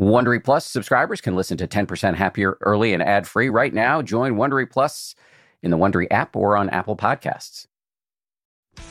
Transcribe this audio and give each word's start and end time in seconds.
Wondery 0.00 0.42
Plus 0.42 0.64
subscribers 0.64 1.20
can 1.20 1.36
listen 1.36 1.58
to 1.58 1.68
10% 1.68 2.14
Happier 2.14 2.56
early 2.62 2.94
and 2.94 3.02
ad 3.02 3.28
free 3.28 3.50
right 3.50 3.74
now. 3.74 4.00
Join 4.00 4.36
Wondery 4.36 4.68
Plus 4.68 5.14
in 5.62 5.70
the 5.70 5.76
Wondery 5.76 6.06
app 6.10 6.34
or 6.34 6.56
on 6.56 6.70
Apple 6.70 6.96
Podcasts. 6.96 7.66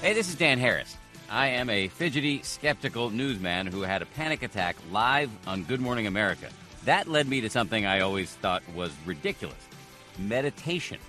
Hey, 0.03 0.13
this 0.13 0.29
is 0.29 0.35
Dan 0.35 0.59
Harris. 0.59 0.95
I 1.27 1.47
am 1.47 1.67
a 1.71 1.87
fidgety, 1.87 2.43
skeptical 2.43 3.09
newsman 3.09 3.65
who 3.65 3.81
had 3.81 4.03
a 4.03 4.05
panic 4.05 4.43
attack 4.43 4.75
live 4.91 5.31
on 5.47 5.63
Good 5.63 5.81
Morning 5.81 6.05
America. 6.05 6.47
That 6.85 7.07
led 7.07 7.27
me 7.27 7.41
to 7.41 7.49
something 7.49 7.87
I 7.87 8.01
always 8.01 8.29
thought 8.35 8.61
was 8.75 8.91
ridiculous 9.07 9.67
meditation. 10.19 10.99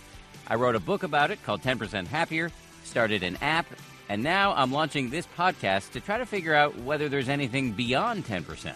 I 0.46 0.54
wrote 0.54 0.76
a 0.76 0.80
book 0.80 1.02
about 1.02 1.30
it 1.30 1.42
called 1.42 1.60
10% 1.60 2.06
Happier, 2.06 2.50
started 2.84 3.22
an 3.22 3.36
app, 3.42 3.66
and 4.08 4.22
now 4.22 4.54
I'm 4.54 4.72
launching 4.72 5.10
this 5.10 5.26
podcast 5.36 5.90
to 5.92 6.00
try 6.00 6.16
to 6.16 6.24
figure 6.24 6.54
out 6.54 6.78
whether 6.78 7.10
there's 7.10 7.28
anything 7.28 7.72
beyond 7.72 8.24
10%. 8.24 8.72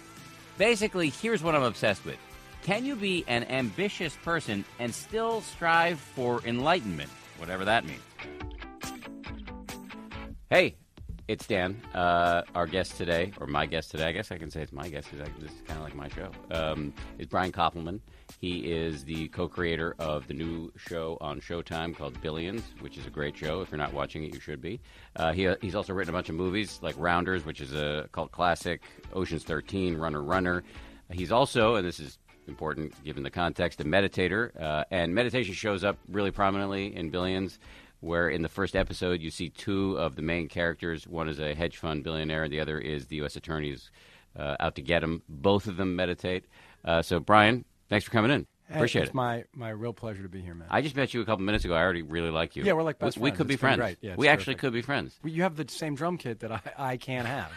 Basically, 0.57 1.11
here's 1.11 1.43
what 1.43 1.55
I'm 1.55 1.63
obsessed 1.63 2.05
with 2.05 2.19
Can 2.63 2.85
you 2.85 2.97
be 2.97 3.25
an 3.27 3.45
ambitious 3.45 4.17
person 4.17 4.65
and 4.79 4.95
still 4.95 5.41
strive 5.41 5.99
for 5.99 6.41
enlightenment, 6.45 7.11
whatever 7.39 7.65
that 7.65 7.85
means? 7.85 8.01
Hey, 10.51 10.77
it's 11.27 11.47
Dan. 11.47 11.81
Uh, 11.95 12.43
our 12.55 12.67
guest 12.67 12.97
today, 12.97 13.33
or 13.41 13.47
my 13.47 13.67
guest 13.67 13.91
today, 13.91 14.05
I 14.05 14.13
guess 14.13 14.31
I 14.31 14.39
can 14.39 14.51
say 14.51 14.63
it's 14.63 14.73
my 14.73 14.89
guest 14.89 15.09
because 15.11 15.29
this 15.41 15.51
is 15.51 15.61
kind 15.67 15.79
of 15.79 15.85
like 15.85 15.95
my 15.95 16.09
show, 16.09 16.31
um, 16.51 16.93
is 17.19 17.27
Brian 17.27 17.51
Koppelman. 17.51 18.01
He 18.41 18.71
is 18.73 19.05
the 19.05 19.29
co 19.29 19.49
creator 19.49 19.95
of 19.99 20.27
the 20.27 20.35
new 20.35 20.73
show 20.77 21.17
on 21.21 21.41
Showtime 21.41 21.97
called 21.97 22.21
Billions, 22.21 22.63
which 22.81 22.99
is 22.99 23.07
a 23.07 23.11
great 23.11 23.37
show. 23.37 23.61
If 23.61 23.71
you're 23.71 23.79
not 23.79 23.93
watching 23.93 24.25
it, 24.25 24.35
you 24.35 24.41
should 24.41 24.61
be. 24.61 24.81
Uh, 25.17 25.33
he, 25.33 25.53
he's 25.61 25.75
also 25.75 25.93
written 25.93 26.15
a 26.15 26.17
bunch 26.17 26.29
of 26.29 26.35
movies 26.35 26.79
like 26.83 26.95
Rounders, 26.99 27.45
which 27.45 27.61
is 27.61 27.73
a 27.73 28.09
cult 28.13 28.33
classic, 28.33 28.83
Ocean's 29.13 29.45
13, 29.45 29.97
Runner 29.97 30.23
Runner. 30.23 30.63
He's 31.11 31.33
also, 31.33 31.77
and 31.77 31.87
this 31.87 32.01
is 32.01 32.19
important 32.47 32.93
given 33.05 33.23
the 33.23 33.31
context, 33.31 33.81
a 33.81 33.85
meditator. 33.85 34.61
Uh, 34.61 34.85
and 34.91 35.15
meditation 35.15 35.55
shows 35.55 35.85
up 35.85 35.99
really 36.09 36.31
prominently 36.31 36.95
in 36.95 37.11
Billions 37.11 37.59
where 38.05 38.29
in 38.29 38.43
the 38.43 38.49
first 38.49 38.77
episode 38.77 39.23
you 39.23 39.31
see 39.31 39.49
two 39.49 39.99
of 39.99 40.15
the 40.15 40.23
main 40.23 40.47
characters. 40.47 41.09
One 41.09 41.29
is 41.29 41.41
a 41.41 41.55
hedge 41.55 41.79
fund 41.79 42.05
billionaire, 42.05 42.45
and 42.45 42.53
the 42.53 42.61
other 42.61 42.79
is 42.79 43.07
the 43.07 43.17
U.S. 43.17 43.35
attorneys 43.35 43.91
uh, 44.39 44.57
out 44.61 44.75
to 44.75 44.83
get 44.83 45.03
him. 45.03 45.23
Both 45.29 45.67
of 45.67 45.79
them 45.79 45.97
meditate. 45.97 46.45
Uh, 46.85 47.01
so, 47.01 47.19
Brian, 47.19 47.65
thanks 47.89 48.05
for 48.05 48.11
coming 48.11 48.31
in. 48.31 48.47
Appreciate 48.71 49.03
it's 49.03 49.09
it. 49.09 49.11
It's 49.11 49.15
my 49.15 49.45
my 49.55 49.69
real 49.69 49.93
pleasure 49.93 50.23
to 50.23 50.29
be 50.29 50.41
here, 50.41 50.55
man. 50.55 50.69
I 50.71 50.81
just 50.81 50.97
met 50.97 51.13
you 51.13 51.21
a 51.21 51.25
couple 51.27 51.45
minutes 51.45 51.67
ago. 51.67 51.75
I 51.75 51.83
already 51.83 52.01
really 52.01 52.31
like 52.31 52.57
you. 52.57 52.65
Yeah, 52.65 52.73
we're 52.73 52.83
like 52.83 52.99
best 52.99 53.19
we, 53.19 53.25
we 53.25 53.29
friends. 53.29 53.37
could 53.37 53.47
be 53.47 53.57
friends. 53.57 53.79
great. 53.79 53.99
Yeah, 54.01 54.13
it's 54.13 54.19
we 54.19 54.29
actually 54.29 54.55
could 54.55 54.73
be 54.73 54.81
friends. 54.81 55.19
Well, 55.23 55.33
you 55.33 55.43
have 55.43 55.57
the 55.57 55.67
same 55.69 55.95
drum 55.95 56.17
kit 56.17 56.41
that 56.41 56.51
I, 56.51 56.61
I 56.79 56.97
can't 56.97 57.27
have. 57.27 57.51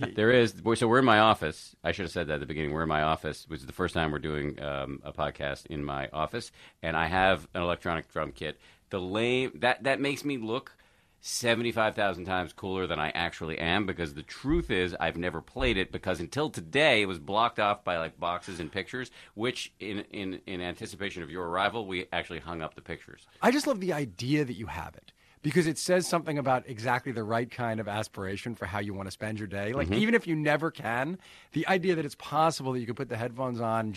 There 0.14 0.30
is. 0.30 0.54
So 0.76 0.88
we're 0.88 1.00
in 1.00 1.04
my 1.04 1.18
office. 1.18 1.76
I 1.84 1.92
should 1.92 2.04
have 2.04 2.12
said 2.12 2.28
that 2.28 2.34
at 2.34 2.40
the 2.40 2.46
beginning. 2.46 2.72
We're 2.72 2.82
in 2.82 2.88
my 2.88 3.02
office, 3.02 3.44
which 3.48 3.60
is 3.60 3.66
the 3.66 3.72
first 3.72 3.94
time 3.94 4.10
we're 4.10 4.18
doing 4.20 4.60
um, 4.62 5.00
a 5.04 5.12
podcast 5.12 5.66
in 5.66 5.84
my 5.84 6.08
office, 6.12 6.50
and 6.82 6.96
I 6.96 7.06
have 7.06 7.46
an 7.54 7.62
electronic 7.62 8.10
drum 8.10 8.32
kit. 8.32 8.58
The 8.90 9.00
lame 9.00 9.52
that 9.56 9.84
that 9.84 10.00
makes 10.00 10.24
me 10.24 10.38
look 10.38 10.72
seventy 11.20 11.72
five 11.72 11.94
thousand 11.94 12.24
times 12.24 12.52
cooler 12.52 12.86
than 12.86 12.98
I 12.98 13.10
actually 13.10 13.58
am 13.58 13.86
because 13.86 14.14
the 14.14 14.22
truth 14.22 14.70
is 14.70 14.94
I've 14.98 15.16
never 15.16 15.40
played 15.40 15.76
it 15.76 15.92
because 15.92 16.20
until 16.20 16.50
today 16.50 17.02
it 17.02 17.06
was 17.06 17.18
blocked 17.18 17.58
off 17.58 17.84
by 17.84 17.98
like 17.98 18.18
boxes 18.18 18.60
and 18.60 18.70
pictures. 18.70 19.10
Which 19.34 19.72
in 19.80 20.00
in 20.10 20.40
in 20.46 20.60
anticipation 20.60 21.22
of 21.22 21.30
your 21.30 21.48
arrival, 21.48 21.86
we 21.86 22.06
actually 22.12 22.40
hung 22.40 22.62
up 22.62 22.74
the 22.74 22.82
pictures. 22.82 23.26
I 23.42 23.50
just 23.50 23.66
love 23.66 23.80
the 23.80 23.92
idea 23.92 24.44
that 24.44 24.54
you 24.54 24.66
have 24.66 24.94
it 24.94 25.12
because 25.42 25.66
it 25.66 25.78
says 25.78 26.06
something 26.06 26.38
about 26.38 26.64
exactly 26.66 27.12
the 27.12 27.22
right 27.22 27.50
kind 27.50 27.80
of 27.80 27.88
aspiration 27.88 28.54
for 28.54 28.66
how 28.66 28.78
you 28.78 28.94
want 28.94 29.06
to 29.06 29.12
spend 29.12 29.38
your 29.38 29.48
day. 29.48 29.72
Like, 29.72 29.88
mm-hmm. 29.88 30.00
even 30.00 30.14
if 30.14 30.26
you 30.26 30.36
never 30.36 30.70
can, 30.70 31.18
the 31.52 31.66
idea 31.68 31.94
that 31.94 32.04
it's 32.04 32.16
possible 32.16 32.72
that 32.72 32.80
you 32.80 32.86
could 32.86 32.96
put 32.96 33.08
the 33.08 33.16
headphones 33.16 33.60
on, 33.60 33.94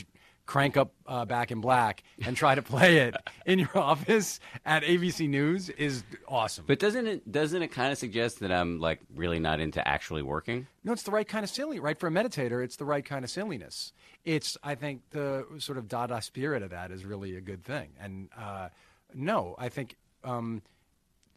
crank 0.52 0.76
up 0.76 0.92
uh, 1.08 1.24
Back 1.24 1.50
in 1.52 1.62
Black, 1.62 2.04
and 2.26 2.36
try 2.36 2.56
to 2.56 2.62
play 2.62 2.98
it 2.98 3.16
in 3.46 3.58
your 3.58 3.78
office 3.78 4.42
at 4.66 4.84
ABC 4.84 5.30
News 5.30 5.70
is 5.70 6.04
awesome. 6.28 6.66
But 6.68 6.78
doesn't 6.78 7.08
it 7.08 7.32
doesn't 7.32 7.62
it 7.62 7.70
kind 7.70 7.90
of 7.94 7.98
suggest 7.98 8.42
that 8.42 8.52
I'm 8.52 8.78
like 8.78 9.00
really 9.16 9.40
not 9.40 9.62
into 9.62 9.86
actually 9.88 10.22
working? 10.22 10.68
No, 10.84 10.92
it's 10.92 11.04
the 11.04 11.12
right 11.12 11.26
kind 11.26 11.46
of 11.46 11.50
silly, 11.50 11.80
right? 11.80 11.98
For 11.98 12.08
a 12.08 12.12
meditator, 12.12 12.62
it's 12.62 12.76
the 12.76 12.84
right 12.84 13.06
kind 13.06 13.24
of 13.24 13.32
silliness. 13.32 13.94
It's, 14.26 14.58
I 14.62 14.76
think, 14.76 15.04
the 15.12 15.46
sort 15.60 15.78
of 15.78 15.88
Dada 15.88 16.22
spirit 16.22 16.64
of 16.64 16.72
that 16.72 16.92
is 16.92 17.06
really 17.06 17.38
a 17.38 17.42
good 17.42 17.64
thing. 17.64 17.92
And 17.98 18.28
uh, 18.38 18.70
no, 19.14 19.56
I 19.58 19.70
think 19.70 19.96
um, 20.26 20.64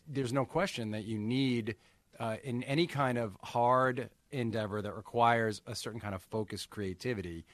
there's 0.08 0.32
no 0.32 0.44
question 0.44 0.90
that 0.90 1.04
you 1.04 1.20
need, 1.20 1.76
uh, 2.18 2.38
in 2.42 2.64
any 2.64 2.88
kind 2.88 3.18
of 3.18 3.36
hard 3.44 4.10
endeavor 4.32 4.82
that 4.82 4.96
requires 4.96 5.62
a 5.68 5.76
certain 5.76 6.00
kind 6.00 6.16
of 6.16 6.22
focused 6.22 6.68
creativity, 6.68 7.44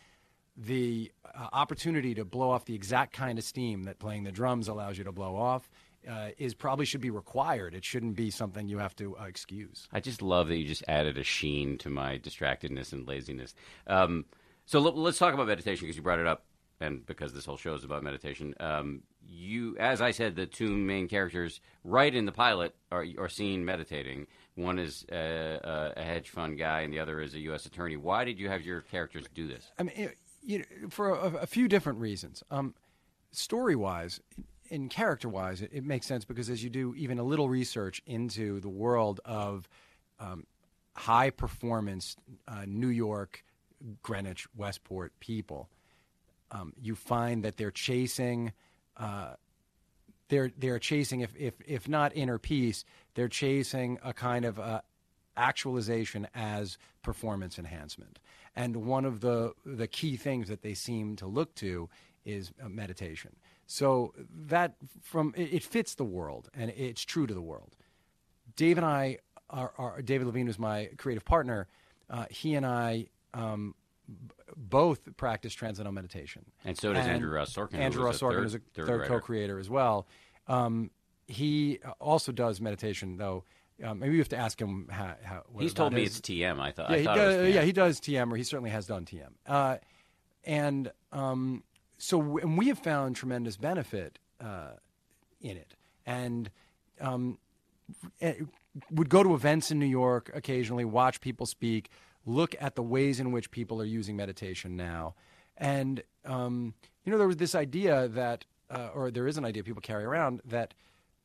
the 0.56 1.10
uh, 1.24 1.48
opportunity 1.52 2.14
to 2.14 2.24
blow 2.24 2.50
off 2.50 2.64
the 2.64 2.74
exact 2.74 3.12
kind 3.12 3.38
of 3.38 3.44
steam 3.44 3.84
that 3.84 3.98
playing 3.98 4.24
the 4.24 4.32
drums 4.32 4.68
allows 4.68 4.98
you 4.98 5.04
to 5.04 5.12
blow 5.12 5.36
off. 5.36 5.70
Uh, 6.08 6.30
is 6.38 6.54
probably 6.54 6.86
should 6.86 7.02
be 7.02 7.10
required. 7.10 7.74
It 7.74 7.84
shouldn't 7.84 8.16
be 8.16 8.30
something 8.30 8.68
you 8.68 8.78
have 8.78 8.96
to 8.96 9.18
uh, 9.18 9.24
excuse. 9.24 9.86
I 9.92 10.00
just 10.00 10.22
love 10.22 10.48
that 10.48 10.56
you 10.56 10.64
just 10.64 10.82
added 10.88 11.18
a 11.18 11.22
sheen 11.22 11.76
to 11.76 11.90
my 11.90 12.16
distractedness 12.16 12.94
and 12.94 13.06
laziness. 13.06 13.54
Um, 13.86 14.24
so 14.64 14.78
l- 14.82 14.96
let's 14.96 15.18
talk 15.18 15.34
about 15.34 15.46
meditation 15.46 15.84
because 15.84 15.96
you 15.96 16.02
brought 16.02 16.18
it 16.18 16.26
up, 16.26 16.46
and 16.80 17.04
because 17.04 17.34
this 17.34 17.44
whole 17.44 17.58
show 17.58 17.74
is 17.74 17.84
about 17.84 18.02
meditation. 18.02 18.54
Um, 18.60 19.02
you, 19.28 19.76
as 19.78 20.00
I 20.00 20.12
said, 20.12 20.36
the 20.36 20.46
two 20.46 20.74
main 20.74 21.06
characters 21.06 21.60
right 21.84 22.14
in 22.14 22.24
the 22.24 22.32
pilot 22.32 22.74
are, 22.90 23.04
are 23.18 23.28
seen 23.28 23.66
meditating. 23.66 24.26
One 24.54 24.78
is 24.78 25.04
uh, 25.12 25.16
a, 25.16 25.92
a 25.98 26.02
hedge 26.02 26.30
fund 26.30 26.58
guy, 26.58 26.80
and 26.80 26.92
the 26.92 26.98
other 26.98 27.20
is 27.20 27.34
a 27.34 27.40
U.S. 27.40 27.66
attorney. 27.66 27.96
Why 27.96 28.24
did 28.24 28.38
you 28.38 28.48
have 28.48 28.62
your 28.62 28.80
characters 28.80 29.26
do 29.34 29.46
this? 29.46 29.70
I 29.78 29.82
mean, 29.82 30.12
you 30.42 30.58
know, 30.58 30.88
for 30.88 31.10
a, 31.10 31.36
a 31.42 31.46
few 31.46 31.68
different 31.68 31.98
reasons. 31.98 32.42
Um, 32.50 32.74
story 33.32 33.76
wise 33.76 34.20
and 34.70 34.90
character 34.90 35.28
wise, 35.28 35.60
it, 35.60 35.70
it 35.72 35.84
makes 35.84 36.06
sense 36.06 36.24
because 36.24 36.48
as 36.48 36.62
you 36.62 36.70
do 36.70 36.94
even 36.96 37.18
a 37.18 37.22
little 37.22 37.48
research 37.48 38.02
into 38.06 38.60
the 38.60 38.68
world 38.68 39.20
of 39.24 39.68
um, 40.18 40.44
high 40.94 41.30
performance 41.30 42.16
uh, 42.46 42.64
New 42.66 42.88
York, 42.88 43.44
Greenwich, 44.02 44.46
Westport 44.56 45.12
people, 45.20 45.68
um, 46.50 46.72
you 46.80 46.94
find 46.94 47.44
that 47.44 47.56
they're 47.56 47.70
chasing. 47.70 48.52
Uh, 48.96 49.34
they're 50.28 50.50
they're 50.58 50.78
chasing 50.78 51.20
if 51.20 51.34
if 51.36 51.54
if 51.66 51.88
not 51.88 52.14
inner 52.14 52.38
peace, 52.38 52.84
they're 53.14 53.28
chasing 53.28 53.98
a 54.04 54.12
kind 54.12 54.44
of 54.44 54.58
uh, 54.58 54.80
actualization 55.36 56.28
as 56.34 56.78
performance 57.02 57.58
enhancement. 57.58 58.18
And 58.56 58.76
one 58.84 59.04
of 59.04 59.20
the 59.20 59.52
the 59.64 59.86
key 59.86 60.16
things 60.16 60.48
that 60.48 60.62
they 60.62 60.74
seem 60.74 61.16
to 61.16 61.26
look 61.26 61.54
to 61.56 61.88
is 62.24 62.52
uh, 62.62 62.68
meditation. 62.68 63.36
So 63.66 64.12
that 64.46 64.74
from 65.02 65.32
it, 65.36 65.52
it 65.54 65.62
fits 65.62 65.94
the 65.94 66.04
world 66.04 66.50
and 66.54 66.70
it's 66.70 67.02
true 67.04 67.26
to 67.26 67.34
the 67.34 67.40
world. 67.42 67.76
Dave 68.56 68.76
and 68.78 68.84
I 68.86 69.18
are, 69.48 69.72
are 69.78 70.02
David 70.02 70.26
Levien, 70.26 70.46
who's 70.46 70.58
my 70.58 70.90
creative 70.98 71.24
partner. 71.24 71.68
Uh, 72.08 72.26
he 72.30 72.54
and 72.54 72.66
I 72.66 73.06
um, 73.32 73.74
b- 74.08 74.34
both 74.56 75.16
practice 75.16 75.54
transcendental 75.54 75.92
meditation. 75.92 76.44
And 76.64 76.76
so 76.76 76.92
does 76.92 77.06
Andrew 77.06 77.30
Ross 77.30 77.54
Sorkin, 77.54 77.74
Andrew 77.74 78.04
Ross 78.04 78.18
Sorkin 78.18 78.44
is 78.44 78.54
a 78.56 78.60
third 78.74 78.86
third, 78.86 79.06
co-creator 79.08 79.58
as 79.58 79.70
well. 79.70 80.06
Um, 80.48 80.90
he 81.28 81.78
also 82.00 82.32
does 82.32 82.60
meditation, 82.60 83.16
though. 83.16 83.44
Um, 83.82 83.98
maybe 83.98 84.14
you 84.14 84.20
have 84.20 84.28
to 84.30 84.36
ask 84.36 84.60
him 84.60 84.88
how. 84.90 85.14
how 85.22 85.42
He's 85.58 85.74
told 85.74 85.92
me 85.92 86.02
it's 86.02 86.20
TM. 86.20 86.60
I 86.60 86.70
thought. 86.70 86.90
yeah, 86.90 86.96
I 86.96 86.98
he 86.98 87.04
thought 87.04 87.16
does. 87.16 87.34
it 87.34 87.38
was 87.40 87.48
TM. 87.48 87.54
Yeah, 87.54 87.62
he 87.62 87.72
does 87.72 88.00
TM, 88.00 88.32
or 88.32 88.36
he 88.36 88.42
certainly 88.42 88.70
has 88.70 88.86
done 88.86 89.04
TM. 89.04 89.30
Uh, 89.46 89.76
and 90.44 90.90
um, 91.12 91.62
so, 91.98 92.38
and 92.38 92.56
we 92.56 92.68
have 92.68 92.78
found 92.78 93.16
tremendous 93.16 93.56
benefit 93.56 94.18
uh, 94.40 94.72
in 95.40 95.56
it, 95.56 95.74
and 96.06 96.50
um, 97.00 97.38
eh, 98.20 98.34
would 98.90 99.08
go 99.08 99.22
to 99.22 99.34
events 99.34 99.70
in 99.70 99.78
New 99.78 99.86
York 99.86 100.30
occasionally, 100.34 100.84
watch 100.84 101.20
people 101.20 101.46
speak, 101.46 101.90
look 102.24 102.54
at 102.60 102.74
the 102.74 102.82
ways 102.82 103.20
in 103.20 103.32
which 103.32 103.50
people 103.50 103.80
are 103.80 103.86
using 103.86 104.16
meditation 104.16 104.76
now, 104.76 105.14
and 105.56 106.02
um, 106.24 106.74
you 107.04 107.12
know, 107.12 107.18
there 107.18 107.26
was 107.26 107.36
this 107.36 107.54
idea 107.54 108.08
that, 108.08 108.44
uh, 108.70 108.88
or 108.94 109.10
there 109.10 109.26
is 109.26 109.36
an 109.36 109.44
idea 109.44 109.64
people 109.64 109.82
carry 109.82 110.04
around 110.04 110.40
that 110.44 110.74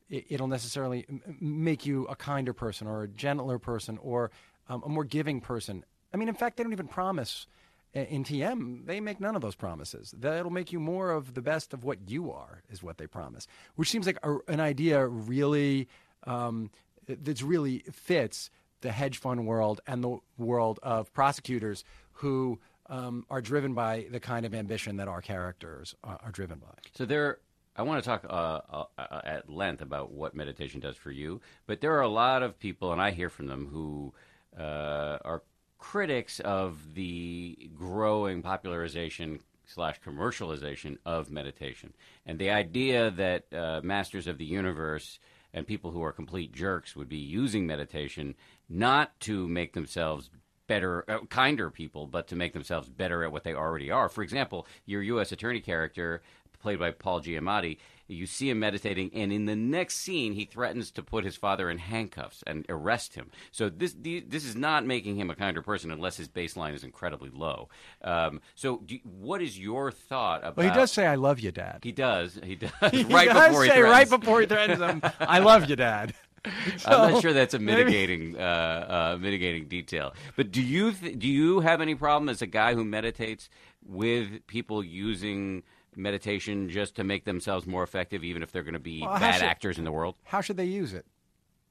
it'll 0.09 0.47
necessarily 0.47 1.05
make 1.39 1.85
you 1.85 2.05
a 2.05 2.15
kinder 2.15 2.53
person 2.53 2.87
or 2.87 3.03
a 3.03 3.07
gentler 3.07 3.59
person 3.59 3.97
or 4.01 4.31
um, 4.69 4.83
a 4.85 4.89
more 4.89 5.03
giving 5.03 5.41
person. 5.41 5.83
I 6.13 6.17
mean, 6.17 6.29
in 6.29 6.35
fact, 6.35 6.57
they 6.57 6.63
don't 6.63 6.73
even 6.73 6.87
promise 6.87 7.47
in 7.93 8.23
TM. 8.23 8.85
They 8.85 8.99
make 8.99 9.19
none 9.19 9.35
of 9.35 9.41
those 9.41 9.55
promises. 9.55 10.13
That 10.17 10.39
it'll 10.39 10.51
make 10.51 10.71
you 10.71 10.79
more 10.79 11.11
of 11.11 11.33
the 11.33 11.41
best 11.41 11.73
of 11.73 11.83
what 11.83 12.09
you 12.09 12.31
are, 12.31 12.61
is 12.69 12.83
what 12.83 12.97
they 12.97 13.07
promise. 13.07 13.47
Which 13.75 13.89
seems 13.89 14.05
like 14.05 14.19
a, 14.23 14.37
an 14.47 14.59
idea 14.59 15.05
really 15.07 15.87
um, 16.25 16.71
that's 17.07 17.41
really 17.41 17.79
fits 17.91 18.49
the 18.81 18.91
hedge 18.91 19.17
fund 19.17 19.47
world 19.47 19.81
and 19.87 20.03
the 20.03 20.17
world 20.37 20.79
of 20.83 21.11
prosecutors 21.13 21.83
who 22.13 22.59
um, 22.87 23.25
are 23.29 23.41
driven 23.41 23.73
by 23.73 24.05
the 24.11 24.19
kind 24.19 24.45
of 24.45 24.53
ambition 24.53 24.97
that 24.97 25.07
our 25.07 25.21
characters 25.21 25.95
are, 26.03 26.19
are 26.23 26.31
driven 26.31 26.59
by. 26.59 26.67
So 26.93 27.05
there, 27.05 27.39
I 27.75 27.83
want 27.83 28.03
to 28.03 28.09
talk 28.09 28.25
uh, 28.29 28.61
uh, 28.71 28.85
uh, 28.97 29.21
at 29.25 29.49
length 29.49 29.81
about 29.81 30.11
what 30.11 30.33
meditation 30.33 30.79
does 30.79 30.95
for 30.95 31.11
you. 31.11 31.41
But 31.67 31.81
there 31.81 31.93
are 31.95 32.01
a 32.01 32.07
lot 32.07 32.41
of 32.41 32.57
people, 32.57 32.93
and 32.93 33.01
I 33.01 33.11
hear 33.11 33.29
from 33.29 33.47
them 33.47 33.67
who 33.67 34.13
uh, 34.57 35.17
are 35.25 35.43
critics 35.77 36.39
of 36.39 36.93
the 36.93 37.69
growing 37.75 38.41
popularization 38.41 39.39
slash 39.65 39.99
commercialization 40.01 40.97
of 41.05 41.29
meditation, 41.29 41.93
and 42.25 42.39
the 42.39 42.51
idea 42.51 43.11
that 43.11 43.53
uh, 43.53 43.81
masters 43.83 44.27
of 44.27 44.37
the 44.37 44.45
universe 44.45 45.19
and 45.53 45.65
people 45.65 45.91
who 45.91 46.03
are 46.03 46.11
complete 46.11 46.53
jerks 46.53 46.95
would 46.95 47.09
be 47.09 47.17
using 47.17 47.65
meditation 47.65 48.35
not 48.69 49.19
to 49.21 49.47
make 49.47 49.73
themselves 49.73 50.29
better, 50.67 51.09
uh, 51.09 51.19
kinder 51.29 51.69
people, 51.69 52.07
but 52.07 52.27
to 52.27 52.35
make 52.35 52.53
themselves 52.53 52.89
better 52.89 53.23
at 53.23 53.31
what 53.31 53.43
they 53.43 53.53
already 53.53 53.91
are. 53.91 54.09
For 54.09 54.21
example, 54.21 54.67
your 54.85 55.01
U.S. 55.01 55.31
attorney 55.31 55.61
character, 55.61 56.21
played 56.65 56.79
by 56.79 56.89
Paul 56.89 57.21
Giamatti, 57.21 57.77
you 58.07 58.25
see 58.25 58.49
him 58.49 58.57
meditating, 58.57 59.11
and 59.13 59.31
in 59.31 59.45
the 59.45 59.55
next 59.55 59.97
scene, 59.97 60.33
he 60.33 60.45
threatens 60.45 60.89
to 60.91 61.03
put 61.03 61.23
his 61.23 61.35
father 61.35 61.69
in 61.69 61.77
handcuffs 61.77 62.43
and 62.47 62.65
arrest 62.69 63.13
him. 63.13 63.29
So 63.51 63.69
this 63.69 63.95
this 63.99 64.43
is 64.45 64.55
not 64.55 64.83
making 64.83 65.15
him 65.15 65.29
a 65.29 65.35
kinder 65.35 65.61
person 65.61 65.91
unless 65.91 66.17
his 66.17 66.27
baseline 66.27 66.73
is 66.73 66.83
incredibly 66.83 67.29
low. 67.29 67.69
Um, 68.03 68.41
so, 68.55 68.81
do, 68.83 68.97
what 69.03 69.43
is 69.43 69.59
your 69.59 69.91
thought 69.91 70.39
about? 70.39 70.57
Well, 70.57 70.67
he 70.67 70.73
does 70.73 70.91
say, 70.91 71.05
"I 71.05 71.15
love 71.15 71.39
you, 71.39 71.51
Dad." 71.51 71.81
He 71.83 71.91
does. 71.91 72.39
He 72.43 72.55
does. 72.55 72.71
He 72.91 73.03
right 73.03 73.27
does 73.27 73.49
before 73.49 73.63
he 73.63 73.69
say 73.69 73.75
threatens. 73.77 73.91
right 74.11 74.19
before 74.19 74.41
he 74.41 74.47
threatens 74.47 74.79
him, 74.79 75.01
"I 75.19 75.37
love 75.37 75.69
you, 75.69 75.75
Dad." 75.75 76.15
I'm 76.85 77.11
not 77.11 77.21
sure 77.21 77.33
that's 77.33 77.53
a 77.53 77.59
maybe- 77.59 77.83
mitigating 77.85 78.37
uh, 78.39 79.15
uh, 79.15 79.17
mitigating 79.19 79.67
detail. 79.67 80.13
But 80.35 80.51
do 80.51 80.63
you 80.63 80.93
th- 80.93 81.19
do 81.19 81.27
you 81.27 81.59
have 81.59 81.79
any 81.79 81.93
problem 81.93 82.27
as 82.29 82.41
a 82.41 82.47
guy 82.47 82.73
who 82.73 82.83
meditates 82.83 83.49
with 83.87 84.45
people 84.47 84.83
using 84.83 85.63
meditation 85.97 86.69
just 86.69 86.95
to 86.95 87.03
make 87.03 87.25
themselves 87.25 87.65
more 87.65 87.83
effective, 87.83 88.23
even 88.23 88.43
if 88.43 88.51
they're 88.51 88.63
going 88.63 88.73
to 88.73 88.79
be 88.79 89.01
Well, 89.01 89.19
bad 89.19 89.35
should- 89.35 89.43
actors 89.43 89.77
in 89.77 89.83
the 89.83 89.91
world? 89.91 90.15
How 90.23 90.41
should 90.41 90.57
they 90.57 90.65
use 90.65 90.93
it? 90.93 91.05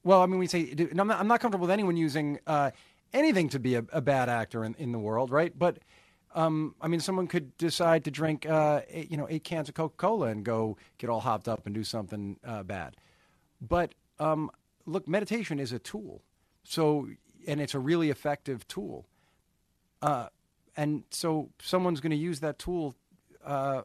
Well, 0.03 0.21
I 0.21 0.27
mean, 0.27 0.39
we 0.39 0.47
say 0.47 0.75
I'm 0.99 1.07
not, 1.07 1.19
I'm 1.19 1.29
not 1.29 1.41
comfortable 1.41 1.63
with 1.63 1.71
anyone 1.71 1.97
using 1.97 2.39
uh, 2.47 2.71
anything 3.15 3.49
to 3.51 3.59
be 3.59 3.75
a, 3.77 3.85
a 3.93 4.01
bad 4.03 4.29
actor 4.29 4.63
in, 4.65 4.75
in 4.79 4.93
the 4.93 4.99
world, 4.99 5.31
right? 5.31 5.57
But 5.59 5.79
um, 6.35 6.75
I 6.81 6.89
mean, 6.89 7.01
someone 7.01 7.27
could 7.27 7.57
decide 7.57 8.05
to 8.05 8.11
drink, 8.11 8.45
uh, 8.45 8.83
eight, 8.89 9.11
you 9.11 9.17
know, 9.17 9.27
eight 9.31 9.45
cans 9.45 9.69
of 9.69 9.75
Coca 9.75 9.95
Cola 9.97 10.27
and 10.27 10.45
go 10.45 10.77
get 10.99 11.09
all 11.09 11.21
hopped 11.21 11.49
up 11.49 11.65
and 11.65 11.75
do 11.75 11.85
something 11.85 12.39
uh, 12.45 12.63
bad. 12.65 12.97
But 13.61 13.95
um, 14.19 14.51
look, 14.85 15.09
meditation 15.09 15.59
is 15.59 15.73
a 15.73 15.79
tool, 15.79 16.23
so 16.65 17.09
and 17.47 17.61
it's 17.61 17.75
a 17.75 17.79
really 17.79 18.11
effective 18.11 18.67
tool. 18.69 19.07
Uh, 20.03 20.27
and 20.77 21.05
so 21.11 21.51
someone's 21.63 22.01
going 22.01 22.11
to 22.11 22.17
use 22.17 22.41
that 22.41 22.59
tool 22.59 22.95
uh, 23.45 23.83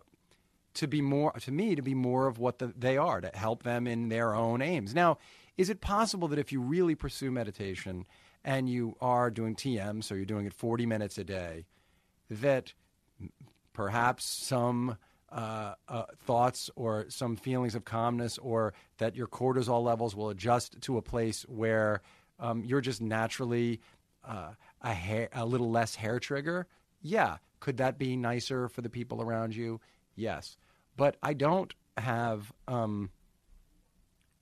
to 0.80 0.88
be 0.88 1.02
more 1.02 1.34
to 1.34 1.52
me 1.52 1.76
to 1.76 1.82
be 1.82 1.94
more 1.94 2.28
of 2.28 2.40
what 2.40 2.60
the, 2.60 2.74
they 2.78 2.96
are 2.98 3.20
to 3.20 3.30
help 3.34 3.64
them 3.64 3.86
in 3.86 4.08
their 4.08 4.34
own 4.34 4.62
aims. 4.62 4.96
Now, 4.96 5.18
is 5.58 5.70
it 5.70 5.82
possible 5.82 6.30
that 6.30 6.40
if 6.40 6.54
you 6.54 6.62
really 6.62 6.96
pursue 6.96 7.32
meditation 7.32 8.06
and 8.46 8.70
you 8.70 8.96
are 9.02 9.30
doing 9.30 9.56
TM, 9.56 10.02
so 10.02 10.16
you're 10.16 10.24
doing 10.24 10.46
it 10.46 10.54
40 10.54 10.86
minutes 10.86 11.18
a 11.18 11.26
day, 11.26 11.66
that 12.30 12.74
perhaps 13.74 14.24
some 14.24 14.98
uh, 15.30 15.74
uh, 15.90 16.04
thoughts 16.26 16.70
or 16.78 17.06
some 17.10 17.36
feelings 17.36 17.76
of 17.76 17.84
calmness 17.84 18.38
or 18.38 18.74
that 19.00 19.18
your 19.18 19.28
cortisol 19.28 19.84
levels 19.84 20.16
will 20.16 20.30
adjust 20.30 20.80
to 20.82 20.98
a 20.98 21.02
place 21.02 21.44
where 21.50 22.02
um, 22.40 22.64
you're 22.64 22.80
just 22.80 23.02
naturally 23.02 23.82
uh, 24.26 24.52
a, 24.82 24.94
hair, 24.94 25.28
a 25.34 25.46
little 25.46 25.70
less 25.70 25.96
hair 25.96 26.20
trigger? 26.20 26.68
Yeah. 27.02 27.38
Could 27.60 27.78
that 27.78 27.98
be 27.98 28.16
nicer 28.16 28.70
for 28.70 28.82
the 28.82 28.90
people 28.90 29.22
around 29.22 29.54
you? 29.54 29.82
Yes. 30.16 30.58
But 31.00 31.16
I 31.24 31.34
don't 31.34 31.74
have. 31.98 32.52
Um, 32.68 33.10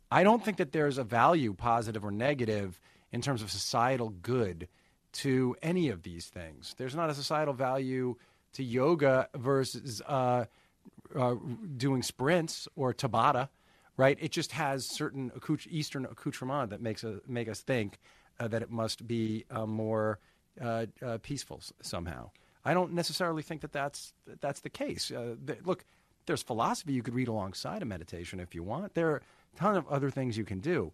I 0.10 0.24
don't 0.24 0.44
think 0.44 0.58
that 0.58 0.72
there's 0.72 0.98
a 0.98 1.04
value, 1.04 1.54
positive 1.54 2.04
or 2.04 2.10
negative, 2.10 2.80
in 3.12 3.22
terms 3.22 3.44
of 3.44 3.52
societal 3.52 4.10
good 4.10 4.68
to 5.24 5.56
any 5.62 5.90
of 5.90 6.02
these 6.02 6.26
things. 6.26 6.74
There's 6.78 6.96
not 6.96 7.12
a 7.12 7.14
societal 7.14 7.54
value 7.54 8.16
to 8.54 8.64
yoga 8.64 9.30
versus 9.36 10.02
uh, 10.08 10.46
uh, 11.16 11.36
doing 11.78 12.02
sprints 12.02 12.68
or 12.76 12.92
Tabata, 12.92 13.50
right? 13.96 14.18
It 14.20 14.32
just 14.32 14.52
has 14.54 14.88
certain 14.88 15.32
Eastern 15.70 16.06
accoutrement 16.06 16.72
that 16.72 16.82
makes 16.82 17.04
a, 17.04 17.20
make 17.28 17.48
us 17.48 17.62
think 17.62 18.00
uh, 18.40 18.48
that 18.48 18.64
it 18.64 18.72
must 18.72 19.06
be 19.06 19.46
uh, 19.52 19.68
more 19.68 20.18
uh, 20.60 20.88
uh, 21.06 21.20
peaceful 21.22 21.62
somehow. 21.84 22.32
I 22.66 22.74
don't 22.74 22.94
necessarily 22.94 23.44
think 23.44 23.62
that 23.62 23.72
that's 23.72 24.14
that 24.26 24.42
that's 24.42 24.62
the 24.62 24.72
case. 24.72 25.10
Th- 25.10 25.60
look, 25.64 25.86
there's 26.28 26.44
philosophy 26.44 26.94
you 26.94 27.02
could 27.02 27.16
read 27.16 27.28
alongside 27.28 27.82
of 27.82 27.88
meditation 27.88 28.40
if 28.40 28.54
you 28.54 28.64
want. 28.64 28.94
There 28.94 29.10
are 29.12 29.18
a 29.18 29.58
ton 29.58 29.76
of 29.76 29.88
other 29.88 30.12
things 30.12 30.38
you 30.38 30.46
can 30.46 30.60
do. 30.60 30.92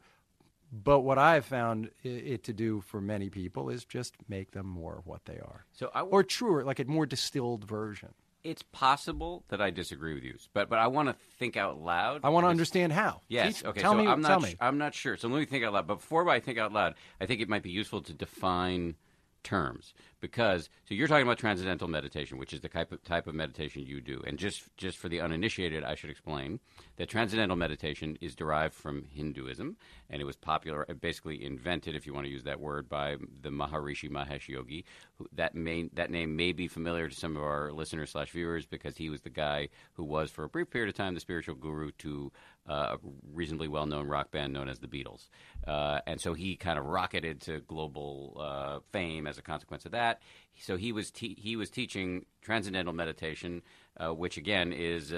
But 0.72 1.02
what 1.02 1.20
I've 1.20 1.46
found 1.46 1.92
it 2.04 2.44
to 2.46 2.54
do 2.54 2.82
for 2.82 3.00
many 3.00 3.30
people 3.30 3.70
is 3.70 3.86
just 3.86 4.16
make 4.28 4.52
them 4.52 4.66
more 4.66 5.02
what 5.06 5.26
they 5.26 5.36
are. 5.38 5.66
So 5.72 5.92
I 5.94 6.02
Or 6.02 6.24
truer, 6.24 6.64
like 6.64 6.80
a 6.80 6.86
more 6.86 7.06
distilled 7.06 7.66
version. 7.66 8.10
it's 8.44 8.64
possible 8.64 9.44
that 9.50 9.62
I 9.62 9.70
disagree 9.70 10.16
with 10.16 10.24
you, 10.24 10.36
but 10.54 10.70
but 10.70 10.80
I 10.80 10.88
want 10.88 11.10
to 11.10 11.16
think 11.38 11.56
out 11.58 11.80
loud. 11.80 12.22
I 12.24 12.30
want 12.30 12.46
to 12.46 12.50
understand 12.50 12.92
how. 12.92 13.22
Yes. 13.28 13.58
Teach- 13.58 13.66
okay. 13.66 13.82
Tell 13.82 13.94
so 13.94 13.98
me. 14.00 14.08
I'm 14.08 14.22
not. 14.22 14.28
tell 14.30 14.40
me. 14.40 14.56
I'm 14.60 14.78
not 14.80 14.96
sure. 14.96 15.16
So 15.16 15.28
let 15.28 15.40
me 15.40 15.46
think 15.46 15.64
out 15.64 15.74
loud. 15.74 15.86
But 15.88 16.00
before 16.00 16.28
I 16.28 16.40
think 16.40 16.58
out 16.58 16.74
loud, 16.74 16.96
I 17.22 17.26
think 17.28 17.40
it 17.40 17.48
might 17.50 17.64
be 17.64 17.70
useful 17.72 18.02
to 18.02 18.14
define 18.14 18.96
terms 19.44 19.94
because 20.24 20.70
so 20.88 20.96
you're 20.96 21.10
talking 21.10 21.28
about 21.28 21.38
transcendental 21.38 21.90
meditation, 21.90 22.38
which 22.38 22.54
is 22.54 22.62
the 22.62 22.70
type 22.70 22.94
of 22.94 23.04
type 23.04 23.28
of 23.28 23.36
meditation 23.36 23.86
you 23.86 24.00
do. 24.00 24.24
And 24.26 24.40
just 24.40 24.64
just 24.78 24.98
for 24.98 25.10
the 25.10 25.20
uninitiated, 25.20 25.84
I 25.84 25.96
should 25.96 26.10
explain 26.10 26.62
that 26.96 27.10
transcendental 27.10 27.58
meditation 27.58 28.18
is 28.22 28.34
derived 28.34 28.74
from 28.74 29.04
Hinduism, 29.12 29.76
and 30.10 30.22
it 30.22 30.26
was 30.26 30.38
popular, 30.38 30.86
basically 31.02 31.44
invented, 31.44 31.94
if 31.94 32.08
you 32.08 32.14
want 32.14 32.26
to 32.26 32.32
use 32.32 32.44
that 32.44 32.62
word, 32.62 32.88
by 32.88 33.18
the 33.42 33.50
Maharishi 33.50 34.10
Mahesh 34.10 34.48
Yogi. 34.48 34.86
That 35.34 35.56
may 35.56 35.90
that 35.94 36.10
name 36.10 36.38
may 36.38 36.54
be 36.54 36.70
familiar 36.70 37.10
to 37.10 37.16
some 37.16 37.36
of 37.36 37.44
our 37.44 37.74
listeners 37.74 38.12
slash 38.12 38.32
viewers 38.32 38.66
because 38.66 38.96
he 38.96 39.10
was 39.10 39.22
the 39.22 39.30
guy 39.30 39.68
who 39.94 40.06
was 40.06 40.32
for 40.32 40.46
a 40.46 40.50
brief 40.50 40.70
period 40.70 40.88
of 40.88 40.96
time 40.96 41.16
the 41.16 41.20
spiritual 41.20 41.56
guru 41.56 41.92
to 41.98 42.32
uh, 42.68 42.96
a 42.96 42.98
reasonably 43.34 43.68
well 43.68 43.86
known 43.86 44.08
rock 44.08 44.32
band 44.32 44.54
known 44.54 44.70
as 44.70 44.80
the 44.80 44.88
Beatles. 44.88 45.28
Uh, 45.68 46.00
and 46.08 46.22
so 46.22 46.34
he 46.34 46.56
kind 46.56 46.80
of 46.80 46.86
rocketed 46.86 47.42
to 47.42 47.60
global 47.62 48.38
uh, 48.40 48.80
fame 48.92 49.28
as 49.28 49.38
a 49.38 49.42
consequence 49.42 49.86
of 49.86 49.92
that. 49.92 50.13
So 50.60 50.78
he 50.78 50.92
was 50.92 51.12
te- 51.12 51.38
he 51.40 51.56
was 51.56 51.70
teaching 51.70 52.26
transcendental 52.42 52.94
meditation, 52.94 53.62
uh, 53.98 54.14
which 54.14 54.38
again 54.38 54.72
is 54.72 55.14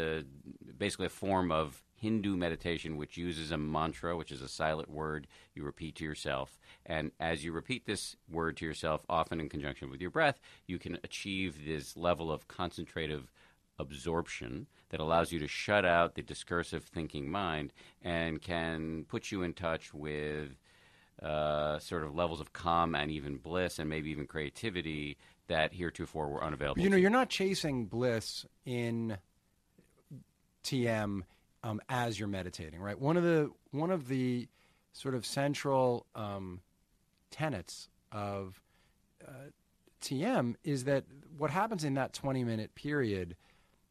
basically 0.77 1.07
a 1.07 1.09
form 1.09 1.51
of 1.51 1.83
Hindu 1.97 2.35
meditation, 2.35 2.97
which 2.97 3.17
uses 3.17 3.51
a 3.51 3.57
mantra, 3.57 4.15
which 4.15 4.31
is 4.31 4.41
a 4.41 4.47
silent 4.47 4.89
word 4.89 5.27
you 5.53 5.63
repeat 5.63 5.95
to 5.95 6.03
yourself. 6.03 6.59
And 6.85 7.11
as 7.19 7.43
you 7.43 7.51
repeat 7.51 7.85
this 7.85 8.15
word 8.29 8.57
to 8.57 8.65
yourself, 8.65 9.05
often 9.09 9.39
in 9.39 9.49
conjunction 9.49 9.89
with 9.89 10.01
your 10.01 10.11
breath, 10.11 10.39
you 10.67 10.77
can 10.77 10.97
achieve 11.03 11.65
this 11.65 11.97
level 11.97 12.31
of 12.31 12.47
concentrative 12.47 13.31
absorption 13.79 14.67
that 14.89 14.99
allows 14.99 15.31
you 15.31 15.39
to 15.39 15.47
shut 15.47 15.85
out 15.85 16.15
the 16.15 16.21
discursive 16.21 16.83
thinking 16.83 17.29
mind 17.29 17.73
and 18.01 18.41
can 18.41 19.05
put 19.07 19.31
you 19.31 19.41
in 19.41 19.53
touch 19.53 19.93
with 19.93 20.57
uh, 21.21 21.79
sort 21.79 22.03
of 22.03 22.15
levels 22.15 22.39
of 22.39 22.53
calm 22.53 22.95
and 22.95 23.11
even 23.11 23.37
bliss 23.37 23.79
and 23.79 23.89
maybe 23.89 24.09
even 24.09 24.27
creativity 24.27 25.17
that 25.47 25.73
heretofore 25.73 26.27
were 26.27 26.43
unavailable. 26.43 26.81
You 26.81 26.89
know, 26.89 26.97
you're 26.97 27.09
not 27.09 27.29
chasing 27.29 27.85
bliss 27.85 28.45
in 28.65 29.17
TM 30.63 31.21
um, 31.63 31.81
as 31.89 32.19
you're 32.19 32.27
meditating, 32.27 32.79
right? 32.79 32.99
One 32.99 33.17
of 33.17 33.23
the 33.23 33.51
one 33.71 33.91
of 33.91 34.07
the 34.07 34.47
sort 34.93 35.15
of 35.15 35.25
central 35.25 36.05
um, 36.15 36.61
tenets 37.31 37.89
of 38.11 38.61
uh, 39.25 39.49
TM 40.01 40.55
is 40.63 40.85
that 40.85 41.05
what 41.37 41.51
happens 41.51 41.83
in 41.83 41.95
that 41.95 42.13
20 42.13 42.43
minute 42.43 42.75
period, 42.75 43.35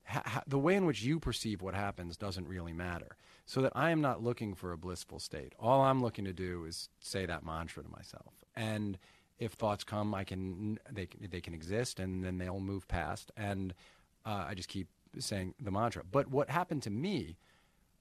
ha- 0.04 0.22
ha- 0.24 0.42
the 0.46 0.58
way 0.58 0.74
in 0.74 0.86
which 0.86 1.02
you 1.02 1.18
perceive 1.20 1.62
what 1.62 1.74
happens 1.74 2.16
doesn't 2.16 2.48
really 2.48 2.72
matter. 2.72 3.16
So 3.46 3.60
that 3.62 3.72
I 3.74 3.90
am 3.90 4.00
not 4.00 4.22
looking 4.22 4.54
for 4.54 4.72
a 4.72 4.78
blissful 4.78 5.18
state. 5.18 5.54
All 5.58 5.82
I'm 5.82 6.02
looking 6.02 6.24
to 6.24 6.32
do 6.32 6.64
is 6.64 6.88
say 7.00 7.26
that 7.26 7.44
mantra 7.44 7.82
to 7.82 7.88
myself. 7.90 8.32
And 8.56 8.98
if 9.38 9.52
thoughts 9.52 9.84
come, 9.84 10.14
I 10.14 10.24
can 10.24 10.78
they 10.90 11.08
they 11.20 11.40
can 11.40 11.54
exist, 11.54 12.00
and 12.00 12.24
then 12.24 12.38
they'll 12.38 12.60
move 12.60 12.88
past. 12.88 13.32
And 13.36 13.74
uh, 14.24 14.46
I 14.48 14.54
just 14.54 14.68
keep 14.68 14.88
saying 15.18 15.54
the 15.60 15.70
mantra. 15.70 16.02
But 16.10 16.28
what 16.28 16.50
happened 16.50 16.82
to 16.84 16.90
me, 16.90 17.36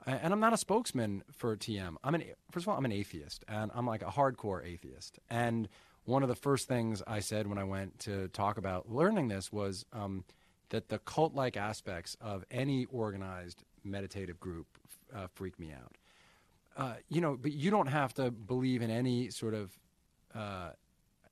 and 0.05 0.33
I'm 0.33 0.39
not 0.39 0.53
a 0.53 0.57
spokesman 0.57 1.23
for 1.31 1.55
TM. 1.57 1.95
I'm 2.03 2.15
an 2.15 2.23
first 2.51 2.65
of 2.65 2.69
all, 2.69 2.77
I'm 2.77 2.85
an 2.85 2.91
atheist, 2.91 3.43
and 3.47 3.71
I'm 3.73 3.87
like 3.87 4.01
a 4.01 4.11
hardcore 4.11 4.65
atheist. 4.65 5.19
And 5.29 5.67
one 6.05 6.23
of 6.23 6.29
the 6.29 6.35
first 6.35 6.67
things 6.67 7.01
I 7.07 7.19
said 7.19 7.47
when 7.47 7.57
I 7.57 7.63
went 7.63 7.99
to 7.99 8.27
talk 8.29 8.57
about 8.57 8.89
learning 8.91 9.29
this 9.29 9.51
was 9.51 9.85
um, 9.93 10.25
that 10.69 10.89
the 10.89 10.99
cult-like 10.99 11.55
aspects 11.55 12.17
of 12.19 12.43
any 12.51 12.85
organized 12.85 13.63
meditative 13.83 14.39
group 14.39 14.67
uh, 15.15 15.27
freak 15.33 15.59
me 15.59 15.71
out. 15.71 15.95
Uh, 16.75 16.95
you 17.09 17.21
know, 17.21 17.37
but 17.39 17.51
you 17.51 17.69
don't 17.69 17.87
have 17.87 18.13
to 18.15 18.31
believe 18.31 18.81
in 18.81 18.89
any 18.89 19.29
sort 19.29 19.53
of 19.53 19.77
uh, 20.33 20.69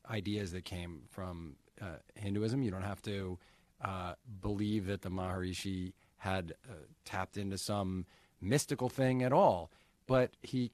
ideas 0.10 0.52
that 0.52 0.66
came 0.66 1.02
from 1.10 1.56
uh, 1.82 1.98
Hinduism. 2.16 2.62
You 2.62 2.72
don't 2.72 2.84
have 2.84 3.02
to 3.04 3.40
uh, 3.84 4.14
believe 4.42 4.86
that 4.86 5.02
the 5.02 5.10
Maharishi 5.10 5.94
had 6.18 6.54
uh, 6.70 6.74
tapped 7.06 7.38
into 7.38 7.58
some 7.58 8.06
mystical 8.40 8.90
thing 8.90 9.24
at 9.24 9.34
all. 9.34 9.72
But 10.06 10.32
he 10.42 10.72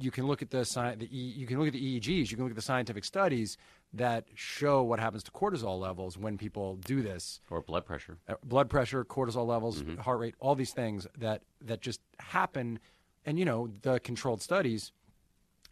you 0.00 0.10
can 0.10 0.26
look 0.26 0.42
at 0.42 0.50
the, 0.50 0.60
sci- 0.60 0.96
the 0.96 1.06
e, 1.06 1.32
you 1.36 1.46
can 1.46 1.58
look 1.58 1.68
at 1.68 1.72
the 1.72 2.00
EEGs, 2.00 2.30
you 2.30 2.36
can 2.36 2.44
look 2.44 2.52
at 2.52 2.56
the 2.56 2.62
scientific 2.62 3.04
studies 3.04 3.56
that 3.94 4.26
show 4.34 4.82
what 4.82 4.98
happens 4.98 5.22
to 5.24 5.30
cortisol 5.30 5.78
levels 5.78 6.16
when 6.16 6.38
people 6.38 6.76
do 6.76 7.02
this. 7.02 7.40
Or 7.50 7.60
blood 7.60 7.84
pressure. 7.84 8.18
Uh, 8.28 8.34
blood 8.44 8.70
pressure, 8.70 9.04
cortisol 9.04 9.46
levels, 9.46 9.82
heart 10.00 10.18
rate, 10.18 10.34
all 10.40 10.54
these 10.54 10.72
things 10.72 11.06
that 11.18 11.42
that 11.60 11.80
just 11.80 12.00
happen. 12.18 12.78
And 13.24 13.38
you 13.38 13.44
know 13.44 13.68
the 13.82 14.00
controlled 14.00 14.42
studies. 14.42 14.92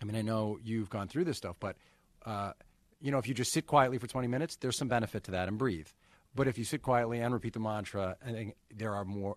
I 0.01 0.05
mean, 0.05 0.17
I 0.17 0.23
know 0.23 0.59
you've 0.63 0.91
gone 0.91 1.09
through 1.09 1.25
this 1.25 1.37
stuff, 1.37 1.57
but 1.61 1.77
uh, 2.25 2.53
you 3.01 3.11
know, 3.11 3.19
if 3.19 3.27
you 3.27 3.35
just 3.35 3.53
sit 3.53 3.67
quietly 3.67 3.99
for 3.99 4.07
20 4.07 4.29
minutes, 4.29 4.57
there's 4.57 4.77
some 4.77 4.89
benefit 4.89 5.25
to 5.25 5.31
that 5.33 5.49
and 5.49 5.59
breathe. 5.59 5.89
But 6.35 6.47
if 6.47 6.59
you 6.59 6.65
sit 6.65 6.83
quietly 6.83 7.21
and 7.21 7.35
repeat 7.35 7.55
the 7.55 7.61
mantra, 7.61 8.17
I 8.25 8.33
think 8.33 8.55
there 8.75 8.95
are 8.95 9.05
more 9.05 9.37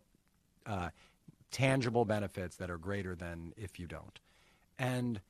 uh, 0.65 0.89
tangible 1.51 2.05
benefits 2.05 2.57
that 2.57 2.69
are 2.69 2.77
greater 2.77 3.15
than 3.15 3.53
if 3.57 3.79
you 3.79 3.87
don't. 3.87 4.19
And 4.77 5.21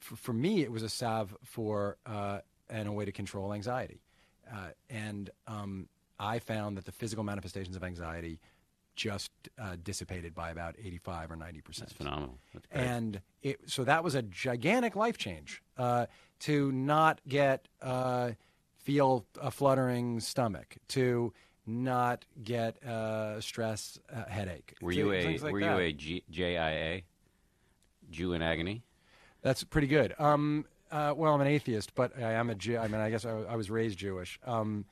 for, 0.00 0.16
for 0.16 0.32
me, 0.32 0.62
it 0.62 0.70
was 0.70 0.82
a 0.82 0.88
salve 0.88 1.36
for 1.44 1.96
uh, 2.06 2.40
and 2.68 2.88
a 2.88 2.92
way 2.92 3.04
to 3.04 3.12
control 3.12 3.52
anxiety. 3.52 4.00
Uh, 4.52 4.70
and 4.90 5.30
um, 5.46 5.88
I 6.18 6.38
found 6.38 6.76
that 6.76 6.84
the 6.84 6.92
physical 6.92 7.24
manifestations 7.24 7.76
of 7.76 7.84
anxiety 7.84 8.40
just 8.94 9.30
uh, 9.58 9.76
dissipated 9.82 10.34
by 10.34 10.50
about 10.50 10.76
85 10.82 11.30
or 11.30 11.36
90 11.36 11.60
percent. 11.62 11.88
That's 11.88 11.96
phenomenal. 11.96 12.38
That's. 12.52 12.66
And 12.70 13.20
it, 13.42 13.60
so 13.66 13.84
that 13.84 14.04
was 14.04 14.14
a 14.14 14.22
gigantic 14.22 14.96
life 14.96 15.16
change 15.16 15.62
uh, 15.78 16.06
to 16.40 16.70
not 16.72 17.20
get 17.26 17.68
uh, 17.80 18.32
feel 18.78 19.24
a 19.40 19.50
fluttering 19.50 20.20
stomach, 20.20 20.76
to 20.88 21.32
not 21.66 22.24
get 22.42 22.82
uh, 22.84 23.40
stress 23.40 23.98
uh, 24.14 24.24
headache. 24.28 24.74
were 24.80 24.92
you 24.92 25.12
a 25.12 25.38
like 25.38 25.52
were 25.52 25.60
that. 25.60 25.78
you 25.78 25.78
a 25.78 25.92
G, 25.92 26.24
JIA, 26.30 27.02
Jew 28.10 28.32
in 28.32 28.42
agony? 28.42 28.82
That's 29.42 29.64
pretty 29.64 29.86
good. 29.88 30.14
Um, 30.18 30.64
uh, 30.90 31.14
well, 31.16 31.34
I'm 31.34 31.40
an 31.40 31.46
atheist, 31.46 31.94
but 31.94 32.16
I 32.18 32.32
am 32.32 32.50
a 32.50 32.54
Jew. 32.54 32.78
I 32.78 32.86
mean, 32.88 33.00
I 33.00 33.10
guess 33.10 33.24
I, 33.24 33.30
I 33.30 33.56
was 33.56 33.70
raised 33.70 33.98
Jewish 33.98 34.38
um, 34.46 34.84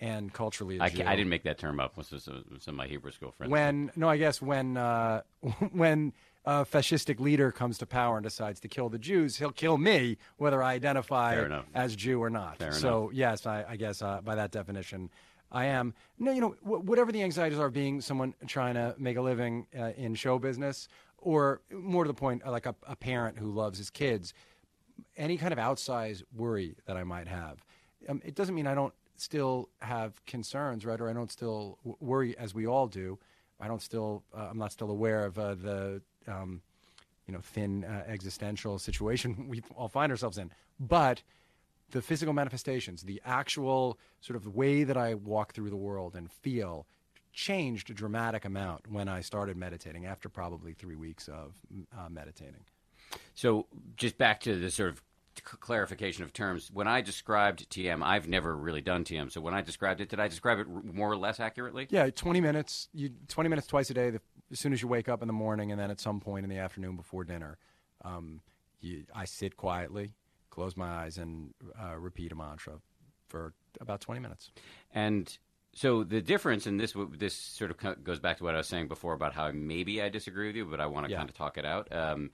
and 0.00 0.32
culturally 0.32 0.78
I. 0.80 0.86
I 0.86 0.90
didn't 0.90 1.28
make 1.28 1.42
that 1.44 1.58
term 1.58 1.80
up. 1.80 1.96
This 1.96 2.12
was 2.12 2.24
some 2.24 2.44
some 2.60 2.74
of 2.74 2.76
my 2.76 2.86
Hebrew 2.86 3.10
school 3.12 3.32
friends. 3.32 3.50
when 3.50 3.90
no, 3.96 4.08
I 4.08 4.16
guess 4.18 4.40
when 4.42 4.76
uh, 4.76 5.22
when 5.72 6.12
a 6.44 6.64
fascistic 6.64 7.18
leader 7.18 7.50
comes 7.50 7.78
to 7.78 7.86
power 7.86 8.16
and 8.16 8.24
decides 8.24 8.60
to 8.60 8.68
kill 8.68 8.88
the 8.88 8.98
Jews, 8.98 9.36
he'll 9.36 9.50
kill 9.52 9.76
me 9.78 10.16
whether 10.36 10.62
I 10.62 10.74
identify 10.74 11.34
as 11.74 11.96
Jew 11.96 12.22
or 12.22 12.30
not. 12.30 12.58
Fair 12.58 12.72
so 12.72 13.10
yes, 13.12 13.46
I, 13.46 13.64
I 13.68 13.76
guess 13.76 14.00
uh, 14.02 14.20
by 14.22 14.34
that 14.36 14.50
definition, 14.50 15.10
I 15.50 15.66
am. 15.66 15.94
No, 16.18 16.30
you 16.32 16.40
know, 16.40 16.54
wh- 16.62 16.84
whatever 16.84 17.10
the 17.10 17.22
anxieties 17.22 17.58
are, 17.58 17.70
being 17.70 18.00
someone 18.00 18.34
trying 18.46 18.74
to 18.74 18.94
make 18.98 19.16
a 19.16 19.22
living 19.22 19.66
uh, 19.78 19.92
in 19.96 20.14
show 20.14 20.38
business, 20.38 20.88
or 21.18 21.60
more 21.72 22.04
to 22.04 22.08
the 22.08 22.14
point, 22.14 22.46
like 22.46 22.66
a, 22.66 22.74
a 22.86 22.96
parent 22.96 23.38
who 23.38 23.50
loves 23.50 23.78
his 23.78 23.90
kids, 23.90 24.32
any 25.16 25.36
kind 25.36 25.52
of 25.52 25.58
outsized 25.58 26.22
worry 26.34 26.76
that 26.86 26.96
I 26.96 27.04
might 27.04 27.28
have. 27.28 27.64
Um, 28.08 28.22
it 28.24 28.34
doesn't 28.34 28.54
mean 28.54 28.66
I 28.66 28.74
don't 28.74 28.94
still 29.16 29.68
have 29.80 30.24
concerns, 30.26 30.86
right? 30.86 31.00
Or 31.00 31.10
I 31.10 31.12
don't 31.12 31.30
still 31.30 31.78
w- 31.82 31.96
worry 32.00 32.38
as 32.38 32.54
we 32.54 32.66
all 32.66 32.86
do. 32.86 33.18
I 33.60 33.66
don't 33.66 33.82
still, 33.82 34.22
uh, 34.36 34.48
I'm 34.50 34.58
not 34.58 34.72
still 34.72 34.90
aware 34.90 35.24
of 35.24 35.38
uh, 35.38 35.54
the, 35.54 36.02
um, 36.28 36.62
you 37.26 37.34
know, 37.34 37.40
thin 37.40 37.84
uh, 37.84 38.04
existential 38.06 38.78
situation 38.78 39.48
we 39.48 39.62
all 39.76 39.88
find 39.88 40.12
ourselves 40.12 40.38
in. 40.38 40.52
But 40.78 41.22
the 41.90 42.00
physical 42.02 42.32
manifestations, 42.32 43.02
the 43.02 43.20
actual 43.24 43.98
sort 44.20 44.36
of 44.36 44.54
way 44.54 44.84
that 44.84 44.96
I 44.96 45.14
walk 45.14 45.52
through 45.52 45.70
the 45.70 45.76
world 45.76 46.14
and 46.14 46.30
feel 46.30 46.86
changed 47.38 47.88
a 47.88 47.94
dramatic 47.94 48.44
amount 48.44 48.90
when 48.90 49.08
I 49.08 49.20
started 49.20 49.56
meditating 49.56 50.06
after 50.06 50.28
probably 50.28 50.72
three 50.72 50.96
weeks 50.96 51.28
of 51.28 51.54
uh, 51.96 52.08
meditating. 52.08 52.64
So, 53.36 53.66
just 53.96 54.18
back 54.18 54.40
to 54.40 54.58
the 54.58 54.72
sort 54.72 54.88
of 54.90 55.02
clarification 55.60 56.24
of 56.24 56.32
terms. 56.32 56.68
When 56.72 56.88
I 56.88 57.00
described 57.00 57.70
TM, 57.70 58.02
I've 58.02 58.26
never 58.26 58.56
really 58.56 58.80
done 58.80 59.04
TM. 59.04 59.30
So, 59.30 59.40
when 59.40 59.54
I 59.54 59.62
described 59.62 60.00
it, 60.00 60.08
did 60.08 60.18
I 60.18 60.26
describe 60.26 60.58
it 60.58 60.66
more 60.68 61.12
or 61.12 61.16
less 61.16 61.38
accurately? 61.38 61.86
Yeah, 61.90 62.10
20 62.10 62.40
minutes. 62.40 62.88
You 62.92 63.10
20 63.28 63.48
minutes 63.48 63.68
twice 63.68 63.88
a 63.90 63.94
day. 63.94 64.10
The, 64.10 64.20
as 64.50 64.58
soon 64.58 64.72
as 64.72 64.82
you 64.82 64.88
wake 64.88 65.08
up 65.08 65.22
in 65.22 65.28
the 65.28 65.32
morning, 65.32 65.70
and 65.70 65.80
then 65.80 65.92
at 65.92 66.00
some 66.00 66.18
point 66.18 66.42
in 66.42 66.50
the 66.50 66.58
afternoon 66.58 66.96
before 66.96 67.22
dinner, 67.22 67.56
um, 68.04 68.40
you, 68.80 69.04
I 69.14 69.26
sit 69.26 69.56
quietly, 69.56 70.12
close 70.50 70.76
my 70.76 70.88
eyes, 70.88 71.18
and 71.18 71.54
uh, 71.80 71.96
repeat 71.96 72.32
a 72.32 72.34
mantra 72.34 72.80
for 73.28 73.54
about 73.80 74.00
20 74.00 74.20
minutes. 74.20 74.50
And 74.92 75.38
so 75.74 76.02
the 76.04 76.20
difference 76.20 76.66
in 76.66 76.76
this, 76.76 76.94
this 77.16 77.34
sort 77.34 77.70
of 77.70 78.04
goes 78.04 78.18
back 78.18 78.38
to 78.38 78.44
what 78.44 78.54
I 78.54 78.58
was 78.58 78.66
saying 78.66 78.88
before 78.88 79.12
about 79.14 79.34
how 79.34 79.50
maybe 79.52 80.02
I 80.02 80.08
disagree 80.08 80.46
with 80.48 80.56
you, 80.56 80.64
but 80.64 80.80
I 80.80 80.86
want 80.86 81.06
to 81.06 81.12
Yeah. 81.12 81.18
kind 81.18 81.28
of 81.28 81.36
talk 81.36 81.58
it 81.58 81.64
out. 81.64 81.92
Um, 81.92 82.30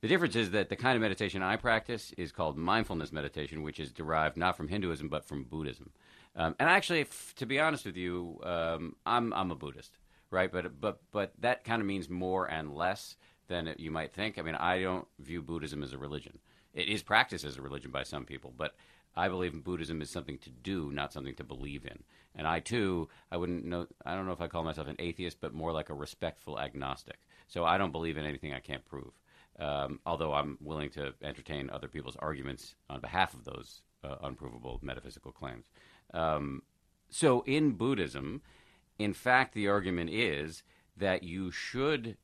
the 0.00 0.08
difference 0.08 0.34
is 0.36 0.50
that 0.50 0.68
the 0.68 0.76
kind 0.76 0.96
of 0.96 1.00
meditation 1.02 1.42
I 1.42 1.56
practice 1.56 2.12
is 2.18 2.32
called 2.32 2.58
mindfulness 2.58 3.12
meditation, 3.12 3.62
which 3.62 3.78
is 3.78 3.92
derived 3.92 4.36
not 4.36 4.56
from 4.56 4.68
Hinduism 4.68 5.08
but 5.08 5.24
from 5.24 5.44
Buddhism. 5.44 5.92
Um, 6.34 6.56
and 6.58 6.68
actually, 6.68 7.02
f- 7.02 7.34
to 7.36 7.46
be 7.46 7.60
honest 7.60 7.84
with 7.84 7.96
you, 7.96 8.40
um, 8.42 8.96
I'm 9.06 9.32
I'm 9.34 9.50
a 9.50 9.54
Buddhist, 9.54 9.98
right? 10.30 10.50
But 10.50 10.80
but 10.80 11.00
but 11.12 11.32
that 11.38 11.62
kind 11.62 11.80
of 11.80 11.86
means 11.86 12.08
more 12.08 12.46
and 12.50 12.74
less 12.74 13.16
than 13.48 13.68
it, 13.68 13.78
you 13.78 13.90
might 13.90 14.12
think. 14.12 14.38
I 14.38 14.42
mean, 14.42 14.54
I 14.54 14.80
don't 14.80 15.06
view 15.18 15.42
Buddhism 15.42 15.82
as 15.82 15.92
a 15.92 15.98
religion. 15.98 16.38
It 16.74 16.88
is 16.88 17.02
practiced 17.02 17.44
as 17.44 17.58
a 17.58 17.62
religion 17.62 17.90
by 17.90 18.02
some 18.02 18.24
people, 18.24 18.52
but 18.56 18.74
I 19.14 19.28
believe 19.28 19.52
in 19.52 19.60
Buddhism 19.60 20.00
is 20.00 20.10
something 20.10 20.38
to 20.38 20.50
do, 20.50 20.90
not 20.92 21.12
something 21.12 21.34
to 21.36 21.44
believe 21.44 21.84
in. 21.84 22.02
And 22.34 22.46
I 22.46 22.60
too, 22.60 23.08
I 23.30 23.36
wouldn't 23.36 23.64
know. 23.64 23.86
I 24.06 24.14
don't 24.14 24.26
know 24.26 24.32
if 24.32 24.40
I 24.40 24.48
call 24.48 24.64
myself 24.64 24.88
an 24.88 24.96
atheist, 24.98 25.38
but 25.40 25.52
more 25.52 25.72
like 25.72 25.90
a 25.90 25.94
respectful 25.94 26.58
agnostic. 26.58 27.18
So 27.46 27.64
I 27.64 27.76
don't 27.76 27.92
believe 27.92 28.16
in 28.16 28.24
anything 28.24 28.54
I 28.54 28.60
can't 28.60 28.84
prove. 28.84 29.12
Um, 29.58 30.00
although 30.06 30.32
I'm 30.32 30.56
willing 30.62 30.88
to 30.90 31.12
entertain 31.22 31.68
other 31.68 31.88
people's 31.88 32.16
arguments 32.16 32.74
on 32.88 33.00
behalf 33.00 33.34
of 33.34 33.44
those 33.44 33.82
uh, 34.02 34.16
unprovable 34.22 34.80
metaphysical 34.82 35.30
claims. 35.30 35.66
Um, 36.14 36.62
so 37.10 37.42
in 37.42 37.72
Buddhism, 37.72 38.40
in 38.98 39.12
fact, 39.12 39.52
the 39.52 39.68
argument 39.68 40.10
is 40.10 40.62
that 40.96 41.22
you 41.22 41.50
should, 41.50 42.16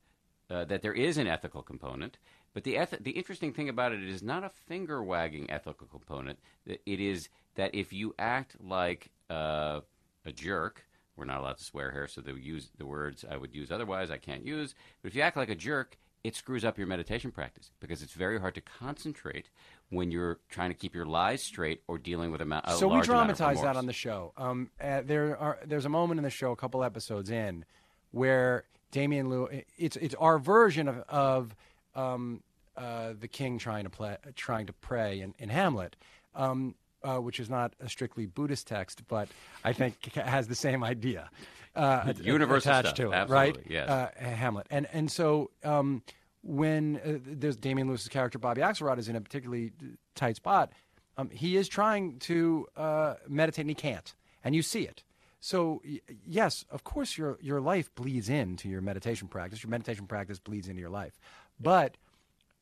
uh, 0.50 0.64
that 0.64 0.82
there 0.82 0.94
is 0.94 1.18
an 1.18 1.26
ethical 1.26 1.62
component. 1.62 2.18
But 2.54 2.64
the 2.64 2.76
eth- 2.76 2.98
the 3.00 3.12
interesting 3.12 3.52
thing 3.52 3.68
about 3.68 3.92
it 3.92 4.02
is 4.02 4.22
not 4.22 4.44
a 4.44 4.50
finger 4.66 5.02
wagging 5.02 5.50
ethical 5.50 5.86
component. 5.86 6.38
It 6.66 6.80
is 7.00 7.28
that 7.54 7.74
if 7.74 7.92
you 7.92 8.14
act 8.18 8.56
like 8.60 9.10
uh, 9.30 9.80
a 10.24 10.32
jerk, 10.32 10.84
we're 11.16 11.24
not 11.24 11.40
allowed 11.40 11.58
to 11.58 11.64
swear 11.64 11.90
here, 11.90 12.06
so 12.06 12.20
they 12.20 12.32
use 12.32 12.70
the 12.78 12.86
words 12.86 13.24
I 13.28 13.36
would 13.36 13.54
use 13.54 13.70
otherwise. 13.70 14.10
I 14.10 14.16
can't 14.16 14.44
use. 14.44 14.74
But 15.02 15.08
if 15.10 15.14
you 15.14 15.22
act 15.22 15.36
like 15.36 15.50
a 15.50 15.54
jerk, 15.54 15.98
it 16.24 16.34
screws 16.36 16.64
up 16.64 16.78
your 16.78 16.86
meditation 16.86 17.30
practice 17.30 17.70
because 17.80 18.02
it's 18.02 18.12
very 18.12 18.40
hard 18.40 18.54
to 18.54 18.60
concentrate 18.60 19.50
when 19.90 20.10
you're 20.10 20.38
trying 20.48 20.70
to 20.70 20.76
keep 20.76 20.94
your 20.94 21.06
lies 21.06 21.42
straight 21.42 21.82
or 21.86 21.96
dealing 21.98 22.30
with 22.30 22.40
a, 22.40 22.44
ma- 22.44 22.60
a 22.64 22.74
so 22.74 22.86
we 22.88 22.94
amount 22.94 23.04
dramatize 23.06 23.62
that 23.62 23.76
on 23.76 23.86
the 23.86 23.92
show. 23.92 24.32
Um, 24.36 24.70
uh, 24.80 25.02
there 25.04 25.36
are 25.38 25.58
there's 25.64 25.84
a 25.84 25.88
moment 25.90 26.18
in 26.18 26.24
the 26.24 26.30
show, 26.30 26.52
a 26.52 26.56
couple 26.56 26.82
episodes 26.82 27.30
in, 27.30 27.64
where 28.10 28.64
Damian 28.90 29.28
Lew. 29.28 29.48
It's 29.76 29.96
it's 29.96 30.14
our 30.16 30.38
version 30.38 30.88
of 30.88 30.98
of 31.08 31.56
um, 31.98 32.42
uh, 32.76 33.12
the 33.18 33.28
king 33.28 33.58
trying 33.58 33.84
to 33.84 33.90
play, 33.90 34.16
trying 34.36 34.66
to 34.66 34.72
pray 34.72 35.20
in, 35.20 35.34
in 35.38 35.48
Hamlet. 35.48 35.96
Um, 36.34 36.74
uh, 37.02 37.18
which 37.18 37.38
is 37.38 37.48
not 37.48 37.74
a 37.80 37.88
strictly 37.88 38.26
Buddhist 38.26 38.66
text, 38.66 39.02
but 39.06 39.28
I 39.64 39.72
think 39.72 40.12
has 40.14 40.48
the 40.48 40.56
same 40.56 40.82
idea. 40.82 41.30
Uh, 41.74 42.12
Universal 42.20 42.72
attached 42.72 42.88
stuff, 42.88 42.96
to 42.96 43.12
it, 43.12 43.14
absolutely, 43.14 43.62
right? 43.62 43.70
yes. 43.70 43.88
Uh, 43.88 44.10
Hamlet, 44.18 44.66
and 44.70 44.88
and 44.92 45.10
so 45.10 45.50
um, 45.62 46.02
when 46.42 46.96
uh, 47.04 47.18
there's 47.24 47.56
Damian 47.56 47.88
Lewis's 47.88 48.08
character 48.08 48.38
Bobby 48.38 48.62
Axelrod 48.62 48.98
is 48.98 49.08
in 49.08 49.16
a 49.16 49.20
particularly 49.20 49.72
tight 50.14 50.36
spot, 50.36 50.72
um, 51.16 51.30
he 51.30 51.56
is 51.56 51.68
trying 51.68 52.18
to 52.20 52.66
uh, 52.76 53.14
meditate 53.28 53.62
and 53.62 53.70
he 53.70 53.74
can't, 53.74 54.14
and 54.42 54.54
you 54.54 54.62
see 54.62 54.82
it. 54.82 55.04
So 55.40 55.80
y- 55.84 56.00
yes, 56.26 56.64
of 56.70 56.82
course 56.84 57.16
your 57.16 57.38
your 57.40 57.60
life 57.60 57.94
bleeds 57.94 58.28
into 58.28 58.68
your 58.68 58.80
meditation 58.80 59.28
practice. 59.28 59.62
Your 59.62 59.70
meditation 59.70 60.06
practice 60.06 60.40
bleeds 60.40 60.68
into 60.68 60.80
your 60.80 60.90
life, 60.90 61.18
but 61.60 61.96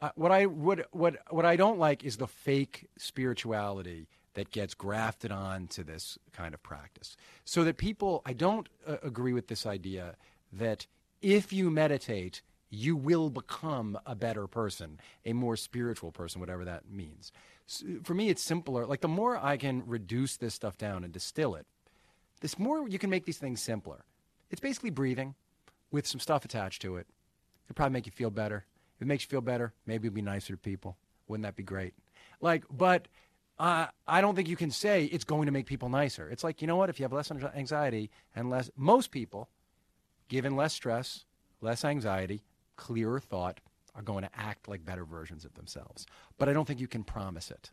uh, 0.01 0.11
what 0.15 0.31
I 0.31 0.47
would 0.47 0.85
what 0.93 1.17
what 1.31 1.45
I 1.45 1.57
don't 1.57 1.79
like 1.79 2.05
is 2.05 2.17
the 2.17 2.27
fake 2.27 2.87
spirituality 2.99 4.09
that 4.37 4.51
gets 4.51 4.75
grafted 4.75 5.33
on 5.33 5.67
to 5.67 5.83
this 5.83 6.19
kind 6.33 6.55
of 6.55 6.63
practice. 6.63 7.17
So 7.45 7.65
that 7.65 7.79
people, 7.79 8.23
I 8.25 8.35
don't 8.35 8.69
uh, 8.87 8.99
agree 9.03 9.33
with 9.33 9.49
this 9.49 9.67
idea 9.67 10.15
that 10.53 10.87
if 11.23 11.53
you 11.53 11.71
meditate, 11.71 12.43
you 12.69 12.97
will 12.97 13.31
become 13.31 13.99
a 14.05 14.15
better 14.15 14.47
person, 14.47 15.01
a 15.25 15.33
more 15.33 15.57
spiritual 15.57 16.13
person, 16.13 16.41
whatever 16.41 16.65
that 16.67 16.83
means. 16.91 17.33
S 17.69 17.83
for 18.05 18.15
me, 18.15 18.29
it's 18.29 18.43
simpler. 18.43 18.87
Like 18.87 19.01
the 19.01 19.09
more 19.09 19.43
I 19.43 19.57
can 19.57 19.83
reduce 19.87 20.37
this 20.37 20.55
stuff 20.55 20.77
down 20.77 21.03
and 21.03 21.13
distill 21.13 21.55
it, 21.55 21.67
this 22.43 22.59
more 22.59 22.87
you 22.89 22.99
can 22.99 23.11
make 23.11 23.25
these 23.25 23.39
things 23.39 23.63
simpler. 23.63 24.05
It's 24.51 24.61
basically 24.61 24.91
breathing 24.91 25.35
with 25.91 26.07
some 26.07 26.21
stuff 26.21 26.45
attached 26.45 26.83
to 26.83 26.97
it. 26.97 27.07
It'll 27.65 27.75
probably 27.75 27.95
make 27.95 28.07
you 28.07 28.13
feel 28.13 28.31
better. 28.31 28.67
If 28.97 29.03
it 29.03 29.07
makes 29.07 29.25
you 29.25 29.29
feel 29.29 29.41
better, 29.41 29.73
maybe 29.87 30.09
it'll 30.09 30.15
be 30.15 30.23
nicer 30.23 30.55
to 30.55 30.59
people. 30.59 30.97
Wouldn't 31.29 31.45
that 31.45 31.57
be 31.57 31.63
great? 31.63 31.95
Like, 32.41 32.65
but 32.71 33.09
uh, 33.59 33.87
I 34.07 34.21
don't 34.21 34.35
think 34.35 34.49
you 34.49 34.57
can 34.57 34.71
say 34.71 35.05
it's 35.05 35.25
going 35.25 35.47
to 35.47 35.53
make 35.53 35.67
people 35.67 35.89
nicer. 35.89 36.29
It's 36.29 36.45
like, 36.45 36.61
you 36.61 36.67
know 36.67 36.77
what? 36.77 36.91
If 36.91 36.99
you 36.99 37.05
have 37.05 37.13
less 37.13 37.31
anxiety 37.31 38.11
and 38.35 38.51
less, 38.51 38.71
most 38.77 39.11
people, 39.11 39.49
given 40.29 40.57
less 40.57 40.75
stress, 40.75 41.25
less 41.61 41.85
anxiety, 41.85 42.43
clearer 42.77 43.21
thought, 43.21 43.61
are 43.95 44.03
going 44.03 44.25
to 44.25 44.31
act 44.35 44.69
like 44.69 44.85
better 44.85 45.05
versions 45.05 45.45
of 45.45 45.55
themselves. 45.55 46.07
But 46.39 46.49
I 46.49 46.53
don't 46.53 46.67
think 46.67 46.81
you 46.81 46.89
can 46.89 47.03
promise 47.03 47.51
it. 47.51 47.71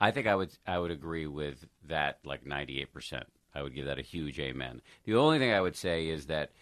I 0.00 0.12
think 0.12 0.28
I 0.28 0.36
would 0.36 0.50
I 0.64 0.78
would 0.78 0.92
agree 0.92 1.26
with 1.26 1.66
that 1.88 2.18
like 2.24 2.44
98%. 2.44 3.24
I 3.54 3.62
would 3.62 3.74
give 3.74 3.86
that 3.86 3.98
a 3.98 4.02
huge 4.02 4.38
amen. 4.38 4.80
The 5.04 5.16
only 5.16 5.40
thing 5.40 5.52
I 5.52 5.60
would 5.60 5.74
say 5.74 6.08
is 6.08 6.26
that 6.26 6.52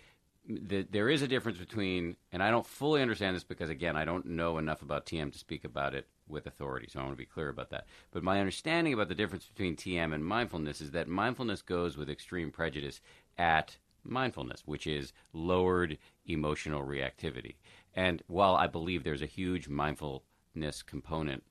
the, 0.48 0.86
there 0.90 1.08
is 1.08 1.22
a 1.22 1.28
difference 1.28 1.58
between, 1.58 2.16
and 2.32 2.42
I 2.42 2.50
don't 2.50 2.66
fully 2.66 3.02
understand 3.02 3.36
this 3.36 3.44
because, 3.44 3.70
again, 3.70 3.96
I 3.96 4.04
don't 4.04 4.26
know 4.26 4.58
enough 4.58 4.82
about 4.82 5.06
TM 5.06 5.32
to 5.32 5.38
speak 5.38 5.64
about 5.64 5.94
it 5.94 6.06
with 6.28 6.46
authority, 6.46 6.88
so 6.90 7.00
I 7.00 7.02
want 7.02 7.14
to 7.14 7.18
be 7.18 7.26
clear 7.26 7.48
about 7.48 7.70
that. 7.70 7.86
But 8.10 8.22
my 8.22 8.38
understanding 8.38 8.92
about 8.92 9.08
the 9.08 9.14
difference 9.14 9.46
between 9.46 9.76
TM 9.76 10.14
and 10.14 10.24
mindfulness 10.24 10.80
is 10.80 10.92
that 10.92 11.08
mindfulness 11.08 11.62
goes 11.62 11.96
with 11.96 12.10
extreme 12.10 12.50
prejudice 12.50 13.00
at 13.38 13.76
mindfulness, 14.04 14.62
which 14.66 14.86
is 14.86 15.12
lowered 15.32 15.98
emotional 16.26 16.84
reactivity. 16.84 17.56
And 17.94 18.22
while 18.26 18.54
I 18.54 18.66
believe 18.66 19.04
there's 19.04 19.22
a 19.22 19.26
huge 19.26 19.68
mindfulness 19.68 20.82
component 20.84 21.42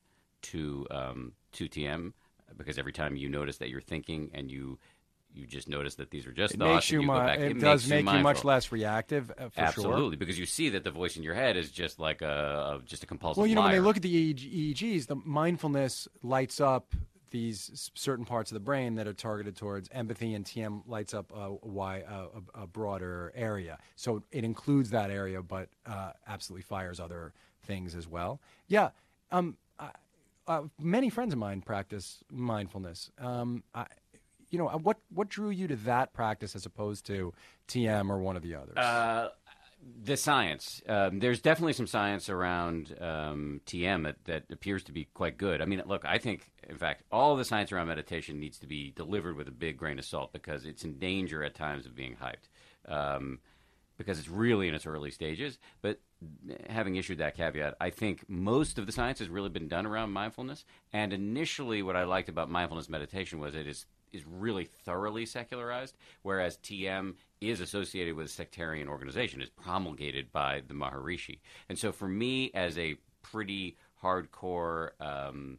to 0.44 0.88
um, 0.92 1.34
to 1.54 1.68
TM, 1.68 2.14
because 2.58 2.78
every 2.78 2.94
time 2.94 3.16
you 3.16 3.30
notice 3.30 3.58
that 3.58 3.70
you're 3.70 3.82
thinking 3.82 4.30
and 4.34 4.52
you 4.52 4.78
you 5.36 5.46
just 5.46 5.68
notice 5.68 5.96
that 5.96 6.12
these 6.12 6.26
are 6.26 6.32
just 6.32 6.54
It 6.54 6.58
thoughts. 6.58 6.74
makes 6.74 6.92
you, 6.92 7.02
you 7.02 7.08
back, 7.08 7.40
it, 7.40 7.52
it 7.52 7.60
does 7.60 7.88
make 7.88 8.06
you, 8.06 8.20
much 8.20 8.44
less 8.44 8.72
reactive 8.72 9.32
uh, 9.32 9.50
Absolutely, 9.58 10.12
sure. 10.12 10.18
because 10.18 10.40
you 10.40 10.46
see 10.46 10.70
that 10.70 10.84
the 10.84 10.92
voice 10.92 11.18
in 11.18 11.24
your 11.24 11.34
head 11.34 11.58
is 11.58 11.72
just 11.72 12.00
like 12.00 12.22
a, 12.22 12.82
just 12.86 13.04
a 13.04 13.06
compulsive. 13.06 13.38
Well, 13.38 13.48
you 13.48 13.56
know, 13.56 13.62
when 13.64 13.72
they 13.72 13.80
look 13.80 13.98
at 13.98 14.04
the 14.04 14.34
EEGs, 14.34 15.08
the 15.08 15.16
mindfulness 15.16 16.08
lights 16.24 16.60
up 16.62 16.94
these 17.32 17.92
certain 17.96 18.24
parts 18.24 18.52
of 18.52 18.54
the 18.54 18.62
brain 18.62 18.96
that 18.96 19.08
are 19.08 19.14
targeted 19.14 19.58
towards 19.58 19.90
empathy, 19.92 20.34
and 20.34 20.46
TM 20.46 20.84
lights 20.88 21.14
up 21.14 21.32
a, 21.36 21.56
a, 21.68 22.30
a, 22.56 22.64
a 22.64 22.68
broader 22.68 23.34
area. 23.36 23.78
So 23.96 24.24
it 24.32 24.46
includes 24.46 24.92
that 24.92 25.12
area, 25.12 25.42
but 25.42 25.68
uh, 25.86 26.12
absolutely 26.28 26.64
fires 26.64 27.00
other 27.00 27.34
things 27.64 27.94
as 27.94 28.08
well. 28.08 28.40
Yeah. 28.68 28.92
Um, 29.32 29.58
uh, 30.48 30.64
many 30.80 31.10
friends 31.10 31.34
of 31.34 31.40
mine 31.40 31.62
practice 31.62 32.24
mindfulness. 32.32 33.12
Um, 33.18 33.64
I, 33.74 33.86
you 34.56 34.62
know, 34.62 34.70
what 34.70 34.98
what 35.10 35.28
drew 35.28 35.50
you 35.50 35.68
to 35.68 35.76
that 35.78 36.14
practice 36.14 36.56
as 36.56 36.66
opposed 36.66 37.06
to 37.08 37.34
TM 37.68 38.10
or 38.10 38.20
one 38.20 38.38
of 38.38 38.42
the 38.42 38.56
others? 38.56 38.78
Uh, 38.78 39.30
the 40.02 40.16
science. 40.16 40.82
Um, 40.88 41.20
there's 41.20 41.42
definitely 41.42 41.74
some 41.74 41.88
science 41.88 42.30
around 42.30 42.96
um, 43.02 43.60
TM 43.66 44.04
that, 44.04 44.24
that 44.26 44.44
appears 44.50 44.86
to 44.86 44.94
be 44.94 45.10
quite 45.14 45.38
good. 45.38 45.62
I 45.62 45.66
mean, 45.66 45.82
look, 45.86 46.06
I 46.06 46.18
think, 46.18 46.50
in 46.70 46.78
fact, 46.78 47.04
all 47.12 47.36
the 47.36 47.44
science 47.44 47.74
around 47.74 47.88
meditation 47.88 48.40
needs 48.40 48.58
to 48.60 48.68
be 48.68 48.92
delivered 48.96 49.36
with 49.36 49.50
a 49.50 49.52
big 49.52 49.78
grain 49.78 50.00
of 50.00 50.06
salt 50.06 50.32
because 50.32 50.66
it's 50.66 50.86
in 50.86 50.98
danger 50.98 51.44
at 51.44 51.54
times 51.54 51.86
of 51.86 51.96
being 51.96 52.16
hyped. 52.16 52.48
Um, 52.92 53.40
because 53.98 54.20
it's 54.20 54.30
really 54.30 54.68
in 54.68 54.74
its 54.74 54.86
early 54.86 55.12
stages. 55.12 55.58
But 55.82 56.00
having 56.70 56.96
issued 56.96 57.20
that 57.20 57.38
caveat, 57.38 57.76
I 57.80 57.90
think 57.90 58.26
most 58.28 58.78
of 58.78 58.86
the 58.86 58.92
science 58.92 59.20
has 59.20 59.30
really 59.30 59.50
been 59.50 59.68
done 59.68 59.86
around 59.86 60.12
mindfulness. 60.12 60.66
And 60.92 61.14
initially, 61.14 61.82
what 61.82 61.96
I 61.96 62.04
liked 62.04 62.30
about 62.30 62.50
mindfulness 62.50 62.90
meditation 62.90 63.40
was 63.40 63.56
it 63.56 63.68
is 63.68 63.86
is 64.16 64.26
really 64.26 64.66
thoroughly 64.66 65.26
secularized, 65.26 65.96
whereas 66.24 66.58
TM 66.58 67.16
is 67.42 67.60
associated 67.60 68.16
with 68.16 68.28
a 68.28 68.30
sectarian 68.30 68.88
organization, 68.88 69.42
is 69.42 69.50
promulgated 69.50 70.32
by 70.32 70.62
the 70.68 70.74
Maharishi. 70.74 71.40
And 71.70 71.78
so, 71.78 71.92
for 71.92 72.08
me, 72.08 72.52
as 72.54 72.78
a 72.78 72.96
pretty 73.22 73.78
hardcore, 74.02 74.90
um, 75.00 75.58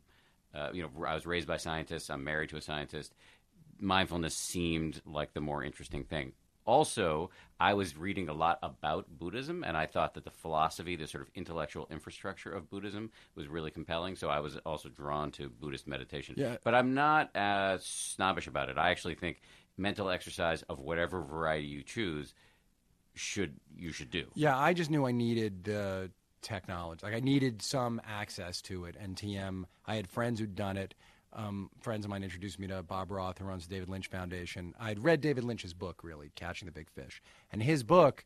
uh, 0.54 0.70
you 0.72 0.82
know, 0.82 1.06
I 1.06 1.14
was 1.14 1.26
raised 1.26 1.46
by 1.46 1.58
scientists. 1.58 2.10
I'm 2.10 2.24
married 2.24 2.50
to 2.50 2.56
a 2.56 2.62
scientist. 2.62 3.14
Mindfulness 3.78 4.34
seemed 4.34 5.02
like 5.04 5.34
the 5.34 5.40
more 5.40 5.62
interesting 5.62 6.04
thing 6.04 6.32
also, 6.66 7.30
I 7.58 7.74
was 7.74 7.96
reading 7.96 8.28
a 8.28 8.32
lot 8.32 8.58
about 8.62 9.06
Buddhism, 9.18 9.64
and 9.64 9.76
I 9.76 9.86
thought 9.86 10.14
that 10.14 10.24
the 10.24 10.30
philosophy, 10.30 10.96
the 10.96 11.06
sort 11.06 11.22
of 11.22 11.30
intellectual 11.34 11.88
infrastructure 11.90 12.52
of 12.52 12.68
Buddhism, 12.68 13.10
was 13.34 13.48
really 13.48 13.70
compelling. 13.70 14.16
So 14.16 14.28
I 14.28 14.40
was 14.40 14.56
also 14.66 14.88
drawn 14.88 15.30
to 15.32 15.48
Buddhist 15.48 15.86
meditation. 15.86 16.34
Yeah. 16.36 16.56
But 16.62 16.74
I'm 16.74 16.94
not 16.94 17.34
uh, 17.34 17.78
snobbish 17.80 18.46
about 18.46 18.68
it. 18.68 18.76
I 18.76 18.90
actually 18.90 19.14
think 19.14 19.40
mental 19.78 20.10
exercise 20.10 20.62
of 20.62 20.78
whatever 20.78 21.22
variety 21.22 21.66
you 21.66 21.82
choose 21.82 22.34
should 23.14 23.54
you 23.74 23.92
should 23.92 24.10
do. 24.10 24.26
Yeah, 24.34 24.58
I 24.58 24.74
just 24.74 24.90
knew 24.90 25.06
I 25.06 25.12
needed 25.12 25.64
the 25.64 26.10
technology. 26.42 27.04
Like 27.04 27.14
I 27.14 27.20
needed 27.20 27.62
some 27.62 28.00
access 28.06 28.60
to 28.62 28.84
it. 28.84 28.96
And 29.00 29.16
TM, 29.16 29.64
I 29.86 29.96
had 29.96 30.08
friends 30.08 30.40
who'd 30.40 30.54
done 30.54 30.76
it. 30.76 30.94
Um, 31.32 31.70
friends 31.80 32.04
of 32.04 32.10
mine 32.10 32.22
introduced 32.22 32.58
me 32.58 32.66
to 32.68 32.82
Bob 32.82 33.10
Roth, 33.10 33.38
who 33.38 33.44
runs 33.44 33.66
the 33.66 33.74
David 33.74 33.88
Lynch 33.88 34.06
Foundation. 34.08 34.74
I'd 34.80 34.98
read 34.98 35.20
David 35.20 35.44
Lynch's 35.44 35.74
book, 35.74 36.02
really, 36.02 36.30
Catching 36.34 36.66
the 36.66 36.72
Big 36.72 36.88
Fish, 36.90 37.20
and 37.52 37.62
his 37.62 37.82
book 37.82 38.24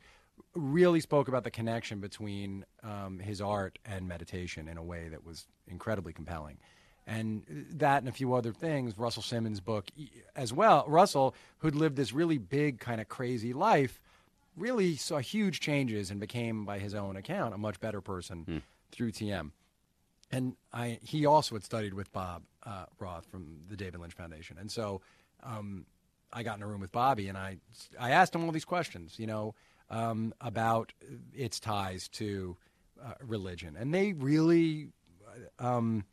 really 0.55 1.01
spoke 1.01 1.29
about 1.29 1.45
the 1.45 1.51
connection 1.51 2.01
between 2.01 2.65
um, 2.83 3.19
his 3.19 3.41
art 3.41 3.79
and 3.85 4.09
meditation 4.09 4.69
in 4.69 4.79
a 4.79 4.83
way 4.83 5.09
that 5.09 5.25
was 5.25 5.47
incredibly 5.69 6.13
compelling. 6.13 6.59
And 7.07 7.43
that 7.73 7.99
and 8.03 8.09
a 8.09 8.13
few 8.13 8.35
other 8.35 8.53
things, 8.53 8.97
Russell 8.97 9.23
Simmons' 9.23 9.61
book 9.61 9.89
as 10.37 10.53
well. 10.53 10.85
Russell, 10.87 11.35
who'd 11.59 11.75
lived 11.75 11.97
this 11.97 12.13
really 12.13 12.39
big, 12.39 12.79
kind 12.79 13.01
of 13.01 13.09
crazy 13.09 13.53
life, 13.53 14.01
really 14.57 14.97
saw 14.97 15.19
huge 15.19 15.61
changes 15.61 16.11
and 16.11 16.21
became, 16.21 16.65
by 16.65 16.79
his 16.79 16.95
own 16.95 17.17
account, 17.17 17.55
a 17.55 17.59
much 17.59 17.81
better 17.81 18.01
person 18.01 18.63
through 18.93 19.13
TM. 19.13 19.51
And 20.31 20.57
I, 20.73 20.99
he 21.03 21.27
also 21.27 21.55
had 21.57 21.65
studied 21.65 21.95
with 21.95 22.13
Bob 22.13 22.43
uh, 22.65 22.85
Roth 22.99 23.27
from 23.27 23.63
the 23.69 23.77
David 23.77 24.01
Lynch 24.01 24.15
Foundation, 24.15 24.59
and 24.59 24.71
so 24.71 25.01
um, 25.43 25.87
I 26.33 26.43
got 26.43 26.57
in 26.57 26.63
a 26.63 26.67
room 26.67 26.81
with 26.81 26.93
Bobby, 26.93 27.29
and 27.29 27.37
I, 27.37 27.59
I 27.99 28.11
asked 28.11 28.35
him 28.35 28.45
all 28.45 28.53
these 28.53 28.65
questions, 28.65 29.19
you 29.19 29.27
know, 29.27 29.55
um, 29.89 30.33
about 30.41 30.93
its 31.35 31.59
ties 31.59 32.09
to 32.11 32.57
uh, 33.05 33.15
religion, 33.27 33.77
and 33.77 33.93
they 33.93 34.13
really, 34.13 34.89
um, 35.59 36.05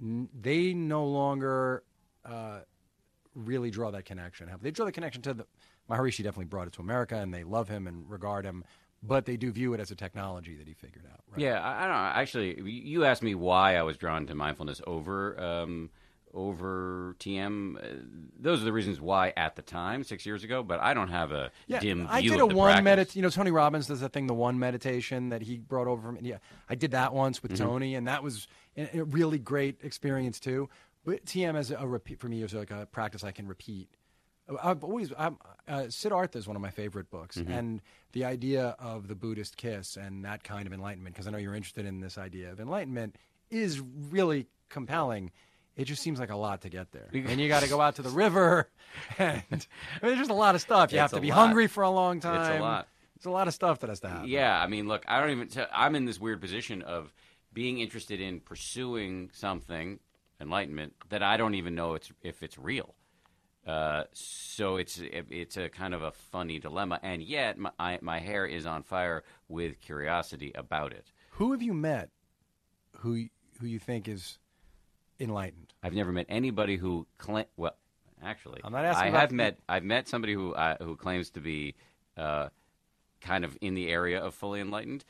n- 0.00 0.28
they 0.32 0.72
no 0.72 1.04
longer 1.04 1.82
uh, 2.24 2.60
really 3.34 3.70
draw 3.70 3.90
that 3.90 4.04
connection. 4.04 4.48
They 4.62 4.70
draw 4.70 4.86
the 4.86 4.92
connection 4.92 5.22
to 5.22 5.34
the 5.34 5.46
Maharishi. 5.90 6.18
Definitely 6.18 6.46
brought 6.46 6.68
it 6.68 6.72
to 6.74 6.80
America, 6.80 7.16
and 7.16 7.34
they 7.34 7.44
love 7.44 7.68
him 7.68 7.86
and 7.86 8.08
regard 8.08 8.44
him, 8.44 8.64
but 9.02 9.24
they 9.26 9.36
do 9.36 9.50
view 9.50 9.74
it 9.74 9.80
as 9.80 9.90
a 9.90 9.96
technology 9.96 10.54
that 10.56 10.66
he 10.68 10.74
figured 10.74 11.04
out. 11.12 11.20
Right? 11.30 11.40
Yeah, 11.40 11.60
I, 11.60 11.78
I 11.78 11.80
don't 11.86 11.90
know. 11.96 12.20
Actually, 12.20 12.60
you 12.70 13.04
asked 13.04 13.22
me 13.22 13.34
why 13.34 13.76
I 13.76 13.82
was 13.82 13.96
drawn 13.96 14.26
to 14.26 14.34
mindfulness 14.34 14.80
over 14.86 15.38
um, 15.40 15.90
over 16.34 17.14
TM. 17.18 17.76
Uh, 17.76 18.02
those 18.38 18.62
are 18.62 18.64
the 18.64 18.72
reasons 18.72 19.00
why 19.00 19.32
at 19.36 19.54
the 19.56 19.62
time, 19.62 20.02
six 20.04 20.24
years 20.24 20.44
ago. 20.44 20.62
But 20.62 20.80
I 20.80 20.94
don't 20.94 21.08
have 21.08 21.30
a 21.32 21.50
dim 21.68 21.80
view 21.80 21.90
of 22.04 22.08
the 22.08 22.08
thing. 22.08 22.08
I 22.10 22.20
did 22.20 22.40
a 22.40 22.46
one 22.46 22.82
practice. 22.84 23.12
medit. 23.12 23.16
You 23.16 23.22
know, 23.22 23.30
Tony 23.30 23.50
Robbins 23.50 23.86
does 23.86 24.00
that 24.00 24.12
thing, 24.12 24.26
the 24.26 24.34
one 24.34 24.58
meditation 24.58 25.28
that 25.30 25.42
he 25.42 25.58
brought 25.58 25.86
over 25.88 26.00
from 26.02 26.16
India. 26.16 26.40
I 26.68 26.74
did 26.74 26.92
that 26.92 27.12
once 27.12 27.38
Mm-hmm. 27.38 27.48
with 27.48 27.58
Tony, 27.58 27.94
and 27.96 28.06
that 28.08 28.22
was 28.22 28.46
a, 28.76 28.98
a 28.98 29.04
really 29.04 29.38
great 29.38 29.78
experience 29.82 30.38
too. 30.40 30.68
But 31.04 31.24
TM 31.26 31.54
as 31.56 31.70
a 31.70 31.86
repeat 31.86 32.20
for 32.20 32.28
me 32.28 32.42
is 32.42 32.54
like 32.54 32.70
a 32.70 32.86
practice 32.86 33.24
I 33.24 33.32
can 33.32 33.46
repeat. 33.48 33.88
I've 34.62 34.82
always 34.84 35.12
I'm, 35.16 35.38
uh, 35.68 35.84
Siddhartha 35.88 36.36
is 36.38 36.46
one 36.46 36.56
of 36.56 36.62
my 36.62 36.70
favorite 36.70 37.10
books, 37.10 37.38
Mm-hmm. 37.38 37.52
and 37.52 37.82
the 38.12 38.24
idea 38.24 38.76
of 38.78 39.08
the 39.08 39.14
Buddhist 39.14 39.56
kiss 39.56 39.96
and 39.96 40.24
that 40.24 40.44
kind 40.44 40.66
of 40.66 40.72
enlightenment, 40.72 41.14
because 41.14 41.26
I 41.26 41.30
know 41.30 41.38
you're 41.38 41.54
interested 41.54 41.86
in 41.86 42.00
this 42.00 42.18
idea 42.18 42.50
of 42.52 42.60
enlightenment, 42.60 43.16
is 43.50 43.80
really 43.80 44.46
compelling. 44.68 45.30
It 45.76 45.84
just 45.84 46.02
seems 46.02 46.18
like 46.20 46.30
a 46.30 46.36
lot 46.36 46.60
to 46.62 46.68
get 46.68 46.92
there, 46.92 47.08
and 47.14 47.40
you 47.40 47.48
got 47.48 47.62
to 47.62 47.68
go 47.68 47.80
out 47.80 47.94
to 47.96 48.02
the 48.02 48.10
river, 48.10 48.68
and 49.18 49.42
I 49.50 49.52
mean, 49.52 49.60
there's 50.02 50.18
just 50.18 50.30
a 50.30 50.34
lot 50.34 50.54
of 50.54 50.60
stuff. 50.60 50.92
You 50.92 50.98
It's 50.98 51.02
have 51.12 51.12
to 51.12 51.20
be 51.20 51.30
lot. 51.30 51.36
hungry 51.46 51.66
for 51.68 51.82
a 51.84 51.90
long 51.90 52.20
time. 52.20 52.40
It's 52.40 52.58
a 52.58 52.62
lot. 52.62 52.88
It's 53.16 53.26
a 53.26 53.30
lot 53.30 53.46
of 53.48 53.54
stuff 53.54 53.78
that 53.80 53.88
has 53.88 54.00
to 54.00 54.08
happen. 54.08 54.28
Yeah, 54.28 54.60
I 54.60 54.66
mean, 54.66 54.88
look, 54.88 55.04
I 55.06 55.20
don't 55.20 55.30
even. 55.30 55.48
I'm 55.72 55.94
in 55.94 56.04
this 56.04 56.18
weird 56.20 56.40
position 56.40 56.82
of 56.82 57.12
being 57.54 57.78
interested 57.78 58.20
in 58.20 58.40
pursuing 58.40 59.30
something, 59.32 60.00
enlightenment, 60.40 60.94
that 61.10 61.22
I 61.22 61.36
don't 61.36 61.54
even 61.54 61.74
know 61.74 61.94
it's 61.94 62.10
if 62.22 62.42
it's 62.42 62.58
real. 62.58 62.94
Uh, 63.66 64.04
so 64.12 64.76
it's 64.76 65.00
it's 65.00 65.56
a 65.56 65.68
kind 65.68 65.94
of 65.94 66.02
a 66.02 66.10
funny 66.10 66.58
dilemma, 66.58 66.98
and 67.02 67.22
yet 67.22 67.58
my 67.58 67.70
I, 67.78 67.98
my 68.02 68.18
hair 68.18 68.44
is 68.44 68.66
on 68.66 68.82
fire 68.82 69.22
with 69.48 69.80
curiosity 69.80 70.50
about 70.54 70.92
it. 70.92 71.12
Who 71.32 71.52
have 71.52 71.62
you 71.62 71.72
met 71.72 72.10
who 72.98 73.26
who 73.60 73.66
you 73.66 73.78
think 73.78 74.08
is 74.08 74.38
enlightened? 75.20 75.74
I've 75.82 75.94
never 75.94 76.12
met 76.12 76.26
anybody 76.28 76.76
who 76.76 77.06
claim. 77.18 77.44
Well, 77.56 77.76
actually, 78.22 78.60
I'm 78.64 78.72
not 78.72 78.84
asking 78.84 79.14
I 79.14 79.20
have 79.20 79.32
met. 79.32 79.58
I've 79.68 79.84
met 79.84 80.08
somebody 80.08 80.34
who 80.34 80.54
uh, 80.54 80.76
who 80.80 80.96
claims 80.96 81.30
to 81.30 81.40
be 81.40 81.74
uh, 82.16 82.48
kind 83.20 83.44
of 83.44 83.56
in 83.60 83.74
the 83.74 83.88
area 83.88 84.20
of 84.20 84.34
fully 84.34 84.60
enlightened. 84.60 85.04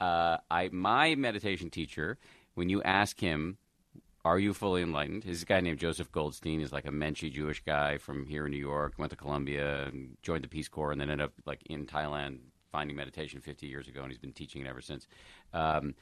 Uh, 0.00 0.38
I 0.50 0.70
my 0.72 1.14
meditation 1.14 1.70
teacher. 1.70 2.18
When 2.54 2.68
you 2.68 2.82
ask 2.82 3.20
him, 3.20 3.58
"Are 4.24 4.38
you 4.38 4.54
fully 4.54 4.82
enlightened?" 4.82 5.24
He's 5.24 5.42
a 5.42 5.46
guy 5.46 5.60
named 5.60 5.78
Joseph 5.78 6.12
Goldstein. 6.12 6.60
He's 6.60 6.72
like 6.72 6.86
a 6.86 6.90
Menchie 6.90 7.32
Jewish 7.32 7.62
guy 7.64 7.98
from 7.98 8.26
here 8.26 8.46
in 8.46 8.52
New 8.52 8.58
York. 8.58 8.94
Went 8.98 9.10
to 9.10 9.16
Columbia 9.16 9.84
and 9.86 10.16
joined 10.22 10.44
the 10.44 10.48
Peace 10.48 10.68
Corps, 10.68 10.92
and 10.92 11.00
then 11.00 11.10
ended 11.10 11.26
up 11.26 11.32
like 11.46 11.62
in 11.66 11.86
Thailand 11.86 12.38
finding 12.70 12.96
meditation 12.96 13.40
50 13.40 13.66
years 13.66 13.88
ago, 13.88 14.02
and 14.02 14.10
he's 14.10 14.18
been 14.18 14.32
teaching 14.32 14.62
it 14.62 14.68
ever 14.68 14.80
since. 14.82 15.06
Um, 15.52 15.94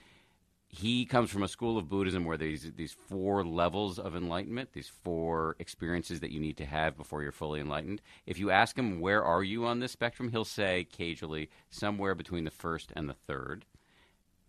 he 0.68 1.04
comes 1.06 1.30
from 1.30 1.42
a 1.42 1.48
school 1.48 1.78
of 1.78 1.88
Buddhism 1.88 2.24
where 2.24 2.36
these 2.36 2.72
these 2.76 2.92
four 2.92 3.44
levels 3.44 3.98
of 3.98 4.16
enlightenment, 4.16 4.72
these 4.72 4.88
four 4.88 5.56
experiences 5.58 6.20
that 6.20 6.32
you 6.32 6.40
need 6.40 6.56
to 6.56 6.66
have 6.66 6.96
before 6.96 7.22
you're 7.22 7.32
fully 7.32 7.60
enlightened. 7.60 8.02
If 8.26 8.38
you 8.38 8.50
ask 8.50 8.76
him 8.76 9.00
where 9.00 9.24
are 9.24 9.42
you 9.42 9.64
on 9.64 9.78
this 9.78 9.92
spectrum, 9.92 10.30
he'll 10.30 10.44
say 10.44 10.84
cagely 10.90 11.50
somewhere 11.70 12.14
between 12.14 12.44
the 12.44 12.50
first 12.50 12.92
and 12.96 13.08
the 13.08 13.14
third. 13.14 13.64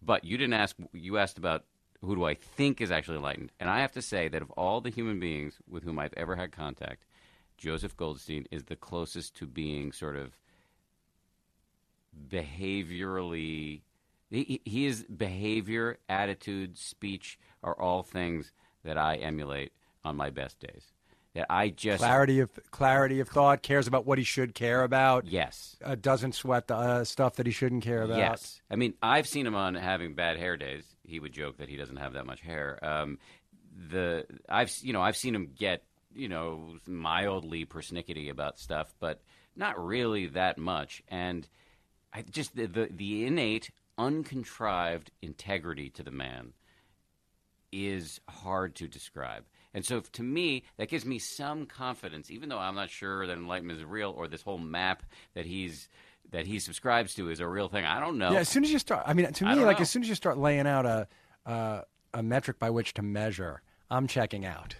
But 0.01 0.23
you 0.23 0.37
didn't 0.37 0.53
ask. 0.53 0.75
You 0.91 1.17
asked 1.17 1.37
about 1.37 1.65
who 2.01 2.15
do 2.15 2.25
I 2.25 2.35
think 2.35 2.79
is 2.81 2.91
actually 2.91 3.17
enlightened, 3.17 3.51
and 3.59 3.69
I 3.69 3.79
have 3.79 3.91
to 3.93 4.01
say 4.01 4.27
that 4.27 4.41
of 4.41 4.51
all 4.51 4.81
the 4.81 4.89
human 4.89 5.19
beings 5.19 5.55
with 5.69 5.83
whom 5.83 5.99
I've 5.99 6.13
ever 6.15 6.35
had 6.35 6.51
contact, 6.51 7.05
Joseph 7.57 7.97
Goldstein 7.97 8.45
is 8.51 8.65
the 8.65 8.75
closest 8.75 9.35
to 9.37 9.47
being 9.47 9.91
sort 9.91 10.15
of 10.15 10.37
behaviorally. 12.29 13.81
He, 14.29 14.61
he 14.65 14.85
is 14.85 15.03
behavior, 15.03 15.97
attitude, 16.09 16.77
speech 16.77 17.39
are 17.63 17.79
all 17.79 18.03
things 18.03 18.51
that 18.83 18.97
I 18.97 19.15
emulate 19.15 19.71
on 20.03 20.15
my 20.15 20.29
best 20.29 20.59
days. 20.59 20.93
That 21.33 21.45
I 21.49 21.69
just 21.69 21.99
clarity 21.99 22.39
of 22.39 22.49
clarity 22.71 23.19
of 23.19 23.29
thought, 23.29 23.61
cares 23.61 23.85
about 23.87 24.05
what 24.05 24.17
he 24.17 24.23
should 24.23 24.55
care 24.55 24.83
about. 24.83 25.27
yes, 25.27 25.75
Uh, 25.83 25.95
doesn't 25.95 26.33
sweat 26.33 26.67
the 26.67 26.75
uh, 26.75 27.03
stuff 27.03 27.35
that 27.35 27.45
he 27.45 27.51
shouldn't 27.51 27.83
care 27.83 28.01
about. 28.01 28.17
Yes, 28.17 28.61
I 28.71 28.75
mean 28.75 28.95
I've 29.03 29.27
seen 29.27 29.45
him 29.45 29.53
on 29.53 29.75
having 29.75 30.15
bad 30.15 30.37
hair 30.37 30.57
days. 30.57 30.83
He 31.07 31.19
would 31.19 31.33
joke 31.33 31.57
that 31.57 31.69
he 31.69 31.77
doesn't 31.77 31.97
have 31.97 32.13
that 32.13 32.25
much 32.25 32.41
hair. 32.41 32.79
Um, 32.83 33.17
the 33.89 34.25
I've 34.47 34.71
you 34.81 34.93
know 34.93 35.01
I've 35.01 35.17
seen 35.17 35.33
him 35.33 35.51
get 35.57 35.83
you 36.13 36.29
know 36.29 36.77
mildly 36.85 37.65
persnickety 37.65 38.29
about 38.29 38.59
stuff, 38.59 38.93
but 38.99 39.21
not 39.55 39.83
really 39.83 40.27
that 40.27 40.57
much. 40.57 41.03
And 41.07 41.47
I 42.13 42.21
just 42.23 42.55
the 42.55 42.67
the, 42.67 42.89
the 42.91 43.25
innate, 43.25 43.71
uncontrived 43.97 45.11
integrity 45.21 45.89
to 45.91 46.03
the 46.03 46.11
man 46.11 46.53
is 47.71 48.19
hard 48.29 48.75
to 48.75 48.87
describe. 48.87 49.43
And 49.73 49.85
so, 49.85 49.99
to 49.99 50.23
me, 50.23 50.63
that 50.77 50.89
gives 50.89 51.05
me 51.05 51.19
some 51.19 51.65
confidence, 51.65 52.31
even 52.31 52.49
though 52.49 52.57
I'm 52.57 52.75
not 52.75 52.89
sure 52.89 53.27
that 53.27 53.37
enlightenment 53.37 53.79
is 53.79 53.85
real 53.85 54.13
or 54.15 54.27
this 54.27 54.41
whole 54.41 54.57
map 54.57 55.03
that 55.35 55.45
he's 55.45 55.89
that 56.31 56.45
he 56.45 56.59
subscribes 56.59 57.13
to 57.15 57.29
is 57.29 57.39
a 57.39 57.47
real 57.47 57.69
thing. 57.69 57.85
I 57.85 57.99
don't 57.99 58.17
know. 58.17 58.31
Yeah, 58.31 58.39
as 58.39 58.49
soon 58.49 58.63
as 58.63 58.71
you 58.71 58.79
start, 58.79 59.03
I 59.05 59.13
mean, 59.13 59.31
to 59.31 59.45
me, 59.45 59.55
like 59.55 59.77
know. 59.77 59.81
as 59.81 59.89
soon 59.89 60.03
as 60.03 60.09
you 60.09 60.15
start 60.15 60.37
laying 60.37 60.67
out 60.67 60.85
a 60.85 61.07
uh, 61.45 61.81
a 62.13 62.23
metric 62.23 62.59
by 62.59 62.69
which 62.69 62.93
to 62.95 63.01
measure, 63.01 63.61
I'm 63.89 64.07
checking 64.07 64.45
out. 64.45 64.75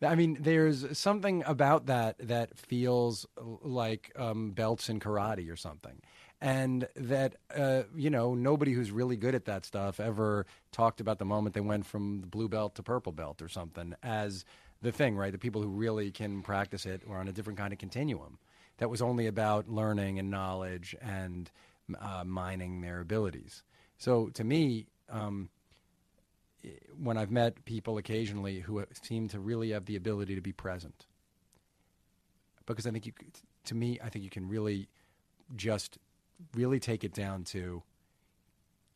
I 0.00 0.14
mean, 0.14 0.38
there's 0.40 0.96
something 0.96 1.42
about 1.46 1.86
that 1.86 2.16
that 2.20 2.56
feels 2.56 3.26
like 3.36 4.12
um, 4.16 4.52
belts 4.52 4.88
in 4.88 5.00
karate 5.00 5.50
or 5.50 5.56
something, 5.56 6.00
and 6.40 6.86
that 6.94 7.36
uh, 7.54 7.82
you 7.94 8.10
know 8.10 8.34
nobody 8.34 8.72
who's 8.72 8.90
really 8.90 9.16
good 9.16 9.34
at 9.34 9.44
that 9.46 9.64
stuff 9.64 10.00
ever 10.00 10.46
talked 10.72 11.00
about 11.00 11.18
the 11.18 11.24
moment 11.24 11.54
they 11.54 11.60
went 11.60 11.86
from 11.86 12.20
the 12.20 12.26
blue 12.26 12.48
belt 12.48 12.74
to 12.76 12.82
purple 12.82 13.12
belt 13.12 13.42
or 13.42 13.48
something 13.48 13.94
as 14.02 14.44
the 14.82 14.92
thing, 14.92 15.16
right? 15.16 15.32
The 15.32 15.38
people 15.38 15.62
who 15.62 15.68
really 15.68 16.10
can 16.12 16.42
practice 16.42 16.86
it 16.86 17.06
were 17.06 17.16
on 17.16 17.26
a 17.26 17.32
different 17.32 17.58
kind 17.58 17.72
of 17.72 17.78
continuum 17.78 18.38
that 18.78 18.88
was 18.88 19.02
only 19.02 19.26
about 19.26 19.68
learning 19.68 20.18
and 20.18 20.30
knowledge 20.30 20.96
and 21.00 21.50
uh, 22.00 22.24
mining 22.24 22.80
their 22.80 23.00
abilities. 23.00 23.62
So 23.98 24.28
to 24.30 24.44
me, 24.44 24.86
um, 25.10 25.50
when 27.00 27.16
I've 27.16 27.30
met 27.30 27.64
people 27.64 27.98
occasionally 27.98 28.60
who 28.60 28.84
seem 29.02 29.28
to 29.28 29.40
really 29.40 29.70
have 29.70 29.86
the 29.86 29.96
ability 29.96 30.34
to 30.34 30.40
be 30.40 30.52
present, 30.52 31.06
because 32.66 32.86
I 32.86 32.90
think 32.90 33.06
you, 33.06 33.12
to 33.64 33.74
me, 33.74 33.98
I 34.02 34.08
think 34.08 34.24
you 34.24 34.30
can 34.30 34.48
really 34.48 34.88
just 35.56 35.98
really 36.54 36.78
take 36.78 37.04
it 37.04 37.12
down 37.12 37.44
to 37.44 37.82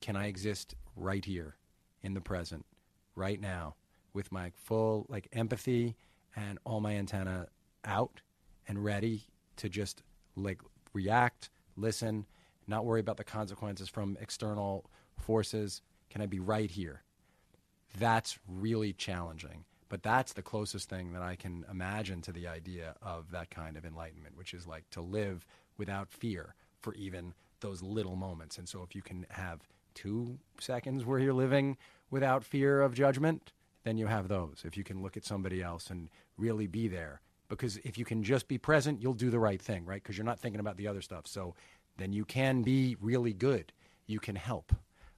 can 0.00 0.16
I 0.16 0.26
exist 0.26 0.74
right 0.96 1.24
here 1.24 1.56
in 2.02 2.14
the 2.14 2.20
present, 2.20 2.66
right 3.14 3.40
now, 3.40 3.76
with 4.12 4.30
my 4.30 4.50
full 4.64 5.06
like 5.08 5.28
empathy 5.32 5.96
and 6.36 6.58
all 6.64 6.80
my 6.80 6.94
antenna 6.94 7.46
out 7.84 8.20
and 8.68 8.84
ready 8.84 9.26
to 9.56 9.68
just 9.68 10.02
like 10.36 10.60
react, 10.92 11.50
listen, 11.76 12.26
not 12.66 12.84
worry 12.84 13.00
about 13.00 13.16
the 13.16 13.24
consequences 13.24 13.88
from 13.88 14.16
external 14.20 14.84
forces. 15.18 15.82
Can 16.10 16.20
I 16.20 16.26
be 16.26 16.40
right 16.40 16.70
here? 16.70 17.02
That's 17.98 18.38
really 18.46 18.92
challenging. 18.92 19.64
But 19.88 20.02
that's 20.02 20.32
the 20.32 20.42
closest 20.42 20.88
thing 20.88 21.12
that 21.12 21.20
I 21.20 21.36
can 21.36 21.66
imagine 21.70 22.22
to 22.22 22.32
the 22.32 22.48
idea 22.48 22.94
of 23.02 23.30
that 23.32 23.50
kind 23.50 23.76
of 23.76 23.84
enlightenment, 23.84 24.38
which 24.38 24.54
is 24.54 24.66
like 24.66 24.88
to 24.92 25.02
live 25.02 25.46
without 25.76 26.10
fear 26.10 26.54
for 26.80 26.94
even 26.94 27.34
those 27.60 27.82
little 27.82 28.16
moments. 28.16 28.56
And 28.56 28.66
so 28.66 28.82
if 28.82 28.94
you 28.94 29.02
can 29.02 29.26
have 29.28 29.60
two 29.94 30.38
seconds 30.58 31.04
where 31.04 31.18
you're 31.18 31.34
living 31.34 31.76
without 32.10 32.42
fear 32.42 32.80
of 32.80 32.94
judgment, 32.94 33.52
then 33.84 33.98
you 33.98 34.06
have 34.06 34.28
those. 34.28 34.62
If 34.64 34.78
you 34.78 34.84
can 34.84 35.02
look 35.02 35.16
at 35.18 35.26
somebody 35.26 35.62
else 35.62 35.90
and 35.90 36.08
really 36.38 36.66
be 36.66 36.88
there. 36.88 37.20
Because 37.56 37.76
if 37.78 37.98
you 37.98 38.04
can 38.04 38.22
just 38.22 38.48
be 38.48 38.58
present, 38.58 39.02
you'll 39.02 39.12
do 39.12 39.30
the 39.30 39.38
right 39.38 39.60
thing, 39.60 39.84
right? 39.84 40.02
Because 40.02 40.16
you're 40.16 40.24
not 40.24 40.40
thinking 40.40 40.60
about 40.60 40.76
the 40.76 40.86
other 40.86 41.02
stuff. 41.02 41.26
So 41.26 41.54
then 41.98 42.12
you 42.12 42.24
can 42.24 42.62
be 42.62 42.96
really 43.00 43.32
good. 43.32 43.72
You 44.06 44.20
can 44.20 44.36
help. 44.36 44.72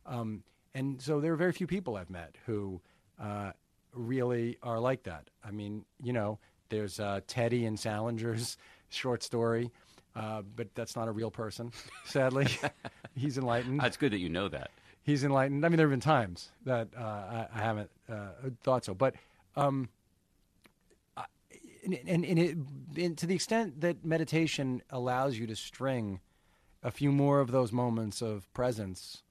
Um, 0.06 0.42
and 0.74 1.00
so 1.00 1.20
there 1.20 1.32
are 1.32 1.36
very 1.36 1.52
few 1.52 1.66
people 1.66 1.96
I've 1.96 2.10
met 2.10 2.36
who 2.46 2.80
uh, 3.20 3.52
really 3.92 4.58
are 4.62 4.80
like 4.80 5.04
that. 5.04 5.30
I 5.44 5.52
mean, 5.52 5.84
you 6.02 6.12
know, 6.12 6.38
there's 6.68 6.98
uh, 6.98 7.20
Teddy 7.26 7.64
in 7.66 7.76
Salinger's 7.76 8.56
short 8.88 9.22
story, 9.22 9.70
uh, 10.16 10.42
but 10.56 10.74
that's 10.74 10.96
not 10.96 11.08
a 11.08 11.12
real 11.12 11.30
person, 11.30 11.72
sadly. 12.04 12.48
He's 13.14 13.38
enlightened. 13.38 13.80
it's 13.84 13.96
good 13.96 14.12
that 14.12 14.18
you 14.18 14.28
know 14.28 14.48
that. 14.48 14.70
He's 15.02 15.22
enlightened. 15.22 15.64
I 15.64 15.68
mean, 15.68 15.76
there 15.76 15.86
have 15.86 15.92
been 15.92 16.00
times 16.00 16.50
that 16.64 16.88
uh, 16.98 17.00
I, 17.00 17.46
I 17.54 17.58
haven't 17.58 17.90
uh, 18.10 18.28
thought 18.62 18.84
so, 18.84 18.94
but 18.94 19.14
um, 19.54 19.88
and, 21.84 22.24
and, 22.24 22.38
it, 22.38 22.56
and 22.96 23.18
to 23.18 23.26
the 23.26 23.34
extent 23.34 23.80
that 23.80 24.04
meditation 24.04 24.82
allows 24.90 25.38
you 25.38 25.46
to 25.46 25.56
string 25.56 26.20
a 26.82 26.90
few 26.90 27.10
more 27.10 27.40
of 27.40 27.50
those 27.50 27.72
moments 27.72 28.20
of 28.22 28.52
presence 28.52 29.22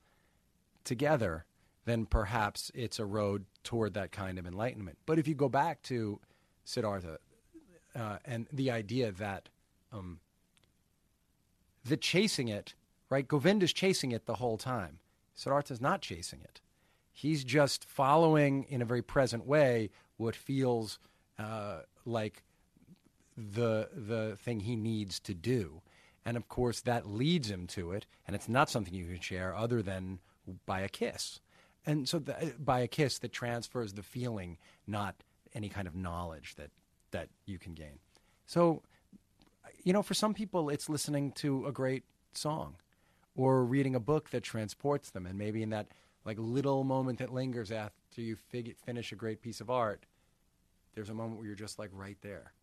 together, 0.84 1.46
then 1.86 2.06
perhaps 2.06 2.72
it's 2.74 3.00
a 3.00 3.06
road 3.06 3.46
toward 3.64 3.94
that 3.94 4.12
kind 4.12 4.40
of 4.40 4.48
enlightenment. 4.48 4.98
But 5.06 5.20
if 5.20 5.28
you 5.28 5.36
go 5.36 5.50
back 5.50 5.82
to 5.84 6.20
Siddhartha 6.66 7.20
uh, 7.96 8.18
and 8.26 8.48
the 8.52 8.72
idea 8.72 9.12
that 9.12 9.50
um, 9.92 10.20
the 11.86 11.98
chasing 11.98 12.48
it, 12.48 12.74
right? 13.10 13.28
Govinda's 13.28 13.74
chasing 13.74 14.12
it 14.12 14.26
the 14.26 14.36
whole 14.36 14.58
time. 14.58 15.00
Siddhartha's 15.36 15.82
not 15.82 16.02
chasing 16.02 16.42
it. 16.42 16.62
He's 17.12 17.44
just 17.44 17.86
following 17.86 18.64
in 18.64 18.82
a 18.82 18.86
very 18.86 19.02
present 19.02 19.46
way 19.46 19.92
what 20.18 20.36
feels 20.36 20.98
uh, 21.38 21.82
like 22.06 22.44
the 23.38 23.90
the 23.94 24.38
thing 24.38 24.62
he 24.62 24.76
needs 24.76 25.20
to 25.22 25.34
do, 25.34 25.82
and 26.26 26.38
of 26.38 26.48
course 26.48 26.82
that 26.82 27.08
leads 27.08 27.50
him 27.50 27.68
to 27.68 27.92
it. 27.92 28.06
And 28.28 28.36
it's 28.36 28.50
not 28.50 28.70
something 28.70 28.94
you 28.94 29.06
can 29.06 29.20
share 29.20 29.56
other 29.56 29.82
than 29.82 30.20
by 30.66 30.82
a 30.82 30.90
kiss, 30.90 31.40
and 31.86 32.08
so 32.08 32.20
the, 32.20 32.54
by 32.60 32.82
a 32.82 32.88
kiss 32.88 33.20
that 33.20 33.32
transfers 33.32 33.94
the 33.94 34.04
feeling, 34.04 34.58
not 34.88 35.16
any 35.54 35.70
kind 35.70 35.88
of 35.88 35.96
knowledge 35.96 36.56
that 36.56 36.72
that 37.12 37.30
you 37.46 37.58
can 37.58 37.74
gain. 37.74 38.00
So 38.46 38.84
you 39.84 39.94
know, 39.94 40.02
for 40.02 40.14
some 40.14 40.34
people, 40.34 40.70
it's 40.70 40.90
listening 40.90 41.32
to 41.34 41.66
a 41.66 41.72
great 41.72 42.04
song 42.34 42.76
or 43.36 43.66
reading 43.66 43.96
a 43.96 44.00
book 44.00 44.30
that 44.30 44.44
transports 44.44 45.10
them. 45.10 45.26
And 45.26 45.38
maybe 45.38 45.62
in 45.62 45.70
that 45.72 45.88
like 46.26 46.38
little 46.40 46.84
moment 46.84 47.20
that 47.20 47.34
lingers 47.34 47.72
after 47.72 48.22
you 48.22 48.36
fig- 48.36 48.78
finish 48.78 49.12
a 49.12 49.16
great 49.16 49.42
piece 49.42 49.60
of 49.60 49.70
art, 49.70 50.06
there's 50.94 51.10
a 51.10 51.14
moment 51.14 51.38
where 51.38 51.48
you're 51.48 51.56
just 51.56 51.80
like 51.80 51.90
right 51.94 52.18
there. 52.22 52.54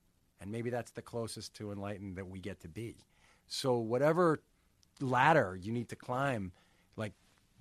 And 0.40 0.50
maybe 0.50 0.70
that's 0.70 0.92
the 0.92 1.02
closest 1.02 1.54
to 1.56 1.70
enlightened 1.72 2.16
that 2.16 2.28
we 2.28 2.40
get 2.40 2.60
to 2.60 2.68
be. 2.68 2.96
So 3.46 3.78
whatever 3.78 4.40
ladder 5.00 5.58
you 5.60 5.72
need 5.72 5.88
to 5.90 5.96
climb, 5.96 6.52
like 6.96 7.12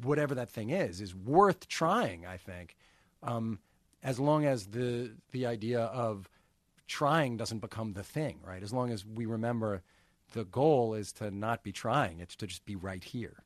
whatever 0.01 0.35
that 0.35 0.49
thing 0.49 0.69
is, 0.69 1.01
is 1.01 1.15
worth 1.15 1.67
trying. 1.67 2.25
I 2.25 2.37
think, 2.37 2.75
um, 3.23 3.59
as 4.01 4.19
long 4.19 4.45
as 4.45 4.67
the 4.67 5.11
the 5.31 5.45
idea 5.45 5.81
of 5.81 6.29
trying 6.87 7.37
doesn't 7.37 7.59
become 7.59 7.93
the 7.93 8.03
thing, 8.03 8.39
right? 8.43 8.63
As 8.63 8.73
long 8.73 8.91
as 8.91 9.05
we 9.05 9.25
remember 9.25 9.81
the 10.33 10.45
goal 10.45 10.93
is 10.93 11.11
to 11.13 11.31
not 11.31 11.63
be 11.63 11.71
trying, 11.71 12.19
it's 12.19 12.35
to 12.37 12.47
just 12.47 12.65
be 12.65 12.75
right 12.75 13.03
here. 13.03 13.43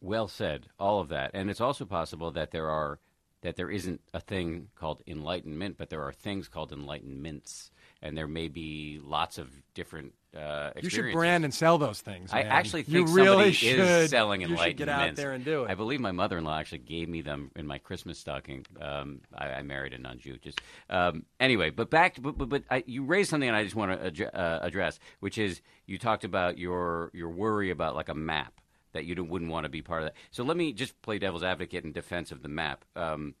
Well 0.00 0.28
said, 0.28 0.66
all 0.78 1.00
of 1.00 1.08
that, 1.10 1.30
and 1.34 1.50
it's 1.50 1.60
also 1.60 1.84
possible 1.84 2.30
that 2.32 2.50
there 2.50 2.70
are 2.70 2.98
that 3.42 3.56
there 3.56 3.70
isn't 3.70 4.00
a 4.12 4.20
thing 4.20 4.68
called 4.74 5.02
enlightenment, 5.06 5.76
but 5.78 5.88
there 5.90 6.02
are 6.02 6.12
things 6.12 6.48
called 6.48 6.72
enlightenments, 6.72 7.70
and 8.02 8.16
there 8.16 8.28
may 8.28 8.48
be 8.48 9.00
lots 9.02 9.38
of 9.38 9.48
different 9.74 10.12
uh, 10.36 10.70
You 10.80 10.88
should 10.90 11.12
brand 11.12 11.44
and 11.44 11.52
sell 11.52 11.76
those 11.78 12.00
things. 12.00 12.30
I 12.32 12.42
man. 12.42 12.52
actually 12.52 12.84
you 12.86 13.06
think 13.06 13.16
really 13.16 13.26
somebody 13.26 13.52
should. 13.52 13.78
is 13.80 14.10
selling 14.10 14.42
You 14.42 14.48
enlightenment. 14.48 14.70
should 14.70 14.86
get 14.86 14.88
out 14.88 15.16
there 15.16 15.32
and 15.32 15.44
do 15.44 15.64
it. 15.64 15.70
I 15.70 15.74
believe 15.74 16.00
my 16.00 16.12
mother-in-law 16.12 16.56
actually 16.56 16.78
gave 16.78 17.08
me 17.08 17.20
them 17.22 17.50
in 17.56 17.66
my 17.66 17.78
Christmas 17.78 18.18
stocking. 18.18 18.64
Um, 18.80 19.22
I, 19.34 19.48
I 19.48 19.62
married 19.62 19.92
a 19.92 19.98
non-Jew. 19.98 20.38
Just 20.38 20.60
um, 20.88 21.24
anyway, 21.40 21.70
but 21.70 21.90
back. 21.90 22.14
To, 22.14 22.20
but 22.20 22.38
but, 22.38 22.48
but 22.48 22.62
I, 22.70 22.84
you 22.86 23.04
raised 23.04 23.30
something, 23.30 23.48
and 23.48 23.56
I 23.56 23.64
just 23.64 23.74
want 23.74 24.14
to 24.14 24.38
uh, 24.38 24.60
address, 24.62 25.00
which 25.18 25.36
is 25.38 25.60
you 25.86 25.98
talked 25.98 26.24
about 26.24 26.58
your 26.58 27.10
your 27.12 27.30
worry 27.30 27.70
about 27.70 27.96
like 27.96 28.08
a 28.08 28.14
map 28.14 28.52
that 28.92 29.04
you 29.04 29.22
wouldn't 29.22 29.50
want 29.50 29.64
to 29.64 29.70
be 29.70 29.82
part 29.82 30.02
of 30.02 30.06
that. 30.06 30.16
So 30.30 30.42
let 30.42 30.56
me 30.56 30.72
just 30.72 31.00
play 31.02 31.18
devil's 31.18 31.42
advocate 31.42 31.84
in 31.84 31.92
defense 31.92 32.32
of 32.32 32.42
the 32.42 32.48
map 32.48 32.84
um, 32.96 33.34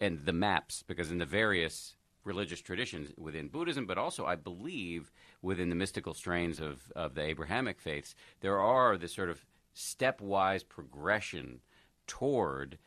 and 0.00 0.24
the 0.24 0.32
maps, 0.32 0.82
because 0.86 1.10
in 1.10 1.18
the 1.18 1.26
various 1.26 1.96
religious 2.24 2.60
traditions 2.60 3.12
within 3.16 3.48
Buddhism, 3.48 3.86
but 3.86 3.98
also 3.98 4.26
I 4.26 4.36
believe 4.36 5.10
within 5.42 5.70
the 5.70 5.74
mystical 5.74 6.14
strains 6.14 6.60
of, 6.60 6.92
of 6.94 7.14
the 7.14 7.22
Abrahamic 7.22 7.80
faiths, 7.80 8.14
there 8.40 8.58
are 8.58 8.96
this 8.96 9.14
sort 9.14 9.30
of 9.30 9.44
stepwise 9.74 10.66
progression 10.68 11.60
toward 12.06 12.78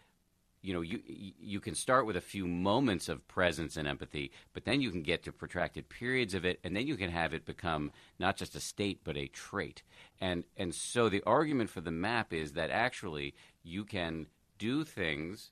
you 0.63 0.73
know 0.73 0.82
you 0.82 0.99
you 1.06 1.60
can 1.60 1.76
start 1.76 2.08
with 2.08 2.15
a 2.15 2.21
few 2.21 2.47
moments 2.47 3.10
of 3.10 3.28
presence 3.28 3.78
and 3.78 3.88
empathy 3.88 4.32
but 4.54 4.65
then 4.65 4.82
you 4.82 4.89
can 4.89 5.04
get 5.04 5.21
to 5.23 5.32
protracted 5.32 5.88
periods 5.89 6.34
of 6.34 6.45
it 6.45 6.60
and 6.63 6.76
then 6.76 6.88
you 6.88 6.95
can 6.95 7.12
have 7.12 7.34
it 7.34 7.45
become 7.45 7.91
not 8.17 8.38
just 8.38 8.56
a 8.56 8.60
state 8.60 9.02
but 9.04 9.17
a 9.17 9.28
trait. 9.28 9.84
And 10.19 10.45
and 10.58 10.73
so 10.73 11.10
the 11.10 11.23
argument 11.26 11.69
for 11.69 11.82
the 11.82 11.91
map 11.91 12.34
is 12.34 12.54
that 12.54 12.69
actually 12.69 13.36
you 13.63 13.84
can 13.84 14.28
do 14.58 14.84
things 14.84 15.52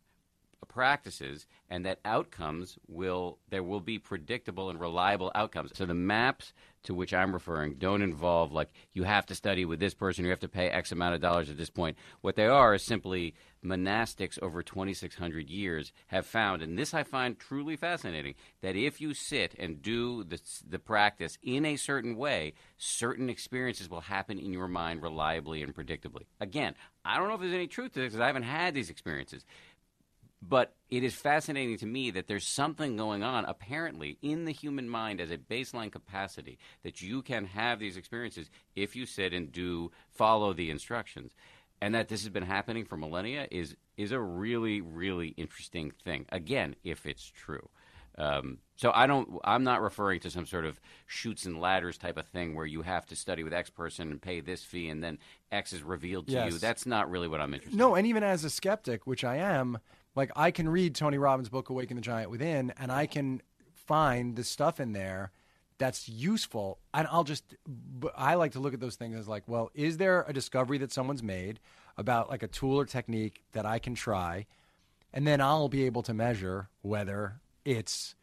practices 0.67 1.47
and 1.69 1.85
that 1.85 1.99
outcomes 2.05 2.77
will 2.87 3.37
there 3.49 3.63
will 3.63 3.79
be 3.79 3.97
predictable 3.97 4.69
and 4.69 4.79
reliable 4.79 5.31
outcomes. 5.35 5.71
So 5.73 5.85
the 5.85 5.93
maps 5.93 6.53
to 6.83 6.93
which 6.93 7.13
i'm 7.13 7.33
referring 7.33 7.75
don't 7.75 8.01
involve 8.01 8.51
like 8.51 8.69
you 8.93 9.03
have 9.03 9.25
to 9.25 9.35
study 9.35 9.65
with 9.65 9.79
this 9.79 9.93
person 9.93 10.23
you 10.23 10.31
have 10.31 10.39
to 10.39 10.47
pay 10.47 10.67
x 10.67 10.91
amount 10.91 11.15
of 11.15 11.21
dollars 11.21 11.49
at 11.49 11.57
this 11.57 11.69
point. 11.69 11.97
What 12.21 12.35
they 12.35 12.47
are 12.47 12.73
is 12.73 12.83
simply 12.83 13.35
monastics 13.63 14.41
over 14.41 14.63
2600 14.63 15.47
years 15.47 15.91
have 16.07 16.25
found. 16.25 16.61
And 16.61 16.77
this 16.77 16.93
i 16.93 17.03
find 17.03 17.37
truly 17.37 17.75
fascinating 17.75 18.35
that 18.61 18.75
if 18.75 18.99
you 18.99 19.13
sit 19.13 19.55
and 19.59 19.81
do 19.81 20.23
the, 20.23 20.39
the 20.67 20.79
practice 20.79 21.37
in 21.43 21.65
a 21.65 21.75
certain 21.75 22.17
way 22.17 22.53
certain 22.77 23.29
experiences 23.29 23.89
will 23.89 24.01
happen 24.01 24.39
in 24.39 24.53
your 24.53 24.67
mind 24.67 25.01
reliably 25.01 25.61
and 25.61 25.75
predictably. 25.75 26.25
Again 26.39 26.75
i 27.05 27.17
don't 27.17 27.27
know 27.27 27.35
if 27.35 27.41
there's 27.41 27.53
any 27.53 27.67
truth 27.67 27.93
to 27.93 27.99
this 27.99 28.09
because 28.09 28.21
i 28.21 28.27
haven't 28.27 28.43
had 28.43 28.73
these 28.73 28.89
experiences 28.89 29.45
but 30.41 30.73
it 30.89 31.03
is 31.03 31.13
fascinating 31.13 31.77
to 31.77 31.85
me 31.85 32.11
that 32.11 32.27
there's 32.27 32.47
something 32.47 32.97
going 32.97 33.23
on, 33.23 33.45
apparently, 33.45 34.17
in 34.21 34.45
the 34.45 34.51
human 34.51 34.89
mind 34.89 35.21
as 35.21 35.31
a 35.31 35.37
baseline 35.37 35.91
capacity 35.91 36.57
that 36.83 37.01
you 37.01 37.21
can 37.21 37.45
have 37.45 37.79
these 37.79 37.95
experiences 37.97 38.49
if 38.75 38.95
you 38.95 39.05
sit 39.05 39.33
and 39.33 39.51
do 39.51 39.91
follow 40.09 40.53
the 40.53 40.69
instructions. 40.69 41.33
And 41.83 41.95
that 41.95 42.09
this 42.09 42.21
has 42.21 42.29
been 42.29 42.43
happening 42.43 42.85
for 42.85 42.97
millennia 42.97 43.47
is, 43.49 43.75
is 43.97 44.11
a 44.11 44.19
really, 44.19 44.81
really 44.81 45.29
interesting 45.29 45.91
thing. 46.03 46.25
Again, 46.31 46.75
if 46.83 47.05
it's 47.05 47.25
true. 47.25 47.69
Um, 48.17 48.57
so 48.75 48.91
I 48.93 49.07
don't. 49.07 49.39
I'm 49.43 49.63
not 49.63 49.81
referring 49.81 50.19
to 50.21 50.29
some 50.29 50.45
sort 50.45 50.65
of 50.65 50.79
chutes 51.07 51.45
and 51.45 51.61
ladders 51.61 51.97
type 51.97 52.17
of 52.17 52.27
thing 52.27 52.55
where 52.55 52.65
you 52.65 52.81
have 52.81 53.05
to 53.07 53.15
study 53.15 53.43
with 53.43 53.53
X 53.53 53.69
person 53.69 54.11
and 54.11 54.21
pay 54.21 54.41
this 54.41 54.63
fee 54.63 54.89
and 54.89 55.01
then 55.03 55.17
X 55.51 55.71
is 55.71 55.81
revealed 55.81 56.27
to 56.27 56.33
Yes. 56.33 56.51
you. 56.51 56.59
That's 56.59 56.85
not 56.85 57.09
really 57.09 57.29
what 57.29 57.39
I'm 57.41 57.53
interested. 57.53 57.73
In. 57.73 57.79
No, 57.79 57.95
and 57.95 58.05
even 58.05 58.21
as 58.21 58.43
a 58.43 58.49
skeptic, 58.49 59.07
which 59.07 59.23
I 59.23 59.37
am, 59.37 59.79
like 60.15 60.31
I 60.35 60.51
can 60.51 60.67
read 60.67 60.95
Tony 60.95 61.17
Robbins' 61.17 61.49
book 61.49 61.69
Awaken 61.69 61.95
the 61.95 62.01
Giant 62.01 62.29
Within 62.29 62.73
and 62.77 62.91
I 62.91 63.05
can 63.05 63.41
find 63.73 64.35
the 64.35 64.43
stuff 64.43 64.79
in 64.79 64.93
there 64.93 65.31
that's 65.77 66.07
useful 66.07 66.79
and 66.93 67.07
I'll 67.09 67.23
just 67.23 67.55
I 68.15 68.35
like 68.35 68.51
to 68.53 68.59
look 68.59 68.73
at 68.73 68.79
those 68.79 68.95
things 68.95 69.17
as 69.17 69.27
like, 69.27 69.43
well, 69.47 69.71
is 69.73 69.97
there 69.97 70.25
a 70.27 70.33
discovery 70.33 70.77
that 70.79 70.91
someone's 70.91 71.23
made 71.23 71.59
about 71.97 72.29
like 72.29 72.43
a 72.43 72.47
tool 72.47 72.79
or 72.79 72.85
technique 72.85 73.43
that 73.53 73.65
I 73.65 73.79
can 73.79 73.95
try 73.95 74.45
and 75.13 75.27
then 75.27 75.41
I'll 75.41 75.69
be 75.69 75.85
able 75.85 76.03
to 76.03 76.13
measure 76.13 76.69
whether 76.81 77.41
it's 77.65 78.15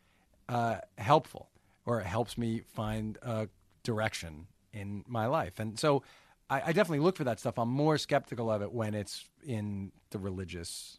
uh, 0.48 0.79
helpful 0.96 1.51
or 1.85 2.01
it 2.01 2.07
helps 2.07 2.38
me 2.38 2.62
find 2.74 3.18
a 3.22 3.48
direction 3.83 4.46
in 4.72 5.05
my 5.07 5.27
life. 5.27 5.59
And 5.59 5.79
so 5.79 6.03
I, 6.48 6.62
I 6.66 6.72
definitely 6.72 7.01
look 7.01 7.16
for 7.16 7.24
that 7.24 7.40
stuff. 7.40 7.59
I'm 7.59 7.68
more 7.68 7.98
skeptical 7.98 8.51
of 8.51 8.62
it 8.62 8.72
when 8.72 8.94
it's 8.94 9.24
in 9.44 9.92
the 10.11 10.18
religious 10.18 10.98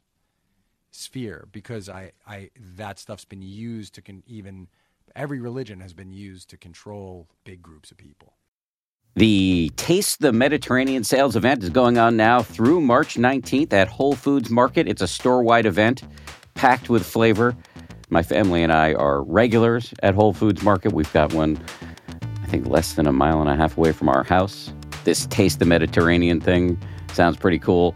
sphere 0.91 1.47
because 1.51 1.89
I, 1.89 2.11
I 2.27 2.49
that 2.75 2.99
stuff's 2.99 3.25
been 3.25 3.41
used 3.41 3.93
to 3.95 4.01
con- 4.01 4.23
even 4.27 4.67
every 5.15 5.39
religion 5.39 5.79
has 5.81 5.93
been 5.93 6.11
used 6.11 6.49
to 6.49 6.57
control 6.57 7.27
big 7.43 7.61
groups 7.61 7.91
of 7.91 7.97
people. 7.97 8.33
The 9.15 9.71
Taste 9.75 10.21
the 10.21 10.31
Mediterranean 10.31 11.03
sales 11.03 11.35
event 11.35 11.63
is 11.63 11.69
going 11.69 11.97
on 11.97 12.15
now 12.15 12.41
through 12.41 12.81
March 12.81 13.15
19th 13.15 13.73
at 13.73 13.87
Whole 13.87 14.15
Foods 14.15 14.49
Market. 14.49 14.87
It's 14.87 15.01
a 15.01 15.07
store 15.07 15.43
wide 15.43 15.65
event 15.65 16.03
packed 16.53 16.89
with 16.89 17.05
flavor. 17.05 17.55
My 18.09 18.23
family 18.23 18.63
and 18.63 18.71
I 18.71 18.93
are 18.93 19.23
regulars 19.23 19.93
at 20.03 20.15
Whole 20.15 20.33
Foods 20.33 20.63
Market. 20.63 20.93
We've 20.93 21.11
got 21.11 21.33
one, 21.33 21.63
I 22.43 22.47
think, 22.47 22.67
less 22.67 22.93
than 22.93 23.07
a 23.07 23.11
mile 23.11 23.41
and 23.41 23.49
a 23.49 23.55
half 23.55 23.77
away 23.77 23.91
from 23.91 24.09
our 24.09 24.23
house. 24.23 24.71
This 25.03 25.25
Taste 25.25 25.59
the 25.59 25.65
Mediterranean 25.65 26.39
thing 26.39 26.79
sounds 27.13 27.35
pretty 27.37 27.59
cool. 27.59 27.95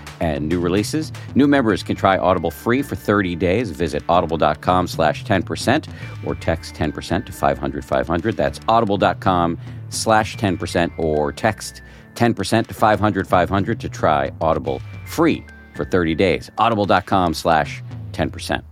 and 0.21 0.47
new 0.47 0.61
releases. 0.61 1.11
New 1.35 1.47
members 1.47 1.83
can 1.83 1.97
try 1.97 2.17
Audible 2.17 2.51
free 2.51 2.81
for 2.81 2.95
30 2.95 3.35
days. 3.35 3.71
Visit 3.71 4.03
audible.com 4.07 4.87
slash 4.87 5.25
10% 5.25 5.91
or 6.25 6.35
text 6.35 6.75
10% 6.75 7.25
to 7.25 7.31
500 7.33 7.83
500. 7.83 8.37
That's 8.37 8.61
audible.com 8.69 9.57
slash 9.89 10.37
10% 10.37 10.97
or 10.97 11.33
text 11.33 11.81
10% 12.15 12.67
to 12.67 12.73
500 12.73 13.27
500 13.27 13.79
to 13.79 13.89
try 13.89 14.31
Audible 14.39 14.81
free 15.05 15.43
for 15.75 15.83
30 15.83 16.15
days. 16.15 16.49
Audible.com 16.57 17.33
slash 17.33 17.83
10%. 18.13 18.63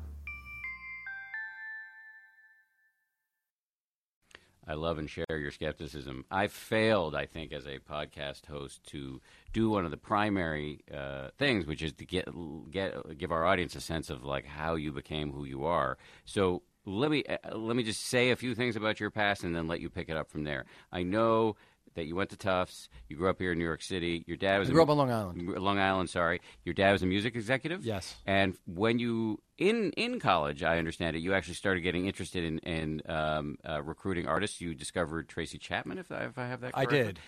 I 4.69 4.73
love 4.73 4.99
and 4.99 5.09
share 5.09 5.25
your 5.31 5.49
skepticism. 5.49 6.25
I 6.29 6.45
failed, 6.45 7.15
I 7.15 7.25
think, 7.25 7.51
as 7.51 7.65
a 7.65 7.79
podcast 7.79 8.45
host 8.45 8.83
to 8.91 9.19
do 9.53 9.69
one 9.69 9.85
of 9.85 9.91
the 9.91 9.97
primary 9.97 10.83
uh, 10.93 11.29
things, 11.38 11.65
which 11.65 11.81
is 11.81 11.93
to 11.93 12.05
get 12.05 12.27
get 12.69 13.17
give 13.17 13.31
our 13.31 13.45
audience 13.45 13.75
a 13.75 13.81
sense 13.81 14.09
of 14.09 14.23
like 14.23 14.45
how 14.45 14.75
you 14.75 14.91
became 14.91 15.31
who 15.31 15.45
you 15.45 15.65
are. 15.65 15.97
So 16.25 16.63
let 16.85 17.12
me 17.12 17.23
uh, 17.25 17.57
let 17.57 17.75
me 17.75 17.83
just 17.83 18.01
say 18.05 18.31
a 18.31 18.35
few 18.35 18.55
things 18.55 18.75
about 18.75 18.99
your 18.99 19.09
past, 19.09 19.43
and 19.43 19.55
then 19.55 19.67
let 19.67 19.81
you 19.81 19.89
pick 19.89 20.09
it 20.09 20.17
up 20.17 20.29
from 20.29 20.43
there. 20.43 20.65
I 20.91 21.03
know 21.03 21.55
that 21.99 22.07
you 22.07 22.15
went 22.15 22.29
to 22.31 22.38
Tufts. 22.38 22.89
You 23.07 23.17
grew 23.17 23.29
up 23.29 23.39
here 23.39 23.51
in 23.51 23.57
New 23.59 23.65
York 23.65 23.81
City. 23.81 24.23
Your 24.25 24.38
dad 24.38 24.59
was 24.59 24.69
I 24.69 24.71
a 24.71 24.73
grew 24.73 24.79
mu- 24.79 24.83
up 24.83 24.89
on 24.89 24.97
Long 24.97 25.12
Island. 25.12 25.47
Long 25.57 25.79
Island, 25.79 26.09
sorry. 26.09 26.41
Your 26.63 26.73
dad 26.73 26.93
was 26.93 27.03
a 27.03 27.05
music 27.05 27.35
executive. 27.35 27.85
Yes. 27.85 28.15
And 28.25 28.57
when 28.65 28.99
you 28.99 29.39
in 29.57 29.91
in 29.91 30.19
college, 30.19 30.63
I 30.63 30.77
understand 30.77 31.15
it, 31.15 31.19
you 31.19 31.33
actually 31.33 31.55
started 31.55 31.81
getting 31.81 32.07
interested 32.07 32.43
in 32.43 32.59
in 32.59 33.01
um, 33.07 33.57
uh, 33.67 33.81
recruiting 33.81 34.27
artists. 34.27 34.62
You 34.62 34.73
discovered 34.73 35.27
Tracy 35.27 35.57
Chapman, 35.57 35.97
if 35.97 36.12
I, 36.12 36.25
if 36.25 36.38
I 36.38 36.47
have 36.47 36.62
that. 36.62 36.71
I 36.73 36.85
did, 36.85 37.19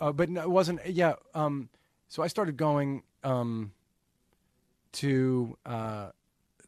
uh, 0.00 0.12
but 0.12 0.28
no, 0.30 0.42
it 0.42 0.50
wasn't. 0.50 0.80
Yeah. 0.86 1.14
Um, 1.34 1.68
so 2.08 2.22
I 2.22 2.28
started 2.28 2.56
going 2.56 3.02
um, 3.22 3.72
to 4.92 5.56
uh, 5.66 6.10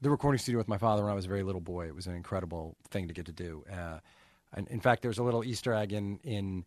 the 0.00 0.10
recording 0.10 0.38
studio 0.38 0.58
with 0.58 0.68
my 0.68 0.78
father 0.78 1.02
when 1.02 1.12
I 1.12 1.14
was 1.14 1.24
a 1.24 1.28
very 1.28 1.42
little 1.42 1.60
boy. 1.60 1.86
It 1.86 1.94
was 1.94 2.06
an 2.06 2.14
incredible 2.14 2.76
thing 2.90 3.08
to 3.08 3.14
get 3.14 3.26
to 3.26 3.32
do. 3.32 3.64
Uh, 3.72 3.98
and 4.52 4.68
in 4.68 4.80
fact, 4.80 5.02
there's 5.02 5.18
a 5.18 5.22
little 5.22 5.44
Easter 5.44 5.74
egg 5.74 5.92
in 5.92 6.18
in 6.22 6.64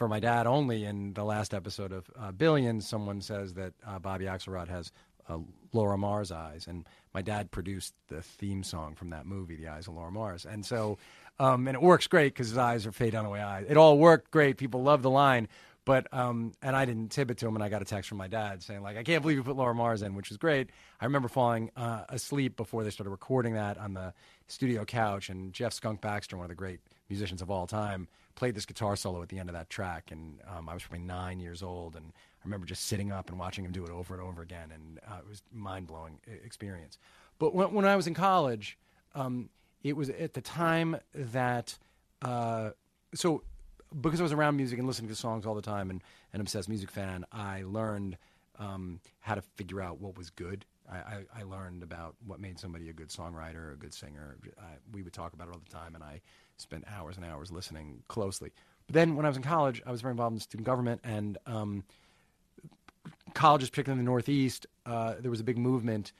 for 0.00 0.08
my 0.08 0.18
dad 0.18 0.46
only 0.46 0.86
in 0.86 1.12
the 1.12 1.22
last 1.22 1.52
episode 1.52 1.92
of 1.92 2.10
uh, 2.18 2.32
Billions. 2.32 2.88
Someone 2.88 3.20
says 3.20 3.52
that 3.52 3.74
uh, 3.86 3.98
Bobby 3.98 4.24
Axelrod 4.24 4.66
has 4.68 4.92
uh, 5.28 5.36
Laura 5.74 5.98
Mars 5.98 6.32
eyes, 6.32 6.66
and 6.66 6.88
my 7.12 7.20
dad 7.20 7.50
produced 7.50 7.92
the 8.08 8.22
theme 8.22 8.62
song 8.62 8.94
from 8.94 9.10
that 9.10 9.26
movie, 9.26 9.56
The 9.56 9.68
Eyes 9.68 9.88
of 9.88 9.94
Laura 9.94 10.10
Mars, 10.10 10.46
and 10.46 10.64
so. 10.64 10.96
Um, 11.38 11.68
and 11.68 11.74
it 11.74 11.80
works 11.80 12.06
great 12.06 12.34
because 12.34 12.48
his 12.48 12.58
eyes 12.58 12.86
are 12.86 12.92
Faye 12.92 13.10
Dunaway 13.10 13.42
eyes. 13.42 13.64
It 13.66 13.78
all 13.78 13.96
worked 13.96 14.30
great. 14.30 14.58
People 14.58 14.82
love 14.82 15.00
the 15.00 15.08
line, 15.08 15.48
but 15.86 16.06
um, 16.12 16.52
and 16.60 16.76
I 16.76 16.84
didn't 16.84 17.12
tip 17.12 17.30
it 17.30 17.38
to 17.38 17.46
him, 17.46 17.54
and 17.54 17.64
I 17.64 17.70
got 17.70 17.80
a 17.80 17.86
text 17.86 18.10
from 18.10 18.18
my 18.18 18.28
dad 18.28 18.62
saying 18.62 18.82
like, 18.82 18.96
"I 18.96 19.02
can't 19.02 19.22
believe 19.22 19.36
you 19.38 19.42
put 19.42 19.56
Laura 19.56 19.74
Mars 19.74 20.02
in," 20.02 20.14
which 20.14 20.28
was 20.28 20.36
great. 20.38 20.70
I 21.00 21.04
remember 21.04 21.28
falling 21.28 21.70
uh, 21.76 22.04
asleep 22.10 22.56
before 22.56 22.84
they 22.84 22.90
started 22.90 23.10
recording 23.10 23.54
that 23.54 23.76
on 23.76 23.94
the 23.94 24.12
studio 24.48 24.84
couch, 24.84 25.28
and 25.28 25.52
Jeff 25.52 25.72
Skunk 25.72 26.00
Baxter, 26.00 26.36
one 26.36 26.44
of 26.44 26.50
the 26.50 26.54
great 26.54 26.80
musicians 27.08 27.40
of 27.40 27.50
all 27.50 27.66
time, 27.66 28.08
played 28.34 28.54
this 28.54 28.66
guitar 28.66 28.96
solo 28.96 29.22
at 29.22 29.28
the 29.28 29.38
end 29.38 29.48
of 29.48 29.54
that 29.54 29.70
track, 29.70 30.10
and 30.10 30.40
um, 30.46 30.68
I 30.68 30.74
was 30.74 30.82
probably 30.82 31.04
nine 31.04 31.40
years 31.40 31.62
old, 31.62 31.96
and 31.96 32.06
I 32.06 32.44
remember 32.44 32.66
just 32.66 32.86
sitting 32.86 33.12
up 33.12 33.28
and 33.30 33.38
watching 33.38 33.64
him 33.64 33.72
do 33.72 33.84
it 33.84 33.90
over 33.90 34.14
and 34.14 34.22
over 34.22 34.42
again, 34.42 34.70
and 34.72 35.00
uh, 35.06 35.18
it 35.18 35.28
was 35.28 35.42
mind 35.52 35.86
blowing 35.86 36.18
experience. 36.44 36.98
But 37.38 37.54
when, 37.54 37.72
when 37.72 37.84
I 37.84 37.96
was 37.96 38.06
in 38.06 38.14
college, 38.14 38.78
um, 39.14 39.50
it 39.82 39.96
was 39.96 40.10
at 40.10 40.34
the 40.34 40.40
time 40.40 40.96
that 41.14 41.76
uh, 42.22 42.70
so 43.14 43.42
because 44.00 44.20
I 44.20 44.22
was 44.22 44.32
around 44.32 44.56
music 44.56 44.78
and 44.78 44.86
listening 44.86 45.08
to 45.08 45.16
songs 45.16 45.46
all 45.46 45.54
the 45.54 45.62
time 45.62 45.90
and 45.90 46.02
an 46.32 46.40
obsessed 46.40 46.68
music 46.68 46.90
fan, 46.90 47.24
I 47.32 47.64
learned 47.66 48.16
um, 48.58 49.00
how 49.20 49.34
to 49.34 49.42
figure 49.42 49.80
out 49.80 50.00
what 50.00 50.16
was 50.16 50.30
good. 50.30 50.64
I, 50.92 51.24
I, 51.38 51.44
learned 51.44 51.84
about 51.84 52.16
what 52.26 52.40
made 52.40 52.58
somebody 52.58 52.88
a 52.88 52.92
good 52.92 53.10
songwriter, 53.10 53.72
a 53.72 53.76
good 53.76 53.94
singer. 53.94 54.36
I, 54.58 54.74
we 54.92 55.02
would 55.02 55.12
talk 55.12 55.34
about 55.34 55.46
it 55.46 55.54
all 55.54 55.60
the 55.64 55.70
time, 55.70 55.94
and 55.94 56.02
I 56.02 56.20
spent 56.60 56.84
hours 56.88 57.16
and 57.16 57.24
hours 57.24 57.50
listening 57.50 58.02
closely. 58.08 58.52
But 58.86 58.94
then 58.94 59.16
when 59.16 59.24
I 59.24 59.28
was 59.28 59.36
in 59.36 59.42
college, 59.42 59.82
I 59.86 59.90
was 59.90 60.00
very 60.00 60.12
involved 60.12 60.34
in 60.34 60.40
student 60.40 60.66
government, 60.66 61.00
and 61.04 61.38
um, 61.46 61.84
colleges, 63.34 63.70
particularly 63.70 64.00
in 64.00 64.04
the 64.04 64.10
Northeast, 64.10 64.66
uh, 64.86 65.14
there 65.20 65.30
was 65.30 65.40
a 65.40 65.44
big 65.44 65.58
movement. 65.58 66.12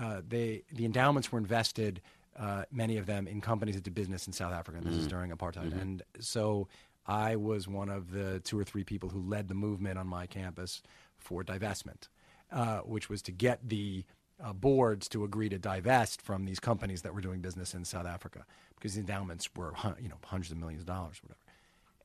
Uh, 0.00 0.22
they 0.26 0.62
the 0.72 0.84
endowments 0.84 1.30
were 1.32 1.38
invested, 1.38 2.00
uh, 2.38 2.64
many 2.70 2.96
of 2.96 3.06
them 3.06 3.26
in 3.26 3.40
companies 3.40 3.74
that 3.74 3.84
did 3.84 3.94
business 3.94 4.26
in 4.26 4.32
South 4.32 4.52
Africa. 4.52 4.78
This 4.82 4.94
is 4.94 5.06
during 5.06 5.30
apartheid, 5.30 5.78
and 5.80 6.02
so 6.20 6.68
I 7.06 7.36
was 7.36 7.66
one 7.66 7.88
of 7.88 8.12
the 8.12 8.40
two 8.40 8.58
or 8.58 8.64
three 8.64 8.84
people 8.84 9.08
who 9.08 9.20
led 9.20 9.48
the 9.48 9.54
movement 9.54 9.98
on 9.98 10.06
my 10.06 10.26
campus 10.26 10.82
for 11.18 11.42
divestment, 11.42 12.08
uh, 12.52 12.78
which 12.78 13.08
was 13.08 13.22
to 13.22 13.32
get 13.32 13.68
the 13.68 14.04
uh, 14.42 14.52
boards 14.52 15.08
to 15.08 15.24
agree 15.24 15.48
to 15.48 15.58
divest 15.58 16.22
from 16.22 16.44
these 16.44 16.60
companies 16.60 17.02
that 17.02 17.14
were 17.14 17.20
doing 17.20 17.40
business 17.40 17.74
in 17.74 17.84
South 17.84 18.06
Africa 18.06 18.44
because 18.76 18.94
the 18.94 19.00
endowments 19.00 19.48
were 19.54 19.72
you 20.00 20.08
know 20.08 20.16
hundreds 20.24 20.52
of 20.52 20.58
millions 20.58 20.82
of 20.82 20.86
dollars, 20.86 21.20
whatever. 21.22 21.40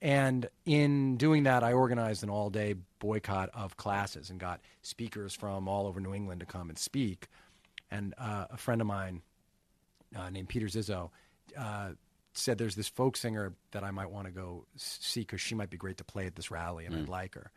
And 0.01 0.49
in 0.65 1.17
doing 1.17 1.43
that, 1.43 1.63
I 1.63 1.73
organized 1.73 2.23
an 2.23 2.29
all 2.29 2.49
day 2.49 2.75
boycott 2.99 3.49
of 3.53 3.77
classes 3.77 4.29
and 4.29 4.39
got 4.39 4.61
speakers 4.81 5.33
from 5.33 5.67
all 5.67 5.87
over 5.87 5.99
New 5.99 6.13
England 6.13 6.41
to 6.41 6.45
come 6.45 6.69
and 6.69 6.77
speak. 6.77 7.27
And 7.89 8.13
uh, 8.17 8.45
a 8.51 8.57
friend 8.57 8.81
of 8.81 8.87
mine 8.87 9.21
uh, 10.15 10.29
named 10.29 10.49
Peter 10.49 10.67
Zizzo 10.67 11.11
uh, 11.57 11.91
said 12.33 12.57
there's 12.57 12.75
this 12.75 12.87
folk 12.89 13.15
singer 13.15 13.53
that 13.71 13.83
I 13.83 13.91
might 13.91 14.11
want 14.11 14.27
to 14.27 14.31
go 14.31 14.65
see 14.75 15.21
because 15.21 15.41
she 15.41 15.55
might 15.55 15.69
be 15.69 15.77
great 15.77 15.97
to 15.97 16.03
play 16.03 16.25
at 16.25 16.35
this 16.35 16.51
rally 16.51 16.85
and 16.85 16.95
I'd 16.95 17.09
like 17.09 17.35
her. 17.35 17.51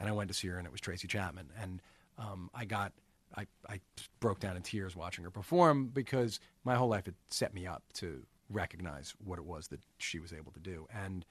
And 0.00 0.08
I 0.08 0.12
went 0.12 0.28
to 0.28 0.34
see 0.34 0.48
her 0.48 0.58
and 0.58 0.66
it 0.66 0.72
was 0.72 0.80
Tracy 0.80 1.08
Chapman. 1.08 1.50
And 1.60 1.80
um, 2.18 2.50
I 2.54 2.64
got, 2.64 2.92
I, 3.36 3.46
I 3.68 3.80
broke 4.20 4.40
down 4.40 4.56
in 4.56 4.62
tears 4.62 4.96
watching 4.96 5.24
her 5.24 5.30
perform 5.30 5.88
because 5.88 6.40
my 6.64 6.74
whole 6.74 6.88
life 6.88 7.04
had 7.04 7.14
set 7.30 7.54
me 7.54 7.66
up 7.66 7.82
to 7.94 8.22
recognize 8.48 9.14
what 9.24 9.38
it 9.38 9.44
was 9.44 9.68
that 9.68 9.80
she 9.98 10.18
was 10.18 10.32
able 10.32 10.52
to 10.52 10.60
do. 10.60 10.86
And 10.94 11.24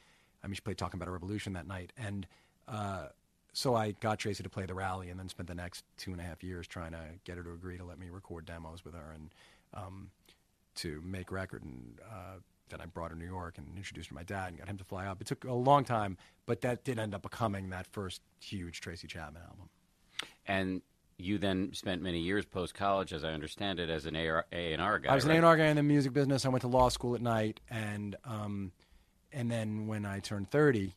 I 0.43 0.47
mean, 0.47 0.55
she 0.55 0.61
played 0.61 0.77
Talking 0.77 0.97
About 0.97 1.07
a 1.07 1.11
Revolution 1.11 1.53
that 1.53 1.67
night. 1.67 1.93
And 1.97 2.27
uh, 2.67 3.07
so 3.53 3.75
I 3.75 3.91
got 3.91 4.19
Tracy 4.19 4.43
to 4.43 4.49
play 4.49 4.65
the 4.65 4.73
rally 4.73 5.09
and 5.09 5.19
then 5.19 5.29
spent 5.29 5.47
the 5.47 5.55
next 5.55 5.83
two 5.97 6.11
and 6.11 6.21
a 6.21 6.23
half 6.23 6.43
years 6.43 6.67
trying 6.67 6.91
to 6.91 7.01
get 7.23 7.37
her 7.37 7.43
to 7.43 7.53
agree 7.53 7.77
to 7.77 7.85
let 7.85 7.97
me 7.97 8.09
record 8.09 8.45
demos 8.45 8.85
with 8.85 8.93
her 8.93 9.13
and 9.13 9.29
um, 9.73 10.09
to 10.75 11.01
make 11.03 11.31
record. 11.31 11.63
And 11.63 11.99
uh, 12.07 12.39
then 12.69 12.81
I 12.81 12.85
brought 12.85 13.11
her 13.11 13.15
to 13.15 13.19
New 13.19 13.27
York 13.27 13.57
and 13.57 13.67
introduced 13.75 14.09
her 14.09 14.11
to 14.11 14.15
my 14.15 14.23
dad 14.23 14.49
and 14.49 14.57
got 14.59 14.67
him 14.67 14.77
to 14.77 14.83
fly 14.83 15.07
up. 15.07 15.21
It 15.21 15.27
took 15.27 15.43
a 15.45 15.53
long 15.53 15.83
time, 15.83 16.17
but 16.45 16.61
that 16.61 16.83
did 16.83 16.99
end 16.99 17.15
up 17.15 17.23
becoming 17.23 17.69
that 17.69 17.87
first 17.87 18.21
huge 18.39 18.81
Tracy 18.81 19.07
Chapman 19.07 19.41
album. 19.41 19.69
And 20.47 20.81
you 21.17 21.37
then 21.37 21.71
spent 21.73 22.01
many 22.01 22.19
years 22.19 22.45
post 22.45 22.73
college, 22.73 23.13
as 23.13 23.23
I 23.23 23.31
understand 23.31 23.79
it, 23.79 23.89
as 23.89 24.05
an 24.05 24.15
A 24.15 24.43
and 24.51 24.81
R 24.81 24.99
guy. 24.99 25.11
I 25.11 25.15
was 25.15 25.25
right? 25.25 25.37
an 25.37 25.43
A&R 25.43 25.57
guy 25.57 25.65
in 25.67 25.77
the 25.77 25.83
music 25.83 26.13
business. 26.13 26.45
I 26.45 26.49
went 26.49 26.61
to 26.61 26.67
law 26.67 26.89
school 26.89 27.15
at 27.15 27.21
night, 27.21 27.61
and 27.69 28.15
um, 28.25 28.71
and 29.31 29.49
then 29.49 29.87
when 29.87 30.05
I 30.05 30.19
turned 30.19 30.49
thirty, 30.49 30.95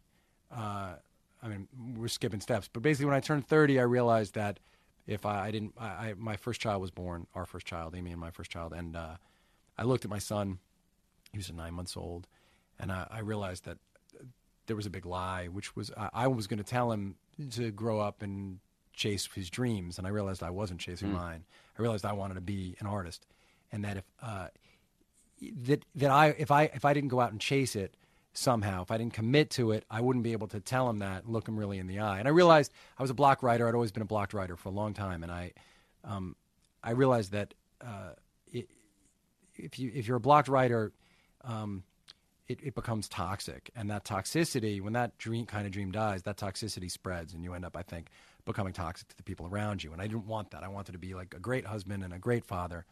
uh, 0.50 0.94
I 1.42 1.48
mean 1.48 1.68
we're 1.96 2.08
skipping 2.08 2.40
steps, 2.40 2.68
but 2.72 2.82
basically 2.82 3.06
when 3.06 3.14
I 3.14 3.20
turned 3.20 3.46
thirty, 3.46 3.78
I 3.78 3.84
realized 3.84 4.34
that 4.34 4.58
if 5.06 5.24
I, 5.24 5.46
I 5.46 5.50
didn't, 5.50 5.74
I, 5.78 5.86
I, 5.86 6.14
my 6.16 6.36
first 6.36 6.60
child 6.60 6.82
was 6.82 6.90
born, 6.90 7.26
our 7.34 7.46
first 7.46 7.66
child, 7.66 7.94
Amy 7.96 8.10
and 8.10 8.20
my 8.20 8.30
first 8.30 8.50
child, 8.50 8.72
and 8.72 8.96
uh, 8.96 9.16
I 9.76 9.84
looked 9.84 10.04
at 10.04 10.10
my 10.10 10.18
son. 10.18 10.58
He 11.32 11.38
was 11.38 11.52
nine 11.52 11.74
months 11.74 11.96
old, 11.96 12.26
and 12.78 12.90
I, 12.90 13.06
I 13.10 13.20
realized 13.20 13.64
that 13.66 13.78
there 14.66 14.76
was 14.76 14.86
a 14.86 14.90
big 14.90 15.06
lie, 15.06 15.46
which 15.46 15.76
was 15.76 15.92
I, 15.96 16.10
I 16.12 16.26
was 16.26 16.46
going 16.48 16.58
to 16.58 16.64
tell 16.64 16.90
him 16.90 17.14
to 17.52 17.70
grow 17.70 18.00
up 18.00 18.22
and 18.22 18.58
chase 18.98 19.28
his 19.34 19.48
dreams, 19.48 19.96
and 19.96 20.06
I 20.06 20.10
realized 20.10 20.42
I 20.42 20.50
wasn't 20.50 20.80
chasing 20.80 21.12
mine. 21.12 21.44
I 21.78 21.82
realized 21.82 22.04
I 22.04 22.12
wanted 22.12 22.34
to 22.34 22.40
be 22.40 22.76
an 22.80 22.86
artist, 22.86 23.24
and 23.72 23.84
that 23.84 23.98
if 23.98 24.04
uh, 24.20 24.48
that 25.64 25.84
that 25.94 26.10
I 26.10 26.28
if 26.38 26.50
I 26.50 26.64
if 26.64 26.84
I 26.84 26.92
didn't 26.92 27.08
go 27.08 27.20
out 27.20 27.32
and 27.32 27.40
chase 27.40 27.76
it 27.76 27.96
somehow, 28.32 28.82
if 28.82 28.90
I 28.90 28.98
didn't 28.98 29.14
commit 29.14 29.50
to 29.50 29.70
it, 29.72 29.84
I 29.90 30.00
wouldn't 30.00 30.24
be 30.24 30.32
able 30.32 30.48
to 30.48 30.60
tell 30.60 30.90
him 30.90 30.98
that, 30.98 31.24
and 31.24 31.32
look 31.32 31.48
him 31.48 31.56
really 31.56 31.78
in 31.78 31.86
the 31.86 32.00
eye. 32.00 32.18
And 32.18 32.28
I 32.28 32.32
realized 32.32 32.72
I 32.98 33.02
was 33.02 33.10
a 33.10 33.14
block 33.14 33.42
writer. 33.42 33.66
I'd 33.68 33.74
always 33.74 33.92
been 33.92 34.02
a 34.02 34.06
block 34.06 34.34
writer 34.34 34.56
for 34.56 34.68
a 34.68 34.72
long 34.72 34.94
time, 34.94 35.22
and 35.22 35.32
I 35.32 35.52
um, 36.04 36.36
I 36.82 36.90
realized 36.90 37.32
that 37.32 37.54
uh, 37.80 38.14
it, 38.52 38.68
if 39.54 39.78
you 39.78 39.92
if 39.94 40.08
you're 40.08 40.16
a 40.16 40.20
blocked 40.20 40.48
writer, 40.48 40.92
um, 41.44 41.84
it, 42.48 42.60
it 42.62 42.74
becomes 42.74 43.08
toxic, 43.08 43.70
and 43.76 43.90
that 43.90 44.04
toxicity, 44.04 44.80
when 44.80 44.94
that 44.94 45.16
dream 45.18 45.46
kind 45.46 45.66
of 45.66 45.72
dream 45.72 45.92
dies, 45.92 46.22
that 46.22 46.36
toxicity 46.36 46.90
spreads, 46.90 47.34
and 47.34 47.44
you 47.44 47.54
end 47.54 47.64
up, 47.64 47.76
I 47.76 47.82
think, 47.82 48.08
becoming 48.48 48.72
toxic 48.72 49.08
to 49.08 49.16
the 49.16 49.22
people 49.22 49.46
around 49.46 49.84
you. 49.84 49.92
And 49.92 50.02
I 50.02 50.06
didn't 50.06 50.26
want 50.26 50.50
that. 50.50 50.62
I 50.64 50.68
wanted 50.68 50.92
to 50.92 50.98
be 50.98 51.14
like 51.14 51.34
a 51.34 51.38
great 51.38 51.66
husband 51.66 52.02
and 52.02 52.12
a 52.12 52.18
great 52.18 52.44
father. 52.44 52.84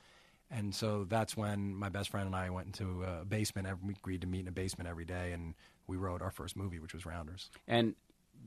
And 0.51 0.75
so 0.75 1.05
that's 1.09 1.37
when 1.37 1.75
my 1.75 1.89
best 1.89 2.11
friend 2.11 2.27
and 2.27 2.37
I 2.37 2.51
went 2.51 2.67
into 2.67 3.03
a 3.03 3.25
basement. 3.25 3.67
Every, 3.67 3.89
we 3.89 3.95
agreed 3.95 4.21
to 4.21 4.27
meet 4.29 4.41
in 4.41 4.49
a 4.49 4.53
basement 4.53 4.89
every 4.89 5.05
day, 5.05 5.33
and 5.33 5.55
we 5.89 5.97
wrote 5.97 6.23
our 6.23 6.31
first 6.31 6.57
movie, 6.57 6.79
which 6.79 6.95
was 6.95 7.05
Rounders. 7.05 7.51
And 7.67 7.97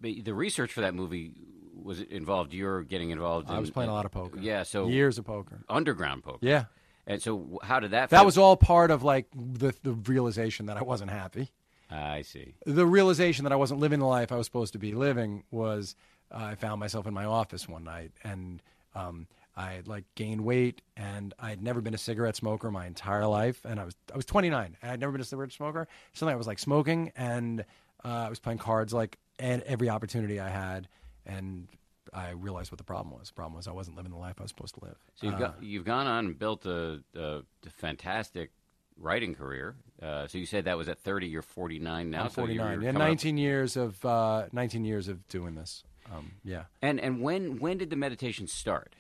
the 0.02 0.34
research 0.34 0.72
for 0.72 0.82
that 0.82 0.94
movie 0.94 1.34
was 1.76 2.00
involved. 2.00 2.54
You're 2.54 2.84
getting 2.84 3.10
involved. 3.10 3.50
I 3.50 3.60
was 3.60 3.70
playing 3.70 3.90
a 3.90 3.94
lot 3.94 4.06
of 4.06 4.16
uh, 4.16 4.20
poker. 4.20 4.40
Yeah, 4.40 4.64
so 4.64 4.88
years 4.88 5.18
of 5.18 5.26
poker. 5.26 5.60
underground 5.68 6.24
poker. 6.24 6.40
Yeah, 6.42 6.66
And 7.06 7.22
so, 7.22 7.60
how 7.64 7.80
did 7.82 7.92
that? 7.92 8.12
that 8.12 8.20
fit? 8.20 8.26
was 8.26 8.38
all 8.38 8.56
part 8.56 8.92
of 8.92 9.04
like 9.04 9.28
the 9.36 9.74
the 9.84 9.94
realization 9.94 10.68
that 10.68 10.78
I 10.78 10.84
wasn't 10.84 11.12
happy. 11.12 11.50
I 11.92 12.22
see. 12.22 12.54
the 12.66 12.86
realization 12.86 13.44
that 13.46 13.52
I 13.52 13.56
wasn't 13.56 13.80
living 13.80 14.00
the 14.00 14.06
life 14.06 14.32
I 14.32 14.36
was 14.36 14.46
supposed 14.46 14.74
to 14.74 14.80
be 14.80 14.94
living 14.94 15.44
was 15.50 15.96
uh, 16.32 16.38
I 16.52 16.56
found 16.56 16.80
myself 16.80 17.08
in 17.08 17.14
my 17.14 17.26
office 17.26 17.68
one 17.68 17.84
night 17.84 18.12
and 18.24 18.62
um, 18.96 19.28
I 19.56 19.72
had 19.74 19.88
like 19.88 20.06
gained 20.16 20.42
weight 20.42 20.82
and 20.96 21.34
I 21.40 21.50
had 21.50 21.62
never 21.62 21.82
been 21.82 21.94
a 21.94 21.98
cigarette 21.98 22.36
smoker 22.36 22.72
my 22.72 22.86
entire 22.86 23.26
life 23.28 23.66
and 23.66 23.80
I 23.80 23.86
was 23.86 23.96
I 24.14 24.16
was 24.16 24.26
29 24.26 24.78
and 24.82 24.92
I'd 24.92 25.00
never 25.00 25.12
been 25.12 25.22
a 25.22 25.26
cigarette 25.26 25.52
smoker. 25.52 25.88
Suddenly 26.14 26.34
I 26.34 26.38
was 26.38 26.48
like 26.48 26.60
smoking 26.60 27.12
and 27.16 27.62
uh, 28.06 28.08
I 28.08 28.30
was 28.30 28.40
playing 28.40 28.60
cards 28.60 28.94
like 28.94 29.18
at 29.40 29.64
every 29.64 29.90
opportunity 29.90 30.40
I 30.40 30.50
had 30.50 30.88
and 31.26 31.68
I 32.14 32.32
realized 32.32 32.72
what 32.72 32.78
the 32.80 32.84
problem 32.84 33.18
was. 33.18 33.28
The 33.30 33.34
problem 33.36 33.56
was 33.56 33.68
I 33.68 33.72
wasn't 33.72 33.96
living 33.98 34.12
the 34.12 34.18
life 34.18 34.36
I 34.40 34.44
was 34.44 34.50
supposed 34.50 34.76
to 34.76 34.86
live. 34.86 34.98
So 35.16 35.28
you've 35.28 35.36
Uh, 35.36 35.40
got 35.40 35.64
you've 35.64 35.86
gone 35.86 36.08
on 36.08 36.26
and 36.26 36.40
built 36.40 36.66
a, 36.66 37.02
a, 37.16 37.42
fantastic 37.78 38.52
writing 38.98 39.36
career. 39.36 39.76
Uh, 40.02 40.28
so 40.28 40.38
you 40.38 40.46
said 40.46 40.66
that 40.66 40.78
was 40.78 40.90
at 40.90 41.00
30. 41.00 41.28
You're 41.28 41.42
49 41.42 42.10
now. 42.10 42.24
I'm 42.24 42.30
so 42.30 42.42
you're- 42.42 42.58
49. 42.58 42.74
you're 42.74 42.84
yeah, 42.84 42.92
coming 42.92 43.02
up- 43.04 43.08
19 43.10 43.38
years 43.38 43.78
of 43.78 44.04
uh, 44.06 44.46
19 44.52 44.86
years 44.86 45.08
of 45.08 45.28
doing 45.28 45.56
this. 45.56 45.84
Um, 46.12 46.34
yeah. 46.44 46.64
And 46.82 47.00
and 47.00 47.22
when 47.22 47.60
when 47.60 47.78
did 47.78 47.90
the 47.90 47.96
meditation 47.96 48.48
start? 48.48 48.96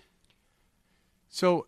So 1.30 1.68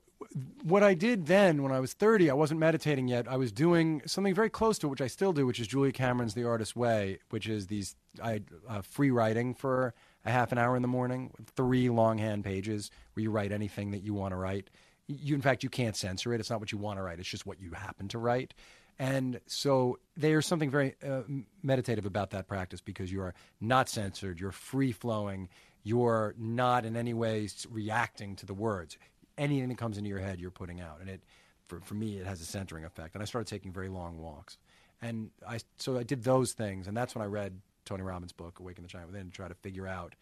what 0.64 0.84
I 0.84 0.94
did 0.94 1.26
then 1.26 1.64
when 1.64 1.72
I 1.72 1.80
was 1.80 1.94
30, 1.94 2.30
I 2.30 2.34
wasn't 2.34 2.60
meditating 2.60 3.08
yet. 3.08 3.28
I 3.28 3.38
was 3.38 3.52
doing 3.52 4.02
something 4.06 4.34
very 4.34 4.50
close 4.50 4.78
to 4.80 4.88
it, 4.88 4.90
which 4.90 5.02
I 5.02 5.08
still 5.08 5.34
do, 5.34 5.46
which 5.46 5.60
is 5.60 5.68
Julia 5.68 5.92
Cameron's 5.92 6.34
The 6.34 6.44
Artist's 6.44 6.76
Way, 6.76 7.20
which 7.30 7.48
is 7.48 7.68
these 7.68 7.96
I, 8.22 8.42
uh, 8.68 8.82
free 8.82 9.12
writing 9.12 9.54
for 9.54 9.94
a 10.26 10.32
half 10.32 10.52
an 10.52 10.58
hour 10.58 10.76
in 10.76 10.82
the 10.82 10.88
morning, 10.88 11.32
three 11.56 11.90
longhand 11.90 12.44
pages 12.44 12.92
where 13.14 13.24
you 13.24 13.32
write 13.32 13.52
anything 13.52 13.92
that 13.92 14.04
you 14.04 14.14
want 14.14 14.32
to 14.32 14.36
write. 14.36 14.70
You, 15.08 15.36
in 15.36 15.42
fact, 15.42 15.64
you 15.64 15.70
can't 15.70 15.96
censor 15.96 16.34
it. 16.34 16.40
It's 16.40 16.50
not 16.50 16.60
what 16.60 16.72
you 16.72 16.78
want 16.78 17.00
to 17.00 17.04
write. 17.04 17.20
It's 17.20 17.28
just 17.28 17.46
what 17.46 17.60
you 17.60 17.72
happen 17.72 18.08
to 18.10 18.18
write. 18.18 18.54
And 19.02 19.42
so 19.48 19.98
there's 20.16 20.46
something 20.46 20.70
very 20.70 20.94
uh, 21.04 21.22
meditative 21.64 22.06
about 22.06 22.30
that 22.30 22.48
practice 22.48 22.82
because 22.82 23.12
you 23.12 23.20
are 23.22 23.34
not 23.60 23.90
censored. 23.90 24.40
You're 24.40 24.52
free 24.52 24.92
flowing. 24.92 25.50
You're 25.82 26.36
not 26.38 26.86
in 26.86 26.96
any 26.96 27.16
way 27.16 27.50
reacting 27.72 28.36
to 28.36 28.46
the 28.46 28.54
words. 28.54 29.00
Anything 29.40 29.70
that 29.70 29.80
comes 29.80 29.98
into 29.98 30.08
your 30.08 30.20
head, 30.20 30.40
you're 30.40 30.52
putting 30.52 30.82
out. 30.82 31.00
And 31.02 31.10
it, 31.10 31.24
for, 31.66 31.80
for 31.80 31.96
me, 31.96 32.20
it 32.20 32.28
has 32.28 32.42
a 32.42 32.46
centering 32.46 32.86
effect. 32.86 33.16
And 33.16 33.24
I 33.24 33.26
started 33.26 33.50
taking 33.50 33.72
very 33.72 33.90
long 33.90 34.20
walks. 34.20 34.60
And 35.02 35.32
I, 35.50 35.62
so 35.78 35.98
I 35.98 36.04
did 36.04 36.24
those 36.24 36.52
things. 36.52 36.88
And 36.88 36.96
that's 36.96 37.16
when 37.16 37.24
I 37.24 37.28
read 37.28 37.60
Tony 37.86 38.04
Robbins' 38.04 38.34
book, 38.34 38.60
Awaken 38.60 38.84
the 38.84 38.88
Giant 38.88 39.08
Within, 39.08 39.32
to 39.32 39.32
try 39.32 39.48
to 39.48 39.56
figure 39.56 39.88
out 39.88 40.14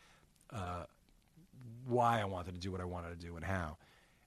uh, 0.54 0.86
why 1.86 2.22
I 2.22 2.26
wanted 2.26 2.54
to 2.54 2.62
do 2.62 2.72
what 2.72 2.80
I 2.80 2.86
wanted 2.86 3.20
to 3.20 3.28
do 3.28 3.36
and 3.36 3.44
how. 3.44 3.76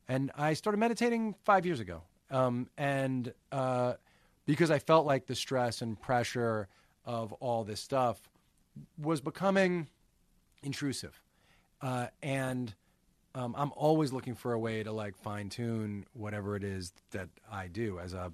And 0.09 0.30
I 0.36 0.53
started 0.53 0.76
meditating 0.76 1.36
five 1.42 1.64
years 1.64 1.80
ago. 1.80 2.03
Um, 2.30 2.68
and 2.76 3.32
uh, 3.50 3.94
because 4.47 4.70
I 4.70 4.78
felt 4.78 5.07
like 5.07 5.26
the 5.26 5.34
stress 5.34 5.82
and 5.82 6.01
pressure 6.01 6.68
of 7.05 7.32
all 7.34 7.64
this 7.64 7.80
stuff 7.80 8.28
was 8.99 9.20
becoming 9.20 9.88
intrusive. 10.62 11.20
Uh, 11.80 12.07
and 12.22 12.74
um, 13.34 13.55
I'm 13.57 13.72
always 13.74 14.12
looking 14.12 14.34
for 14.34 14.53
a 14.53 14.59
way 14.59 14.82
to 14.82 14.93
like 14.93 15.16
fine 15.16 15.49
tune 15.49 16.05
whatever 16.12 16.57
it 16.57 16.64
is 16.64 16.93
that 17.11 17.28
I 17.51 17.68
do 17.68 17.99
as 17.99 18.12
a, 18.12 18.32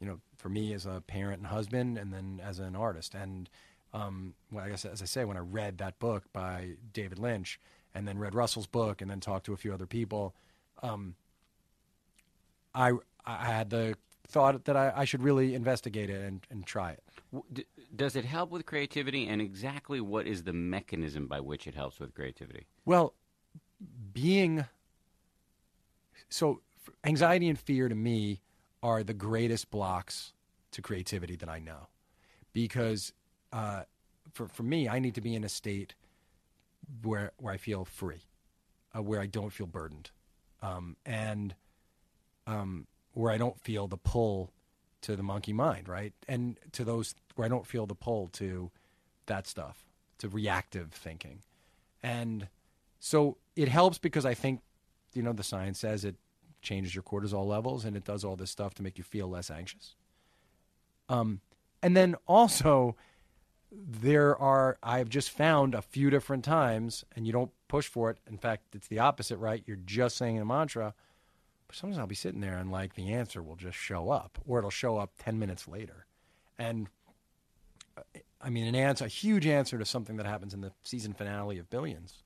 you 0.00 0.06
know, 0.06 0.20
for 0.36 0.48
me 0.48 0.72
as 0.72 0.86
a 0.86 1.02
parent 1.06 1.38
and 1.38 1.46
husband, 1.46 1.98
and 1.98 2.12
then 2.12 2.40
as 2.42 2.58
an 2.58 2.76
artist. 2.76 3.14
And 3.14 3.50
um, 3.92 4.34
well, 4.50 4.64
I 4.64 4.70
guess 4.70 4.84
as 4.84 5.02
I 5.02 5.06
say, 5.06 5.24
when 5.24 5.36
I 5.36 5.40
read 5.40 5.78
that 5.78 5.98
book 5.98 6.24
by 6.32 6.76
David 6.92 7.18
Lynch, 7.18 7.60
and 7.94 8.06
then 8.06 8.18
read 8.18 8.34
Russell's 8.34 8.66
book, 8.66 9.00
and 9.00 9.10
then 9.10 9.20
talked 9.20 9.46
to 9.46 9.52
a 9.52 9.56
few 9.56 9.72
other 9.72 9.86
people, 9.86 10.34
um, 10.82 11.14
I 12.74 12.92
I 13.26 13.44
had 13.44 13.70
the 13.70 13.96
thought 14.28 14.64
that 14.66 14.76
I, 14.76 14.92
I 14.94 15.04
should 15.04 15.22
really 15.22 15.54
investigate 15.54 16.10
it 16.10 16.20
and, 16.22 16.46
and 16.50 16.66
try 16.66 16.92
it. 16.92 17.66
Does 17.94 18.14
it 18.16 18.24
help 18.24 18.50
with 18.50 18.66
creativity, 18.66 19.26
and 19.26 19.40
exactly 19.40 20.00
what 20.00 20.26
is 20.26 20.44
the 20.44 20.52
mechanism 20.52 21.26
by 21.26 21.40
which 21.40 21.66
it 21.66 21.74
helps 21.74 21.98
with 21.98 22.14
creativity? 22.14 22.66
Well, 22.84 23.14
being 24.12 24.64
so 26.28 26.60
anxiety 27.04 27.48
and 27.48 27.58
fear 27.58 27.88
to 27.88 27.94
me 27.94 28.40
are 28.82 29.02
the 29.02 29.14
greatest 29.14 29.70
blocks 29.70 30.32
to 30.72 30.82
creativity 30.82 31.36
that 31.36 31.48
I 31.48 31.58
know, 31.58 31.88
because 32.52 33.12
uh, 33.52 33.82
for 34.32 34.48
for 34.48 34.62
me, 34.62 34.88
I 34.88 34.98
need 34.98 35.14
to 35.14 35.20
be 35.20 35.34
in 35.34 35.44
a 35.44 35.48
state 35.48 35.94
where 37.02 37.32
where 37.38 37.54
I 37.54 37.56
feel 37.56 37.84
free, 37.84 38.24
uh, 38.94 39.02
where 39.02 39.20
I 39.20 39.26
don't 39.26 39.50
feel 39.52 39.66
burdened, 39.66 40.10
um, 40.62 40.96
and 41.06 41.54
um, 42.46 42.86
where 43.18 43.32
I 43.32 43.36
don't 43.36 43.58
feel 43.58 43.88
the 43.88 43.96
pull 43.96 44.52
to 45.00 45.16
the 45.16 45.24
monkey 45.24 45.52
mind, 45.52 45.88
right? 45.88 46.12
And 46.28 46.56
to 46.70 46.84
those 46.84 47.16
where 47.34 47.44
I 47.44 47.48
don't 47.48 47.66
feel 47.66 47.84
the 47.84 47.96
pull 47.96 48.28
to 48.34 48.70
that 49.26 49.48
stuff, 49.48 49.84
to 50.18 50.28
reactive 50.28 50.92
thinking. 50.92 51.40
And 52.00 52.46
so 53.00 53.36
it 53.56 53.66
helps 53.66 53.98
because 53.98 54.24
I 54.24 54.34
think, 54.34 54.60
you 55.14 55.24
know, 55.24 55.32
the 55.32 55.42
science 55.42 55.80
says 55.80 56.04
it 56.04 56.14
changes 56.62 56.94
your 56.94 57.02
cortisol 57.02 57.44
levels 57.44 57.84
and 57.84 57.96
it 57.96 58.04
does 58.04 58.22
all 58.22 58.36
this 58.36 58.52
stuff 58.52 58.74
to 58.74 58.84
make 58.84 58.98
you 58.98 59.02
feel 59.02 59.26
less 59.26 59.50
anxious. 59.50 59.96
Um, 61.08 61.40
and 61.82 61.96
then 61.96 62.14
also, 62.28 62.94
there 63.72 64.36
are, 64.36 64.78
I've 64.80 65.08
just 65.08 65.30
found 65.30 65.74
a 65.74 65.82
few 65.82 66.08
different 66.08 66.44
times, 66.44 67.04
and 67.16 67.26
you 67.26 67.32
don't 67.32 67.50
push 67.66 67.88
for 67.88 68.10
it. 68.10 68.18
In 68.30 68.38
fact, 68.38 68.76
it's 68.76 68.86
the 68.86 69.00
opposite, 69.00 69.38
right? 69.38 69.64
You're 69.66 69.76
just 69.76 70.16
saying 70.16 70.38
a 70.38 70.44
mantra 70.44 70.94
but 71.68 71.76
sometimes 71.76 71.98
I'll 71.98 72.06
be 72.06 72.14
sitting 72.14 72.40
there 72.40 72.56
and 72.56 72.72
like 72.72 72.94
the 72.94 73.12
answer 73.12 73.42
will 73.42 73.56
just 73.56 73.78
show 73.78 74.10
up, 74.10 74.38
or 74.46 74.58
it'll 74.58 74.70
show 74.70 74.96
up 74.96 75.12
ten 75.18 75.38
minutes 75.38 75.68
later, 75.68 76.06
and 76.58 76.88
uh, 77.96 78.02
I 78.40 78.50
mean 78.50 78.66
an 78.66 78.74
answer, 78.74 79.04
a 79.04 79.08
huge 79.08 79.46
answer 79.46 79.78
to 79.78 79.84
something 79.84 80.16
that 80.16 80.26
happens 80.26 80.54
in 80.54 80.62
the 80.62 80.72
season 80.82 81.12
finale 81.12 81.58
of 81.58 81.70
Billions. 81.70 82.24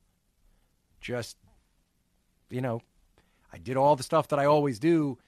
Just, 1.01 1.37
you 2.49 2.61
know, 2.61 2.81
I 3.53 3.59
did 3.59 3.77
all 3.77 3.97
the 3.97 4.05
stuff 4.05 4.29
that 4.29 4.39
I 4.39 4.45
always 4.45 4.79
do 4.79 5.19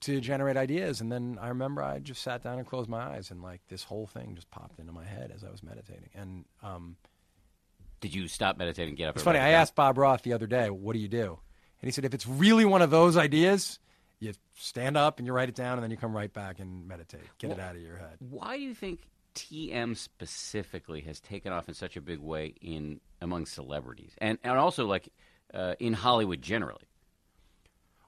to 0.00 0.20
generate 0.20 0.56
ideas, 0.56 1.02
and 1.02 1.12
then 1.12 1.38
I 1.40 1.48
remember 1.48 1.82
I 1.82 1.98
just 1.98 2.22
sat 2.22 2.42
down 2.42 2.58
and 2.58 2.66
closed 2.66 2.88
my 2.88 3.02
eyes, 3.02 3.30
and 3.30 3.42
like 3.42 3.60
this 3.68 3.84
whole 3.84 4.06
thing 4.06 4.34
just 4.34 4.50
popped 4.50 4.80
into 4.80 4.92
my 4.92 5.04
head 5.04 5.30
as 5.34 5.44
I 5.44 5.50
was 5.50 5.62
meditating, 5.62 6.08
and 6.14 6.46
um, 6.62 6.96
did 8.00 8.14
you 8.14 8.28
stop 8.28 8.56
meditating? 8.56 8.94
Get 8.94 9.10
up. 9.10 9.16
It's 9.16 9.24
funny. 9.24 9.38
I 9.38 9.50
asked 9.50 9.74
Bob 9.74 9.98
Roth 9.98 10.22
the 10.22 10.32
other 10.32 10.46
day, 10.46 10.70
"What 10.70 10.94
do 10.94 10.98
you 10.98 11.08
do?" 11.08 11.38
And 11.82 11.88
he 11.88 11.92
said, 11.92 12.04
if 12.04 12.14
it's 12.14 12.26
really 12.26 12.64
one 12.64 12.80
of 12.80 12.90
those 12.90 13.16
ideas, 13.16 13.80
you 14.20 14.32
stand 14.54 14.96
up 14.96 15.18
and 15.18 15.26
you 15.26 15.32
write 15.32 15.48
it 15.48 15.56
down, 15.56 15.74
and 15.74 15.82
then 15.82 15.90
you 15.90 15.96
come 15.96 16.14
right 16.14 16.32
back 16.32 16.60
and 16.60 16.86
meditate. 16.86 17.22
Get 17.38 17.50
well, 17.50 17.58
it 17.58 17.62
out 17.62 17.74
of 17.74 17.82
your 17.82 17.96
head. 17.96 18.18
Why 18.20 18.56
do 18.56 18.62
you 18.62 18.72
think 18.72 19.00
TM 19.34 19.96
specifically 19.96 21.00
has 21.00 21.18
taken 21.20 21.52
off 21.52 21.68
in 21.68 21.74
such 21.74 21.96
a 21.96 22.00
big 22.00 22.20
way 22.20 22.54
in 22.60 23.00
among 23.20 23.46
celebrities, 23.46 24.12
and 24.18 24.38
and 24.44 24.58
also 24.58 24.86
like 24.86 25.08
uh, 25.52 25.74
in 25.80 25.92
Hollywood 25.92 26.40
generally? 26.40 26.84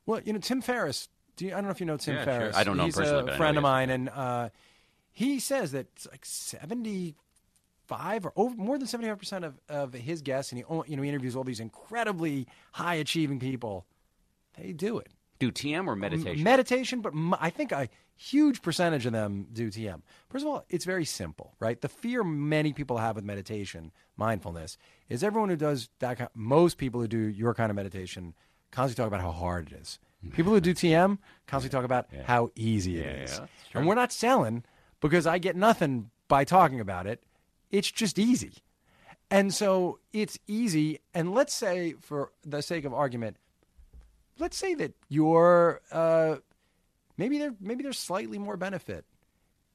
Well, 0.06 0.20
you 0.24 0.32
know, 0.32 0.38
Tim 0.38 0.60
Ferriss. 0.60 1.08
Do 1.36 1.46
you, 1.46 1.50
I 1.50 1.56
don't 1.56 1.64
know 1.64 1.70
if 1.70 1.80
you 1.80 1.86
know 1.86 1.96
Tim 1.96 2.14
yeah, 2.14 2.24
Ferriss. 2.24 2.54
Sure. 2.54 2.60
I 2.60 2.62
don't 2.62 2.76
know 2.76 2.84
He's 2.84 2.94
personally, 2.94 3.32
a 3.32 3.36
friend 3.36 3.56
of 3.56 3.64
mine, 3.64 3.90
and 3.90 4.08
uh, 4.08 4.50
he 5.10 5.40
says 5.40 5.72
that 5.72 5.88
it's 5.96 6.06
like 6.08 6.24
seventy 6.24 7.16
five 7.96 8.26
or 8.26 8.32
over 8.36 8.54
more 8.56 8.78
than 8.78 8.86
seventy 8.86 9.08
five 9.08 9.18
percent 9.18 9.44
of 9.44 9.60
of 9.68 9.92
his 9.92 10.22
guests, 10.22 10.52
and 10.52 10.58
he 10.58 10.64
you 10.90 10.96
know 10.96 11.02
he 11.02 11.08
interviews 11.08 11.36
all 11.36 11.44
these 11.44 11.60
incredibly 11.60 12.46
high 12.72 12.94
achieving 12.94 13.38
people. 13.38 13.86
They 14.58 14.72
do 14.72 14.98
it. 14.98 15.08
Do 15.38 15.50
TM 15.50 15.86
or 15.86 15.96
meditation? 15.96 16.44
Meditation, 16.44 17.00
but 17.00 17.12
m- 17.12 17.34
I 17.40 17.50
think 17.50 17.72
a 17.72 17.88
huge 18.16 18.62
percentage 18.62 19.04
of 19.04 19.12
them 19.12 19.48
do 19.52 19.68
TM. 19.68 20.02
First 20.28 20.44
of 20.44 20.50
all, 20.50 20.64
it's 20.68 20.84
very 20.84 21.04
simple, 21.04 21.54
right? 21.58 21.80
The 21.80 21.88
fear 21.88 22.22
many 22.22 22.72
people 22.72 22.98
have 22.98 23.16
with 23.16 23.24
meditation, 23.24 23.90
mindfulness, 24.16 24.78
is 25.08 25.24
everyone 25.24 25.48
who 25.48 25.56
does 25.56 25.88
that. 25.98 26.18
Kind, 26.18 26.30
most 26.34 26.78
people 26.78 27.00
who 27.00 27.08
do 27.08 27.18
your 27.18 27.54
kind 27.54 27.70
of 27.70 27.76
meditation 27.76 28.34
constantly 28.70 29.02
talk 29.02 29.08
about 29.08 29.24
how 29.24 29.32
hard 29.32 29.72
it 29.72 29.80
is. 29.80 29.98
People 30.32 30.52
who 30.52 30.60
do 30.60 30.74
TM 30.74 31.18
constantly 31.46 31.76
talk 31.76 31.84
about 31.84 32.06
yeah. 32.12 32.22
how 32.24 32.50
easy 32.54 32.98
it 32.98 33.04
yeah, 33.04 33.22
is. 33.24 33.38
Yeah, 33.38 33.46
and 33.74 33.86
we're 33.86 33.94
not 33.94 34.12
selling 34.12 34.64
because 35.00 35.26
I 35.26 35.38
get 35.38 35.56
nothing 35.56 36.10
by 36.28 36.44
talking 36.44 36.80
about 36.80 37.06
it. 37.06 37.22
It's 37.70 37.90
just 37.90 38.18
easy. 38.18 38.52
And 39.30 39.52
so 39.52 39.98
it's 40.12 40.38
easy. 40.46 41.00
And 41.12 41.34
let's 41.34 41.54
say, 41.54 41.94
for 42.00 42.30
the 42.44 42.62
sake 42.62 42.84
of 42.84 42.94
argument, 42.94 43.36
let's 44.38 44.56
say 44.56 44.74
that 44.74 44.92
you're 45.08 45.80
uh, 45.90 46.36
maybe 47.16 47.38
there 47.38 47.54
maybe 47.60 47.82
there's 47.82 47.98
slightly 47.98 48.38
more 48.38 48.56
benefit 48.56 49.04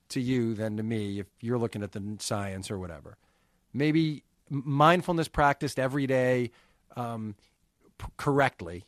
to 0.09 0.21
you 0.21 0.53
than 0.53 0.77
to 0.77 0.83
me 0.83 1.19
if 1.19 1.27
you're 1.41 1.57
looking 1.57 1.83
at 1.83 1.91
the 1.91 2.15
science 2.19 2.71
or 2.71 2.79
whatever. 2.79 3.17
Maybe 3.73 4.23
mindfulness 4.49 5.27
practiced 5.27 5.77
every 5.77 6.07
day 6.07 6.51
um, 6.95 7.35
p- 7.97 8.07
correctly. 8.17 8.85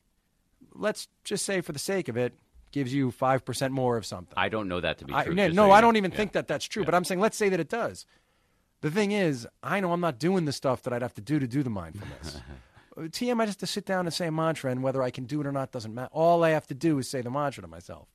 Let's 0.73 1.07
just 1.23 1.45
say, 1.45 1.61
for 1.61 1.73
the 1.73 1.79
sake 1.79 2.07
of 2.07 2.17
it, 2.17 2.33
gives 2.71 2.93
you 2.93 3.11
five 3.11 3.43
percent 3.43 3.73
more 3.73 3.97
of 3.97 4.05
something. 4.05 4.33
I 4.37 4.49
don't 4.49 4.67
know 4.67 4.79
that 4.79 4.99
to 4.99 5.05
be 5.05 5.11
true. 5.11 5.33
I, 5.37 5.47
no, 5.49 5.67
so 5.67 5.71
I 5.71 5.81
don't 5.81 5.97
even 5.97 6.11
yeah. 6.11 6.17
think 6.17 6.31
that 6.33 6.47
that's 6.47 6.65
true. 6.65 6.83
Yeah. 6.83 6.85
But 6.85 6.95
I'm 6.95 7.03
saying, 7.03 7.19
let's 7.19 7.37
say 7.37 7.49
that 7.49 7.59
it 7.59 7.69
does. 7.69 8.05
The 8.81 8.91
thing 8.91 9.11
is, 9.11 9.47
I 9.63 9.79
know 9.79 9.93
I'm 9.93 10.01
not 10.01 10.19
doing 10.19 10.45
the 10.45 10.51
stuff 10.51 10.81
that 10.83 10.93
I'd 10.93 11.01
have 11.01 11.13
to 11.15 11.21
do 11.21 11.39
to 11.39 11.47
do 11.47 11.63
the 11.63 11.69
mindfulness. 11.69 12.41
TM, 12.97 13.39
I 13.39 13.45
just 13.45 13.59
have 13.59 13.67
to 13.67 13.73
sit 13.73 13.85
down 13.85 14.05
and 14.05 14.13
say 14.13 14.27
a 14.27 14.31
mantra, 14.31 14.71
and 14.71 14.83
whether 14.83 15.01
I 15.01 15.11
can 15.11 15.25
do 15.25 15.39
it 15.39 15.47
or 15.47 15.51
not 15.51 15.71
doesn't 15.71 15.93
matter. 15.93 16.09
All 16.11 16.43
I 16.43 16.49
have 16.49 16.67
to 16.67 16.73
do 16.73 16.97
is 16.99 17.09
say 17.09 17.21
the 17.21 17.29
mantra 17.29 17.61
to 17.61 17.67
myself. 17.67 18.07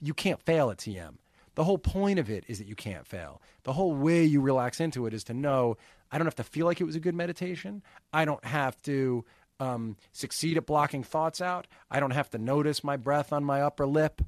You 0.00 0.12
can't 0.12 0.40
fail 0.40 0.70
at 0.70 0.78
TM. 0.78 1.14
The 1.54 1.64
whole 1.64 1.78
point 1.78 2.18
of 2.18 2.28
it 2.28 2.44
is 2.48 2.58
that 2.58 2.66
you 2.66 2.74
can't 2.74 3.06
fail. 3.06 3.40
The 3.62 3.74
whole 3.74 3.94
way 3.94 4.24
you 4.24 4.40
relax 4.40 4.80
into 4.80 5.06
it 5.06 5.14
is 5.14 5.22
to 5.24 5.34
know 5.34 5.76
I 6.10 6.18
don't 6.18 6.26
have 6.26 6.34
to 6.36 6.44
feel 6.44 6.66
like 6.66 6.80
it 6.80 6.84
was 6.84 6.96
a 6.96 7.00
good 7.00 7.14
meditation. 7.14 7.82
I 8.12 8.24
don't 8.24 8.44
have 8.44 8.80
to 8.82 9.24
um, 9.60 9.96
succeed 10.12 10.56
at 10.56 10.66
blocking 10.66 11.04
thoughts 11.04 11.40
out. 11.40 11.68
I 11.90 12.00
don't 12.00 12.10
have 12.10 12.30
to 12.30 12.38
notice 12.38 12.82
my 12.82 12.96
breath 12.96 13.32
on 13.32 13.44
my 13.44 13.62
upper 13.62 13.86
lip. 13.86 14.20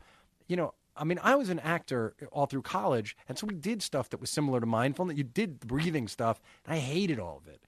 You 0.47 0.57
know, 0.57 0.75
I 0.97 1.05
mean, 1.05 1.21
I 1.23 1.35
was 1.35 1.49
an 1.49 1.61
actor 1.61 2.15
all 2.33 2.47
through 2.47 2.63
college, 2.63 3.17
and 3.29 3.39
so 3.39 3.47
we 3.47 3.55
did 3.55 3.83
stuff 3.83 4.11
that 4.11 4.21
was 4.21 4.31
similar 4.31 4.61
to 4.61 4.67
mindfulness. 4.67 5.17
You 5.17 5.25
did 5.25 5.61
the 5.61 5.67
breathing 5.67 6.09
stuff, 6.09 6.41
and 6.65 6.75
I 6.75 6.79
hated 6.79 7.19
all 7.19 7.39
of 7.39 7.49
it. 7.53 7.61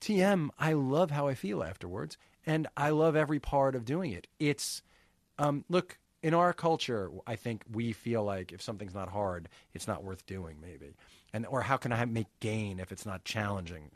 TM, 0.00 0.50
I 0.58 0.74
love 0.74 1.10
how 1.10 1.26
I 1.26 1.34
feel 1.34 1.62
afterwards, 1.62 2.18
and 2.44 2.66
I 2.76 2.90
love 2.90 3.16
every 3.16 3.40
part 3.40 3.74
of 3.74 3.84
doing 3.84 4.12
it. 4.12 4.26
It's, 4.38 4.82
um, 5.38 5.64
look, 5.68 5.98
in 6.22 6.34
our 6.34 6.52
culture, 6.52 7.10
I 7.26 7.36
think 7.36 7.64
we 7.70 7.92
feel 7.92 8.24
like 8.24 8.52
if 8.52 8.62
something's 8.62 8.94
not 8.94 9.10
hard, 9.10 9.48
it's 9.72 9.86
not 9.86 10.04
worth 10.04 10.26
doing, 10.26 10.56
maybe, 10.60 10.94
and 11.32 11.46
or 11.46 11.62
how 11.62 11.76
can 11.76 11.92
I 11.92 12.04
make 12.04 12.28
gain 12.40 12.80
if 12.80 12.92
it's 12.92 13.06
not 13.06 13.24
challenging? 13.24 13.90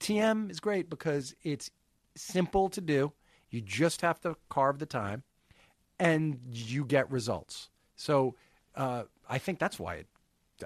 TM 0.00 0.50
is 0.50 0.60
great 0.60 0.88
because 0.88 1.34
it's 1.42 1.70
simple 2.16 2.68
to 2.70 2.80
do. 2.80 3.12
You 3.50 3.60
just 3.60 4.02
have 4.02 4.20
to 4.20 4.36
carve 4.48 4.78
the 4.78 4.86
time 4.86 5.22
and 5.98 6.38
you 6.50 6.84
get 6.84 7.10
results. 7.10 7.70
So 7.98 8.34
uh, 8.74 9.02
I 9.28 9.36
think 9.38 9.58
that's 9.58 9.78
why 9.78 9.96
it. 9.96 10.06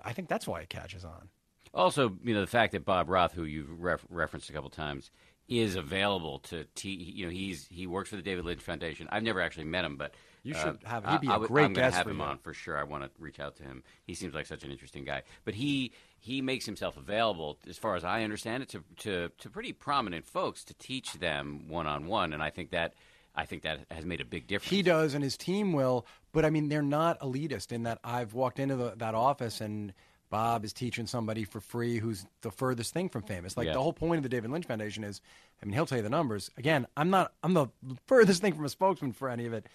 I 0.05 0.13
think 0.13 0.29
that's 0.29 0.47
why 0.47 0.61
it 0.61 0.69
catches 0.69 1.05
on. 1.05 1.29
Also, 1.75 2.17
you 2.23 2.35
know, 2.35 2.41
the 2.43 2.47
fact 2.47 2.73
that 2.73 2.85
Bob 2.85 3.09
Roth, 3.09 3.33
who 3.33 3.45
you've 3.45 3.81
ref- 3.81 4.05
referenced 4.11 4.49
a 4.51 4.53
couple 4.53 4.69
times, 4.71 5.11
is 5.49 5.75
available 5.75 6.39
to 6.41 6.65
te- 6.75 6.91
you 6.91 7.25
know 7.27 7.31
he's 7.33 7.67
he 7.67 7.87
works 7.87 8.11
for 8.11 8.17
the 8.17 8.23
David 8.23 8.45
Lynch 8.45 8.61
Foundation. 8.61 9.09
I've 9.11 9.23
never 9.23 9.41
actually 9.41 9.65
met 9.65 9.85
him, 9.85 9.97
but 9.97 10.15
You 10.43 10.55
uh, 10.55 10.59
should 10.63 10.79
have- 10.85 11.05
I- 11.07 11.13
he'd 11.13 11.21
be 11.23 11.29
a 11.29 11.33
I 11.33 11.39
great 11.47 11.65
I'm 11.65 11.73
guest 11.73 11.97
have 11.97 12.07
him 12.07 12.19
you. 12.19 12.23
on 12.25 12.39
for 12.39 12.53
sure. 12.55 12.77
I 12.79 12.85
want 12.85 13.05
to 13.05 13.11
reach 13.19 13.41
out 13.41 13.57
to 13.57 13.63
him. 13.63 13.83
He 14.05 14.15
seems 14.15 14.35
like 14.35 14.47
such 14.47 14.63
an 14.65 14.71
interesting 14.71 15.05
guy. 15.05 15.23
But 15.45 15.55
he 15.55 15.93
he 16.21 16.41
makes 16.43 16.67
himself 16.67 16.97
available, 16.97 17.59
as 17.69 17.77
far 17.79 17.97
as 17.97 18.05
I 18.05 18.23
understand 18.23 18.63
it, 18.63 18.69
to 18.71 18.85
to, 18.99 19.31
to 19.39 19.51
pretty 19.51 19.73
prominent 19.73 20.27
folks 20.27 20.63
to 20.65 20.75
teach 20.75 21.15
them 21.15 21.69
one 21.69 21.87
on 21.87 22.07
one, 22.07 22.33
and 22.35 22.43
I 22.43 22.51
think 22.51 22.71
that 22.71 22.93
I 23.35 23.47
think 23.47 23.63
that 23.63 23.81
has 23.91 24.05
made 24.05 24.21
a 24.21 24.25
big 24.25 24.47
difference. 24.47 24.71
He 24.71 24.83
does, 24.83 25.15
and 25.15 25.25
his 25.25 25.37
team 25.37 25.73
will. 25.73 26.07
But 26.33 26.45
I 26.45 26.51
mean, 26.51 26.69
they're 26.69 26.83
not 26.83 27.19
elitist 27.21 27.73
in 27.73 27.85
that 27.85 27.99
I've 28.05 28.35
walked 28.35 28.59
into 28.59 28.77
the, 28.77 28.95
that 28.97 29.15
office 29.15 29.61
and 29.61 29.93
Bob 30.31 30.65
is 30.65 30.73
teaching 30.73 31.07
somebody 31.07 31.45
for 31.45 31.61
free 31.61 31.99
who's 31.99 32.25
the 32.41 32.51
furthest 32.51 32.95
thing 32.95 33.11
from 33.11 33.23
famous. 33.23 33.55
Like 33.57 33.67
Yeah. 33.67 33.75
the 33.75 33.83
whole 33.83 33.93
point 33.93 34.17
of 34.19 34.23
the 34.23 34.31
David 34.31 34.51
Lynch 34.51 34.65
Foundation 34.65 35.05
is, 35.05 35.21
I 35.63 35.67
mean, 35.67 35.75
he'll 35.75 35.85
tell 35.85 35.99
you 35.99 36.03
the 36.03 36.09
numbers. 36.11 36.51
Again, 36.57 36.87
I'm 36.97 37.11
not. 37.11 37.33
I'm 37.43 37.53
the 37.53 37.67
furthest 38.07 38.41
thing 38.41 38.55
from 38.55 38.65
a 38.65 38.71
spokesman 38.71 39.13
for 39.13 39.29
any 39.29 39.45
of 39.45 39.53
it. 39.53 39.67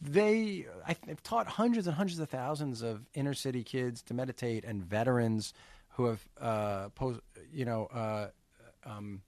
They, 0.00 0.66
I, 0.86 0.96
they've 1.06 1.22
taught 1.22 1.46
hundreds 1.46 1.86
and 1.86 1.96
hundreds 1.96 2.18
of 2.18 2.28
thousands 2.28 2.82
of 2.82 3.06
inner 3.14 3.34
city 3.34 3.64
kids 3.64 4.02
to 4.02 4.14
meditate, 4.14 4.64
and 4.64 4.82
veterans 4.82 5.52
who 5.90 6.06
have 6.06 6.28
uh, 6.40 6.88
post, 6.90 7.20
you 7.52 7.64
know, 7.64 7.86
uh, 7.86 8.28
um, 8.84 9.22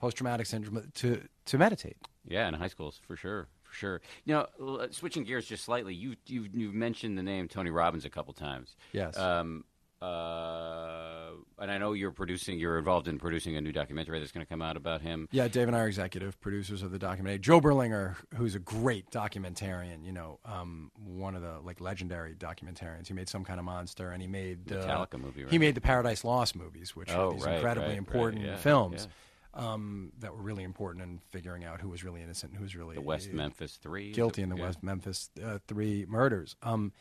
post 0.00 0.16
traumatic 0.16 0.46
syndrome 0.46 0.90
to 0.94 1.20
to 1.46 1.58
meditate. 1.58 1.96
Yeah, 2.26 2.48
in 2.48 2.54
high 2.54 2.68
schools 2.68 3.00
for 3.06 3.16
sure, 3.16 3.48
for 3.62 3.74
sure. 3.74 4.00
You 4.24 4.34
know, 4.58 4.86
switching 4.90 5.24
gears 5.24 5.46
just 5.46 5.64
slightly, 5.64 5.94
you 5.94 6.16
you 6.26 6.48
you've 6.52 6.74
mentioned 6.74 7.16
the 7.16 7.22
name 7.22 7.48
Tony 7.48 7.70
Robbins 7.70 8.04
a 8.04 8.10
couple 8.10 8.34
times. 8.34 8.76
Yes. 8.92 9.16
Um, 9.18 9.64
uh, 10.02 11.32
and 11.58 11.70
I 11.70 11.76
know 11.76 11.92
you're 11.92 12.10
producing, 12.10 12.58
you're 12.58 12.78
involved 12.78 13.06
in 13.06 13.18
producing 13.18 13.56
a 13.56 13.60
new 13.60 13.70
documentary 13.70 14.18
that's 14.18 14.32
going 14.32 14.44
to 14.44 14.48
come 14.48 14.62
out 14.62 14.78
about 14.78 15.02
him. 15.02 15.28
Yeah, 15.30 15.46
Dave 15.46 15.66
and 15.68 15.76
I 15.76 15.80
are 15.80 15.86
executive 15.88 16.40
producers 16.40 16.82
of 16.82 16.90
the 16.90 16.98
documentary. 16.98 17.38
Joe 17.38 17.60
Berlinger, 17.60 18.16
who's 18.34 18.54
a 18.54 18.58
great 18.58 19.10
documentarian, 19.10 20.04
you 20.04 20.12
know, 20.12 20.38
um, 20.46 20.90
one 20.96 21.34
of 21.34 21.42
the 21.42 21.58
like 21.62 21.82
legendary 21.82 22.34
documentarians. 22.34 23.08
He 23.08 23.14
made 23.14 23.28
some 23.28 23.44
kind 23.44 23.58
of 23.58 23.66
monster, 23.66 24.10
and 24.10 24.22
he 24.22 24.28
made 24.28 24.66
The 24.66 24.80
uh, 24.80 24.86
Metallica 24.86 25.20
movie, 25.20 25.44
He 25.50 25.58
made 25.58 25.74
the 25.74 25.82
Paradise 25.82 26.24
Lost 26.24 26.56
movies, 26.56 26.96
which 26.96 27.10
Oh, 27.10 27.28
are 27.28 27.32
these 27.34 27.44
right, 27.44 27.56
incredibly 27.56 27.88
right, 27.88 27.90
right, 27.90 27.98
important 27.98 28.42
yeah, 28.42 28.56
films 28.56 29.06
Um, 29.52 30.12
that 30.20 30.32
were 30.32 30.42
really 30.42 30.62
important 30.62 31.02
in 31.04 31.18
figuring 31.30 31.64
out 31.64 31.80
who 31.80 31.88
was 31.88 32.04
really 32.04 32.22
innocent, 32.22 32.52
and 32.52 32.58
who 32.58 32.62
was 32.64 32.76
really 32.76 32.94
The 32.94 33.00
West 33.00 33.30
uh, 33.32 33.36
Memphis 33.36 33.78
Three, 33.82 34.12
guilty 34.12 34.42
in 34.42 34.48
the 34.48 34.56
Yeah. 34.56 34.66
West 34.66 34.82
Memphis 34.82 35.28
uh, 35.44 35.58
Three 35.66 36.06
murders. 36.08 36.54
Um, 36.62 36.92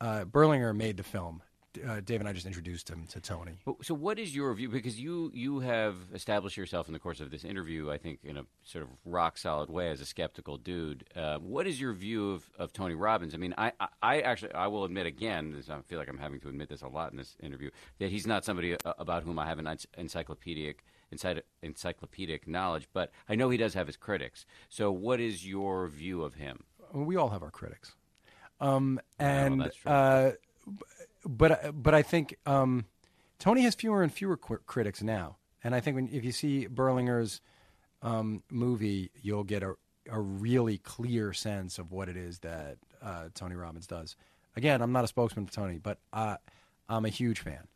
uh, 0.00 0.24
Berlinger 0.24 0.74
made 0.74 0.96
the 0.96 1.02
film. 1.02 1.42
Uh, 1.86 2.00
Dave 2.00 2.20
and 2.20 2.28
I 2.28 2.32
just 2.32 2.46
introduced 2.46 2.88
him 2.88 3.06
to 3.08 3.20
Tony. 3.20 3.58
So, 3.82 3.92
what 3.92 4.18
is 4.18 4.34
your 4.34 4.54
view? 4.54 4.70
Because 4.70 4.98
you 4.98 5.30
you 5.34 5.60
have 5.60 5.96
established 6.14 6.56
yourself 6.56 6.86
in 6.86 6.94
the 6.94 6.98
course 6.98 7.20
of 7.20 7.30
this 7.30 7.44
interview, 7.44 7.90
I 7.90 7.98
think, 7.98 8.20
in 8.24 8.38
a 8.38 8.44
sort 8.64 8.84
of 8.84 8.88
rock 9.04 9.36
solid 9.36 9.68
way 9.68 9.90
as 9.90 10.00
a 10.00 10.06
skeptical 10.06 10.56
dude. 10.56 11.04
Uh, 11.14 11.36
what 11.36 11.66
is 11.66 11.78
your 11.78 11.92
view 11.92 12.30
of, 12.32 12.48
of 12.58 12.72
Tony 12.72 12.94
Robbins? 12.94 13.34
I 13.34 13.36
mean, 13.36 13.52
I, 13.58 13.72
I, 13.78 13.88
I 14.02 14.20
actually 14.20 14.54
I 14.54 14.68
will 14.68 14.84
admit 14.84 15.04
again, 15.04 15.62
I 15.70 15.82
feel 15.82 15.98
like 15.98 16.08
I'm 16.08 16.16
having 16.16 16.40
to 16.40 16.48
admit 16.48 16.70
this 16.70 16.80
a 16.80 16.88
lot 16.88 17.10
in 17.12 17.18
this 17.18 17.36
interview, 17.42 17.68
that 17.98 18.08
he's 18.10 18.26
not 18.26 18.46
somebody 18.46 18.72
uh, 18.82 18.94
about 18.98 19.24
whom 19.24 19.38
I 19.38 19.44
have 19.46 19.58
an 19.58 19.66
ency- 19.66 19.88
encyclopedic 19.98 20.82
encycl- 21.14 21.42
encyclopedic 21.62 22.46
knowledge, 22.46 22.88
but 22.92 23.12
I 23.28 23.34
know 23.34 23.50
he 23.50 23.56
does 23.56 23.74
have 23.74 23.86
his 23.86 23.96
critics. 23.96 24.46
So, 24.68 24.90
what 24.90 25.20
is 25.20 25.46
your 25.46 25.86
view 25.88 26.22
of 26.22 26.34
him? 26.34 26.64
we 26.92 27.16
all 27.16 27.30
have 27.30 27.42
our 27.42 27.50
critics. 27.50 27.94
Um, 28.60 29.00
and 29.18 29.60
that's 29.60 29.76
true. 29.76 29.90
uh, 29.90 30.32
but 31.24 31.82
but 31.82 31.94
I 31.94 32.02
think 32.02 32.36
um, 32.46 32.86
Tony 33.38 33.62
has 33.62 33.74
fewer 33.74 34.02
and 34.02 34.12
fewer 34.12 34.36
qu- 34.36 34.60
critics 34.66 35.02
now, 35.02 35.36
and 35.62 35.74
I 35.74 35.80
think 35.80 35.96
when 35.96 36.08
if 36.08 36.24
you 36.24 36.32
see 36.32 36.66
Berlinger's 36.68 37.40
um, 38.02 38.42
movie, 38.50 39.10
you'll 39.20 39.44
get 39.44 39.62
a 39.62 39.74
a 40.08 40.20
really 40.20 40.78
clear 40.78 41.32
sense 41.32 41.78
of 41.78 41.90
what 41.90 42.08
it 42.08 42.16
is 42.16 42.38
that 42.40 42.78
uh, 43.02 43.24
Tony 43.34 43.56
Robbins 43.56 43.86
does. 43.86 44.16
Again, 44.56 44.80
I'm 44.80 44.92
not 44.92 45.04
a 45.04 45.08
spokesman 45.08 45.46
for 45.46 45.52
Tony, 45.52 45.78
but 45.78 45.98
uh, 46.12 46.36
I'm 46.88 47.04
a 47.04 47.10
huge 47.10 47.40
fan. 47.40 47.66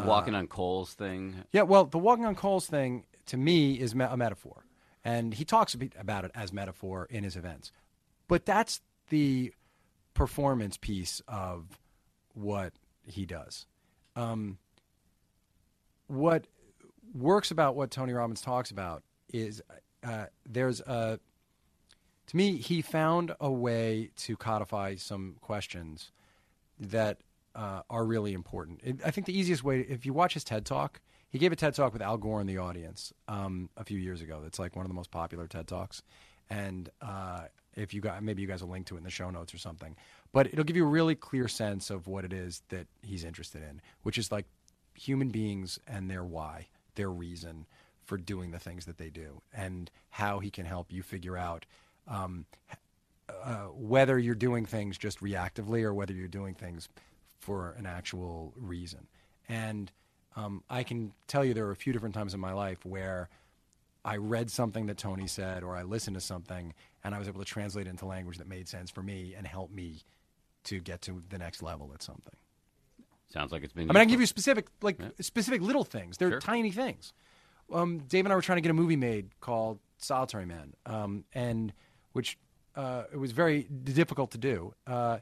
The 0.00 0.06
walking 0.06 0.34
on 0.34 0.46
coals 0.46 0.94
thing. 0.94 1.44
Yeah, 1.52 1.62
well, 1.62 1.84
the 1.84 1.98
walking 1.98 2.24
on 2.24 2.34
coals 2.34 2.66
thing 2.66 3.04
to 3.26 3.36
me 3.36 3.74
is 3.74 3.94
me- 3.94 4.04
a 4.04 4.16
metaphor, 4.16 4.64
and 5.04 5.34
he 5.34 5.44
talks 5.44 5.74
a 5.74 5.78
bit 5.78 5.92
about 5.98 6.24
it 6.24 6.30
as 6.34 6.52
metaphor 6.52 7.06
in 7.10 7.24
his 7.24 7.36
events. 7.36 7.72
But 8.28 8.44
that's 8.44 8.80
the 9.08 9.52
performance 10.14 10.76
piece 10.76 11.22
of 11.28 11.78
what 12.34 12.72
he 13.06 13.24
does. 13.24 13.66
Um, 14.16 14.58
what 16.08 16.46
works 17.14 17.50
about 17.50 17.76
what 17.76 17.90
Tony 17.90 18.12
Robbins 18.12 18.40
talks 18.40 18.70
about 18.70 19.02
is 19.32 19.62
uh, 20.02 20.26
there's 20.44 20.80
a 20.80 21.18
to 22.26 22.36
me 22.36 22.56
he 22.56 22.82
found 22.82 23.34
a 23.40 23.50
way 23.50 24.10
to 24.16 24.36
codify 24.36 24.96
some 24.96 25.36
questions 25.40 26.10
that 26.78 27.18
uh, 27.56 27.80
are 27.88 28.04
really 28.04 28.34
important. 28.34 28.80
It, 28.84 29.00
I 29.04 29.10
think 29.10 29.26
the 29.26 29.36
easiest 29.36 29.64
way, 29.64 29.80
if 29.80 30.04
you 30.06 30.12
watch 30.12 30.34
his 30.34 30.44
TED 30.44 30.66
Talk, 30.66 31.00
he 31.30 31.38
gave 31.38 31.52
a 31.52 31.56
TED 31.56 31.74
Talk 31.74 31.92
with 31.92 32.02
Al 32.02 32.18
Gore 32.18 32.40
in 32.40 32.46
the 32.46 32.58
audience 32.58 33.12
um, 33.26 33.70
a 33.76 33.84
few 33.84 33.98
years 33.98 34.20
ago. 34.20 34.40
That's 34.42 34.58
like 34.58 34.76
one 34.76 34.84
of 34.84 34.90
the 34.90 34.94
most 34.94 35.10
popular 35.10 35.46
TED 35.46 35.66
Talks. 35.66 36.02
And 36.50 36.88
uh, 37.00 37.46
if 37.74 37.92
you 37.92 38.00
got, 38.00 38.22
maybe 38.22 38.42
you 38.42 38.48
guys 38.48 38.62
will 38.62 38.70
link 38.70 38.86
to 38.86 38.94
it 38.94 38.98
in 38.98 39.04
the 39.04 39.10
show 39.10 39.30
notes 39.30 39.52
or 39.54 39.58
something. 39.58 39.96
But 40.32 40.48
it'll 40.48 40.64
give 40.64 40.76
you 40.76 40.84
a 40.84 40.88
really 40.88 41.14
clear 41.14 41.48
sense 41.48 41.90
of 41.90 42.06
what 42.06 42.24
it 42.24 42.32
is 42.32 42.62
that 42.68 42.86
he's 43.02 43.24
interested 43.24 43.62
in, 43.62 43.80
which 44.02 44.18
is 44.18 44.30
like 44.30 44.44
human 44.94 45.30
beings 45.30 45.80
and 45.88 46.10
their 46.10 46.24
why, 46.24 46.68
their 46.94 47.10
reason 47.10 47.66
for 48.04 48.16
doing 48.18 48.52
the 48.52 48.58
things 48.58 48.84
that 48.84 48.98
they 48.98 49.10
do, 49.10 49.40
and 49.52 49.90
how 50.10 50.38
he 50.38 50.50
can 50.50 50.64
help 50.64 50.92
you 50.92 51.02
figure 51.02 51.36
out 51.36 51.66
um, 52.06 52.46
uh, 53.28 53.64
whether 53.74 54.18
you're 54.18 54.36
doing 54.36 54.64
things 54.64 54.96
just 54.96 55.20
reactively 55.20 55.82
or 55.82 55.92
whether 55.92 56.12
you're 56.12 56.28
doing 56.28 56.54
things 56.54 56.88
for 57.46 57.70
an 57.78 57.86
actual 57.86 58.52
reason. 58.56 59.06
And 59.48 59.92
um, 60.34 60.64
I 60.68 60.82
can 60.82 61.12
tell 61.28 61.44
you 61.44 61.54
there 61.54 61.64
were 61.64 61.70
a 61.70 61.76
few 61.76 61.92
different 61.92 62.14
times 62.14 62.34
in 62.34 62.40
my 62.40 62.52
life 62.52 62.84
where 62.84 63.28
I 64.04 64.16
read 64.16 64.50
something 64.50 64.86
that 64.86 64.98
Tony 64.98 65.28
said 65.28 65.62
or 65.62 65.76
I 65.76 65.84
listened 65.84 66.14
to 66.16 66.20
something 66.20 66.74
and 67.04 67.14
I 67.14 67.18
was 67.20 67.28
able 67.28 67.38
to 67.38 67.46
translate 67.46 67.86
it 67.86 67.90
into 67.90 68.04
language 68.04 68.38
that 68.38 68.48
made 68.48 68.66
sense 68.68 68.90
for 68.90 69.02
me 69.02 69.34
and 69.38 69.46
help 69.46 69.70
me 69.70 70.02
to 70.64 70.80
get 70.80 71.02
to 71.02 71.22
the 71.28 71.38
next 71.38 71.62
level 71.62 71.92
at 71.94 72.02
something. 72.02 72.34
Sounds 73.32 73.52
like 73.52 73.62
it's 73.62 73.72
been. 73.72 73.88
I 73.88 73.92
mean, 73.92 74.00
I 74.00 74.04
can 74.04 74.10
give 74.10 74.20
you 74.20 74.26
specific, 74.26 74.66
like 74.82 74.98
specific 75.20 75.60
little 75.62 75.84
things. 75.84 76.16
They're 76.16 76.30
Sure. 76.32 76.40
tiny 76.40 76.72
things. 76.72 77.12
Um, 77.72 77.98
Dave 78.08 78.24
and 78.26 78.32
I 78.32 78.36
were 78.36 78.42
trying 78.42 78.56
to 78.56 78.62
get 78.62 78.70
a 78.70 78.74
movie 78.74 78.96
made 78.96 79.38
called 79.40 79.78
Solitary 79.98 80.46
Man, 80.46 80.74
um, 80.84 81.24
and 81.32 81.72
which 82.12 82.38
uh, 82.74 83.04
it 83.12 83.16
was 83.16 83.30
very 83.32 83.64
difficult 83.64 84.32
to 84.32 84.38
do. 84.38 84.74
Uh, 84.86 85.18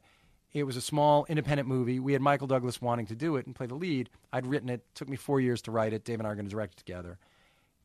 it 0.55 0.63
was 0.63 0.77
a 0.77 0.81
small 0.81 1.27
independent 1.29 1.69
movie. 1.69 1.99
We 1.99 2.13
had 2.13 2.23
Michael 2.23 2.47
Douglas 2.47 2.81
wanting 2.81 3.07
to 3.07 3.17
do 3.17 3.37
it 3.37 3.45
and 3.45 3.55
play 3.55 3.67
the 3.67 3.75
lead. 3.75 4.09
I'd 4.33 4.47
written 4.47 4.69
it. 4.69 4.85
Took 4.95 5.09
me 5.09 5.17
four 5.17 5.41
years 5.41 5.61
to 5.63 5.73
write 5.73 5.93
it. 5.93 6.05
Dave 6.05 6.21
and 6.21 6.27
I 6.27 6.31
are 6.31 6.37
going 6.37 6.47
to 6.47 6.51
direct 6.51 6.75
it 6.75 6.77
together. 6.79 7.19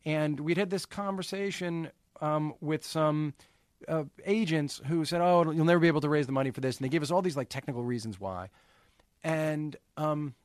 And 0.05 0.39
we'd 0.39 0.57
had 0.57 0.69
this 0.69 0.85
conversation 0.85 1.89
um, 2.21 2.53
with 2.61 2.85
some 2.85 3.33
uh, 3.87 4.03
agents 4.23 4.81
who 4.85 5.03
said, 5.03 5.19
"Oh, 5.19 5.49
you'll 5.51 5.65
never 5.65 5.79
be 5.79 5.87
able 5.87 6.01
to 6.01 6.09
raise 6.09 6.27
the 6.27 6.31
money 6.31 6.51
for 6.51 6.61
this," 6.61 6.77
and 6.77 6.85
they 6.85 6.89
gave 6.89 7.01
us 7.01 7.11
all 7.11 7.21
these 7.21 7.35
like 7.35 7.49
technical 7.49 7.83
reasons 7.83 8.19
why. 8.19 8.49
And 9.23 9.75
um, 9.97 10.35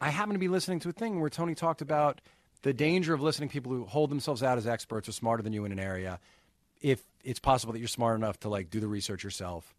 I 0.00 0.10
happened 0.10 0.34
to 0.34 0.40
be 0.40 0.48
listening 0.48 0.80
to 0.80 0.90
a 0.90 0.92
thing 0.92 1.20
where 1.20 1.30
Tony 1.30 1.54
talked 1.54 1.80
about 1.80 2.20
the 2.62 2.72
danger 2.72 3.14
of 3.14 3.22
listening 3.22 3.48
to 3.48 3.52
people 3.52 3.72
who 3.72 3.84
hold 3.84 4.10
themselves 4.10 4.42
out 4.42 4.58
as 4.58 4.66
experts 4.66 5.08
or 5.08 5.12
smarter 5.12 5.42
than 5.42 5.52
you 5.52 5.64
in 5.64 5.72
an 5.72 5.80
area. 5.80 6.20
If 6.80 7.02
it's 7.22 7.40
possible 7.40 7.72
that 7.72 7.78
you're 7.78 7.88
smart 7.88 8.16
enough 8.16 8.38
to 8.40 8.48
like 8.48 8.68
do 8.68 8.78
the 8.78 8.88
research 8.88 9.24
yourself, 9.24 9.74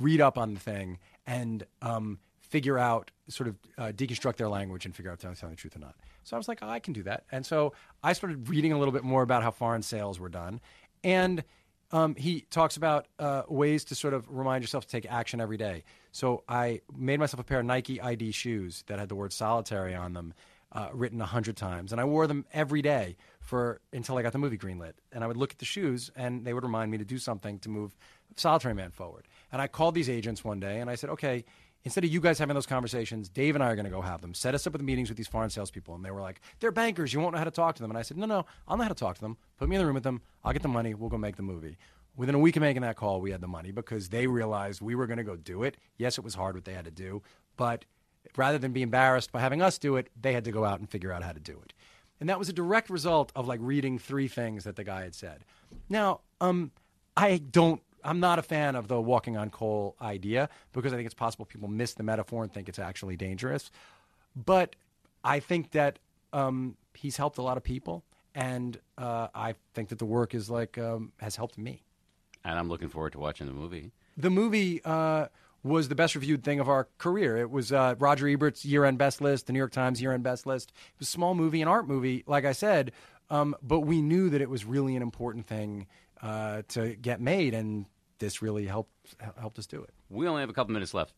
read 0.00 0.20
up 0.20 0.38
on 0.38 0.54
the 0.54 0.60
thing, 0.60 0.98
and 1.26 1.64
um, 1.82 2.18
figure 2.40 2.78
out, 2.78 3.10
sort 3.28 3.48
of 3.48 3.56
uh, 3.76 3.92
deconstruct 3.92 4.36
their 4.36 4.48
language 4.48 4.86
and 4.86 4.94
figure 4.94 5.10
out 5.10 5.14
if 5.14 5.20
they're 5.20 5.34
telling 5.34 5.54
the 5.54 5.60
truth 5.60 5.76
or 5.76 5.80
not. 5.80 5.94
So 6.24 6.36
I 6.36 6.38
was 6.38 6.48
like, 6.48 6.58
oh, 6.62 6.68
I 6.68 6.78
can 6.78 6.92
do 6.92 7.02
that. 7.04 7.24
And 7.32 7.44
so 7.44 7.72
I 8.02 8.12
started 8.12 8.48
reading 8.48 8.72
a 8.72 8.78
little 8.78 8.92
bit 8.92 9.04
more 9.04 9.22
about 9.22 9.42
how 9.42 9.50
foreign 9.50 9.82
sales 9.82 10.18
were 10.18 10.28
done. 10.28 10.60
And 11.02 11.44
um, 11.90 12.14
he 12.16 12.42
talks 12.50 12.76
about 12.76 13.06
uh, 13.18 13.42
ways 13.48 13.84
to 13.86 13.94
sort 13.94 14.14
of 14.14 14.28
remind 14.28 14.62
yourself 14.62 14.84
to 14.84 14.90
take 14.90 15.10
action 15.10 15.40
every 15.40 15.56
day. 15.56 15.84
So 16.12 16.44
I 16.48 16.80
made 16.94 17.18
myself 17.18 17.40
a 17.40 17.44
pair 17.44 17.60
of 17.60 17.66
Nike 17.66 18.00
ID 18.00 18.32
shoes 18.32 18.84
that 18.88 18.98
had 18.98 19.08
the 19.08 19.14
word 19.14 19.32
solitary 19.32 19.94
on 19.94 20.12
them, 20.12 20.34
uh, 20.72 20.88
written 20.92 21.20
a 21.22 21.26
hundred 21.26 21.56
times, 21.56 21.92
and 21.92 22.00
I 22.00 22.04
wore 22.04 22.26
them 22.26 22.44
every 22.52 22.82
day 22.82 23.16
for 23.40 23.80
until 23.92 24.18
I 24.18 24.22
got 24.22 24.32
the 24.32 24.38
movie 24.38 24.58
greenlit. 24.58 24.94
And 25.12 25.24
I 25.24 25.26
would 25.26 25.38
look 25.38 25.52
at 25.52 25.58
the 25.58 25.64
shoes, 25.64 26.10
and 26.14 26.44
they 26.44 26.52
would 26.52 26.64
remind 26.64 26.90
me 26.90 26.98
to 26.98 27.04
do 27.04 27.16
something 27.16 27.58
to 27.60 27.70
move 27.70 27.96
Solitary 28.36 28.74
Man 28.74 28.90
forward. 28.90 29.26
And 29.52 29.62
I 29.62 29.66
called 29.66 29.94
these 29.94 30.10
agents 30.10 30.44
one 30.44 30.60
day, 30.60 30.80
and 30.80 30.90
I 30.90 30.94
said, 30.94 31.10
okay. 31.10 31.44
Instead 31.84 32.02
of 32.02 32.10
you 32.10 32.20
guys 32.20 32.40
having 32.40 32.54
those 32.54 32.66
conversations, 32.66 33.28
Dave 33.28 33.54
and 33.54 33.62
I 33.62 33.68
are 33.68 33.76
going 33.76 33.84
to 33.84 33.90
go 33.90 34.00
have 34.02 34.20
them. 34.20 34.34
Set 34.34 34.52
us 34.52 34.66
up 34.66 34.72
with 34.72 34.82
meetings 34.82 35.08
with 35.08 35.16
these 35.16 35.28
foreign 35.28 35.48
salespeople. 35.48 35.94
And 35.94 36.04
they 36.04 36.10
were 36.10 36.20
like, 36.20 36.40
they're 36.58 36.72
bankers. 36.72 37.14
You 37.14 37.20
won't 37.20 37.34
know 37.34 37.38
how 37.38 37.44
to 37.44 37.52
talk 37.52 37.76
to 37.76 37.82
them. 37.82 37.90
And 37.90 37.96
I 37.96 38.02
said, 38.02 38.16
no, 38.16 38.26
no, 38.26 38.46
I'll 38.66 38.76
know 38.76 38.82
how 38.82 38.88
to 38.88 38.96
talk 38.96 39.14
to 39.14 39.20
them. 39.20 39.36
Put 39.58 39.68
me 39.68 39.76
in 39.76 39.80
the 39.80 39.86
room 39.86 39.94
with 39.94 40.02
them. 40.02 40.20
I'll 40.44 40.52
get 40.52 40.62
the 40.62 40.68
money. 40.68 40.94
We'll 40.94 41.08
go 41.08 41.16
make 41.16 41.36
the 41.36 41.42
movie. 41.42 41.78
Within 42.16 42.34
a 42.34 42.38
week 42.38 42.56
of 42.56 42.62
making 42.62 42.82
that 42.82 42.96
call, 42.96 43.20
we 43.20 43.30
had 43.30 43.40
the 43.40 43.46
money 43.46 43.70
because 43.70 44.08
they 44.08 44.26
realized 44.26 44.82
we 44.82 44.96
were 44.96 45.06
going 45.06 45.18
to 45.18 45.24
go 45.24 45.36
do 45.36 45.62
it. 45.62 45.76
Yes, 45.98 46.18
it 46.18 46.24
was 46.24 46.34
hard 46.34 46.56
what 46.56 46.64
they 46.64 46.74
had 46.74 46.84
to 46.84 46.90
do, 46.90 47.22
but 47.56 47.84
rather 48.36 48.58
than 48.58 48.72
be 48.72 48.82
embarrassed 48.82 49.30
by 49.30 49.38
having 49.38 49.62
us 49.62 49.78
do 49.78 49.94
it, 49.94 50.10
they 50.20 50.32
had 50.32 50.44
to 50.44 50.50
go 50.50 50.64
out 50.64 50.80
and 50.80 50.90
figure 50.90 51.12
out 51.12 51.22
how 51.22 51.30
to 51.32 51.40
do 51.40 51.60
it. 51.64 51.72
And 52.18 52.28
that 52.28 52.40
was 52.40 52.48
a 52.48 52.52
direct 52.52 52.90
result 52.90 53.30
of 53.36 53.46
like 53.46 53.60
reading 53.62 54.00
three 54.00 54.26
things 54.26 54.64
that 54.64 54.74
the 54.74 54.82
guy 54.82 55.02
had 55.02 55.14
said. 55.14 55.44
Now, 55.88 56.20
um, 56.40 56.72
I 57.16 57.38
don't 57.38 57.80
I'm 58.08 58.20
not 58.20 58.38
a 58.38 58.42
fan 58.42 58.74
of 58.74 58.88
the 58.88 58.98
walking 58.98 59.36
on 59.36 59.50
coal 59.50 59.94
idea 60.00 60.48
because 60.72 60.94
I 60.94 60.96
think 60.96 61.04
it's 61.04 61.14
possible 61.14 61.44
people 61.44 61.68
miss 61.68 61.92
the 61.92 62.02
metaphor 62.02 62.42
and 62.42 62.50
think 62.50 62.66
it's 62.70 62.78
actually 62.78 63.16
dangerous. 63.16 63.70
But 64.34 64.76
I 65.22 65.40
think 65.40 65.72
that 65.72 65.98
um, 66.32 66.76
he's 66.94 67.18
helped 67.18 67.36
a 67.36 67.42
lot 67.42 67.58
of 67.58 67.62
people, 67.62 68.04
and 68.34 68.78
uh, 68.96 69.28
I 69.34 69.56
think 69.74 69.90
that 69.90 69.98
the 69.98 70.06
work 70.06 70.34
is 70.34 70.48
like 70.48 70.78
um, 70.78 71.12
has 71.18 71.36
helped 71.36 71.58
me. 71.58 71.82
And 72.44 72.58
I'm 72.58 72.70
looking 72.70 72.88
forward 72.88 73.12
to 73.12 73.18
watching 73.18 73.46
the 73.46 73.52
movie. 73.52 73.90
The 74.16 74.30
movie 74.30 74.80
uh, 74.86 75.26
was 75.62 75.88
the 75.88 75.94
best 75.94 76.14
reviewed 76.14 76.44
thing 76.44 76.60
of 76.60 76.68
our 76.68 76.88
career. 76.96 77.36
It 77.36 77.50
was 77.50 77.72
uh, 77.72 77.94
Roger 77.98 78.26
Ebert's 78.26 78.64
year-end 78.64 78.96
best 78.96 79.20
list, 79.20 79.48
the 79.48 79.52
New 79.52 79.58
York 79.58 79.72
Times 79.72 80.00
year-end 80.00 80.22
best 80.22 80.46
list. 80.46 80.70
It 80.94 81.00
was 81.00 81.08
a 81.08 81.10
small 81.10 81.34
movie, 81.34 81.60
an 81.60 81.68
art 81.68 81.86
movie, 81.86 82.24
like 82.26 82.46
I 82.46 82.52
said, 82.52 82.92
um, 83.28 83.54
but 83.62 83.80
we 83.80 84.00
knew 84.00 84.30
that 84.30 84.40
it 84.40 84.48
was 84.48 84.64
really 84.64 84.96
an 84.96 85.02
important 85.02 85.46
thing 85.46 85.86
uh, 86.22 86.62
to 86.68 86.94
get 86.96 87.20
made, 87.20 87.52
and 87.52 87.84
this 88.18 88.42
really 88.42 88.66
helped 88.66 88.92
helped 89.38 89.58
us 89.58 89.66
do 89.66 89.82
it. 89.82 89.90
We 90.10 90.26
only 90.26 90.40
have 90.40 90.50
a 90.50 90.52
couple 90.52 90.72
minutes 90.72 90.94
left. 90.94 91.14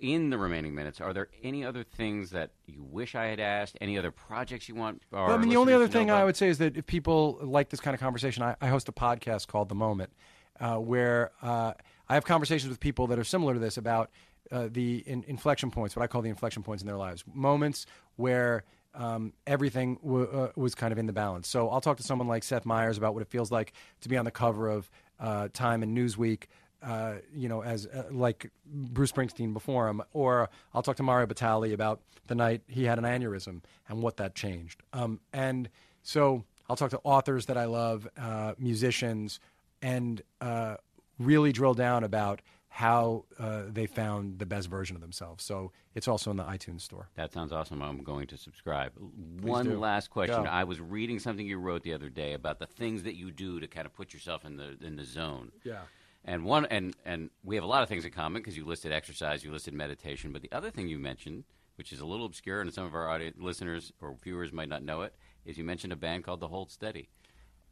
In 0.00 0.30
the 0.30 0.38
remaining 0.38 0.74
minutes, 0.74 1.00
are 1.00 1.12
there 1.12 1.28
any 1.44 1.64
other 1.64 1.84
things 1.84 2.30
that 2.30 2.50
you 2.66 2.82
wish 2.82 3.14
I 3.14 3.26
had 3.26 3.38
asked? 3.38 3.78
Any 3.80 3.96
other 3.96 4.10
projects 4.10 4.68
you 4.68 4.74
want? 4.74 5.02
Well, 5.12 5.30
I 5.30 5.36
mean, 5.36 5.48
the 5.48 5.56
only 5.56 5.72
other 5.72 5.86
thing 5.86 6.10
I 6.10 6.24
would 6.24 6.36
say 6.36 6.48
is 6.48 6.58
that 6.58 6.76
if 6.76 6.86
people 6.86 7.38
like 7.40 7.68
this 7.68 7.78
kind 7.78 7.94
of 7.94 8.00
conversation, 8.00 8.42
I, 8.42 8.56
I 8.60 8.66
host 8.66 8.88
a 8.88 8.92
podcast 8.92 9.46
called 9.46 9.68
The 9.68 9.76
Moment, 9.76 10.12
uh, 10.58 10.78
where 10.78 11.30
uh, 11.40 11.74
I 12.08 12.14
have 12.14 12.24
conversations 12.24 12.68
with 12.68 12.80
people 12.80 13.06
that 13.08 13.18
are 13.20 13.24
similar 13.24 13.54
to 13.54 13.60
this 13.60 13.76
about 13.76 14.10
uh, 14.50 14.68
the 14.72 15.04
in, 15.06 15.22
inflection 15.28 15.70
points, 15.70 15.94
what 15.94 16.02
I 16.02 16.08
call 16.08 16.22
the 16.22 16.30
inflection 16.30 16.64
points 16.64 16.82
in 16.82 16.88
their 16.88 16.96
lives, 16.96 17.22
moments 17.32 17.86
where 18.16 18.64
um, 18.94 19.32
everything 19.46 19.98
w- 20.04 20.26
uh, 20.26 20.50
was 20.56 20.74
kind 20.74 20.90
of 20.92 20.98
in 20.98 21.06
the 21.06 21.12
balance. 21.12 21.46
So 21.46 21.68
I'll 21.70 21.80
talk 21.80 21.96
to 21.98 22.02
someone 22.02 22.26
like 22.26 22.42
Seth 22.42 22.66
Meyers 22.66 22.98
about 22.98 23.14
what 23.14 23.22
it 23.22 23.28
feels 23.28 23.52
like 23.52 23.72
to 24.00 24.08
be 24.08 24.16
on 24.16 24.24
the 24.24 24.32
cover 24.32 24.68
of 24.68 24.90
uh, 25.20 25.48
Time 25.52 25.82
and 25.82 25.96
Newsweek. 25.96 26.44
Uh, 26.82 27.16
you 27.34 27.46
know, 27.46 27.62
as 27.62 27.86
uh, 27.86 28.04
like 28.10 28.50
Bruce 28.64 29.12
Springsteen 29.12 29.52
before 29.52 29.86
him, 29.86 30.00
or 30.14 30.48
I'll 30.72 30.82
talk 30.82 30.96
to 30.96 31.02
Mario 31.02 31.26
Batali 31.26 31.74
about 31.74 32.00
the 32.26 32.34
night 32.34 32.62
he 32.68 32.84
had 32.84 32.96
an 32.96 33.04
aneurysm 33.04 33.60
and 33.86 34.00
what 34.00 34.16
that 34.16 34.34
changed. 34.34 34.82
Um, 34.94 35.20
and 35.30 35.68
so 36.02 36.44
I'll 36.70 36.76
talk 36.76 36.90
to 36.92 37.00
authors 37.04 37.46
that 37.46 37.58
I 37.58 37.66
love, 37.66 38.08
uh, 38.18 38.54
musicians, 38.58 39.40
and 39.82 40.22
uh, 40.40 40.76
really 41.18 41.52
drill 41.52 41.74
down 41.74 42.02
about 42.02 42.40
how 42.72 43.24
uh, 43.38 43.62
they 43.68 43.84
found 43.84 44.38
the 44.38 44.46
best 44.46 44.68
version 44.68 44.94
of 44.94 45.02
themselves. 45.02 45.44
So 45.44 45.72
it's 45.96 46.06
also 46.06 46.30
in 46.30 46.36
the 46.36 46.44
iTunes 46.44 46.82
store. 46.82 47.08
That 47.16 47.32
sounds 47.32 47.52
awesome. 47.52 47.82
I'm 47.82 48.04
going 48.04 48.28
to 48.28 48.36
subscribe. 48.36 48.92
Please 48.94 49.50
One 49.50 49.66
do. 49.66 49.78
last 49.78 50.08
question. 50.08 50.44
Go. 50.44 50.48
I 50.48 50.62
was 50.62 50.80
reading 50.80 51.18
something 51.18 51.44
you 51.44 51.58
wrote 51.58 51.82
the 51.82 51.92
other 51.92 52.08
day 52.08 52.32
about 52.32 52.60
the 52.60 52.66
things 52.66 53.02
that 53.02 53.16
you 53.16 53.32
do 53.32 53.58
to 53.58 53.66
kind 53.66 53.86
of 53.86 53.92
put 53.92 54.14
yourself 54.14 54.44
in 54.44 54.56
the 54.56 54.76
in 54.80 54.94
the 54.94 55.04
zone. 55.04 55.50
Yeah. 55.64 55.80
And 56.24 56.44
one 56.44 56.64
and 56.66 56.94
and 57.04 57.30
we 57.42 57.56
have 57.56 57.64
a 57.64 57.68
lot 57.68 57.82
of 57.82 57.88
things 57.88 58.04
in 58.04 58.12
common 58.12 58.40
because 58.40 58.56
you 58.56 58.64
listed 58.64 58.92
exercise, 58.92 59.42
you 59.42 59.50
listed 59.50 59.74
meditation, 59.74 60.32
but 60.32 60.40
the 60.40 60.52
other 60.52 60.70
thing 60.70 60.86
you 60.86 60.98
mentioned, 60.98 61.42
which 61.74 61.92
is 61.92 61.98
a 61.98 62.06
little 62.06 62.24
obscure 62.24 62.60
and 62.60 62.72
some 62.72 62.84
of 62.84 62.94
our 62.94 63.08
audience, 63.08 63.36
listeners 63.40 63.92
or 64.00 64.16
viewers 64.22 64.52
might 64.52 64.68
not 64.68 64.84
know 64.84 65.02
it, 65.02 65.12
is 65.44 65.58
you 65.58 65.64
mentioned 65.64 65.92
a 65.92 65.96
band 65.96 66.22
called 66.22 66.38
the 66.38 66.48
Hold 66.48 66.70
Steady. 66.70 67.08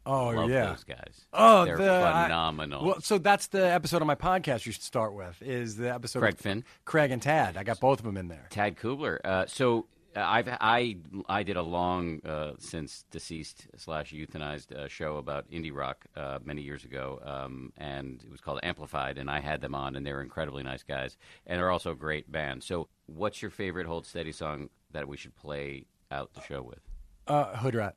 Oh 0.08 0.28
Love 0.30 0.48
yeah, 0.48 0.70
those 0.70 0.84
guys. 0.84 1.26
Oh, 1.34 1.66
they're 1.66 1.76
the, 1.76 1.82
phenomenal. 1.84 2.80
I, 2.80 2.84
well, 2.86 3.00
so 3.02 3.18
that's 3.18 3.48
the 3.48 3.70
episode 3.70 4.00
of 4.00 4.06
my 4.06 4.14
podcast 4.14 4.64
you 4.64 4.72
should 4.72 4.82
start 4.82 5.12
with. 5.12 5.42
Is 5.42 5.76
the 5.76 5.92
episode 5.92 6.20
Craig 6.20 6.38
Finn, 6.38 6.64
Craig 6.86 7.10
and 7.10 7.20
Tad. 7.20 7.58
I 7.58 7.62
got 7.62 7.78
both 7.78 7.98
of 7.98 8.06
them 8.06 8.16
in 8.16 8.28
there. 8.28 8.46
Tad 8.48 8.76
Kubler. 8.76 9.18
Uh, 9.22 9.44
so 9.46 9.84
uh, 10.16 10.20
I've 10.20 10.48
I 10.48 10.96
I 11.28 11.42
did 11.42 11.58
a 11.58 11.62
long 11.62 12.22
uh, 12.24 12.52
since 12.58 13.04
deceased 13.10 13.66
slash 13.76 14.14
euthanized 14.14 14.72
uh, 14.72 14.88
show 14.88 15.18
about 15.18 15.50
indie 15.50 15.74
rock 15.74 16.06
uh, 16.16 16.38
many 16.42 16.62
years 16.62 16.84
ago, 16.84 17.20
um, 17.22 17.74
and 17.76 18.22
it 18.24 18.30
was 18.30 18.40
called 18.40 18.60
Amplified, 18.62 19.18
and 19.18 19.30
I 19.30 19.40
had 19.40 19.60
them 19.60 19.74
on, 19.74 19.94
and 19.94 20.06
they're 20.06 20.22
incredibly 20.22 20.62
nice 20.62 20.82
guys, 20.82 21.18
and 21.46 21.58
they're 21.58 21.70
also 21.70 21.92
a 21.92 21.96
great 21.96 22.32
band. 22.32 22.62
So, 22.62 22.88
what's 23.04 23.42
your 23.42 23.50
favorite 23.50 23.86
Hold 23.86 24.06
Steady 24.06 24.32
song 24.32 24.70
that 24.92 25.06
we 25.06 25.18
should 25.18 25.36
play 25.36 25.84
out 26.10 26.32
the 26.32 26.40
show 26.40 26.62
with? 26.62 26.80
Uh, 27.26 27.54
Hood 27.56 27.74
Rat. 27.74 27.94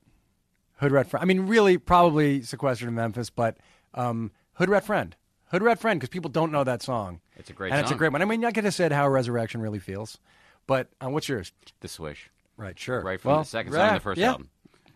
Hood 0.81 0.91
Rat 0.91 1.07
Friend. 1.07 1.21
I 1.21 1.25
mean, 1.25 1.41
really, 1.41 1.77
probably 1.77 2.41
sequestered 2.41 2.87
in 2.87 2.95
Memphis, 2.95 3.29
but 3.29 3.57
um, 3.93 4.31
Hood 4.53 4.67
Rat 4.67 4.83
Friend. 4.83 5.15
Hood 5.51 5.61
Rat 5.61 5.79
Friend, 5.79 5.99
because 5.99 6.09
people 6.09 6.31
don't 6.31 6.51
know 6.51 6.63
that 6.63 6.81
song. 6.81 7.21
It's 7.35 7.51
a 7.51 7.53
great 7.53 7.71
and 7.71 7.77
song. 7.77 7.83
it's 7.83 7.91
a 7.91 7.95
great 7.95 8.11
one. 8.11 8.21
I 8.23 8.25
mean, 8.25 8.43
I 8.43 8.51
could 8.51 8.63
have 8.63 8.73
said 8.73 8.91
how 8.91 9.07
Resurrection 9.07 9.61
really 9.61 9.77
feels, 9.77 10.17
but 10.65 10.89
uh, 10.99 11.09
what's 11.09 11.29
yours? 11.29 11.53
The 11.81 11.87
Swish. 11.87 12.31
Right, 12.57 12.77
sure. 12.79 13.01
Right 13.01 13.21
from 13.21 13.31
well, 13.31 13.39
the 13.41 13.45
second 13.45 13.73
right, 13.73 13.79
song 13.79 13.87
of 13.89 13.93
the 13.93 13.99
first 13.99 14.19
yeah. 14.19 14.31
album. 14.31 14.49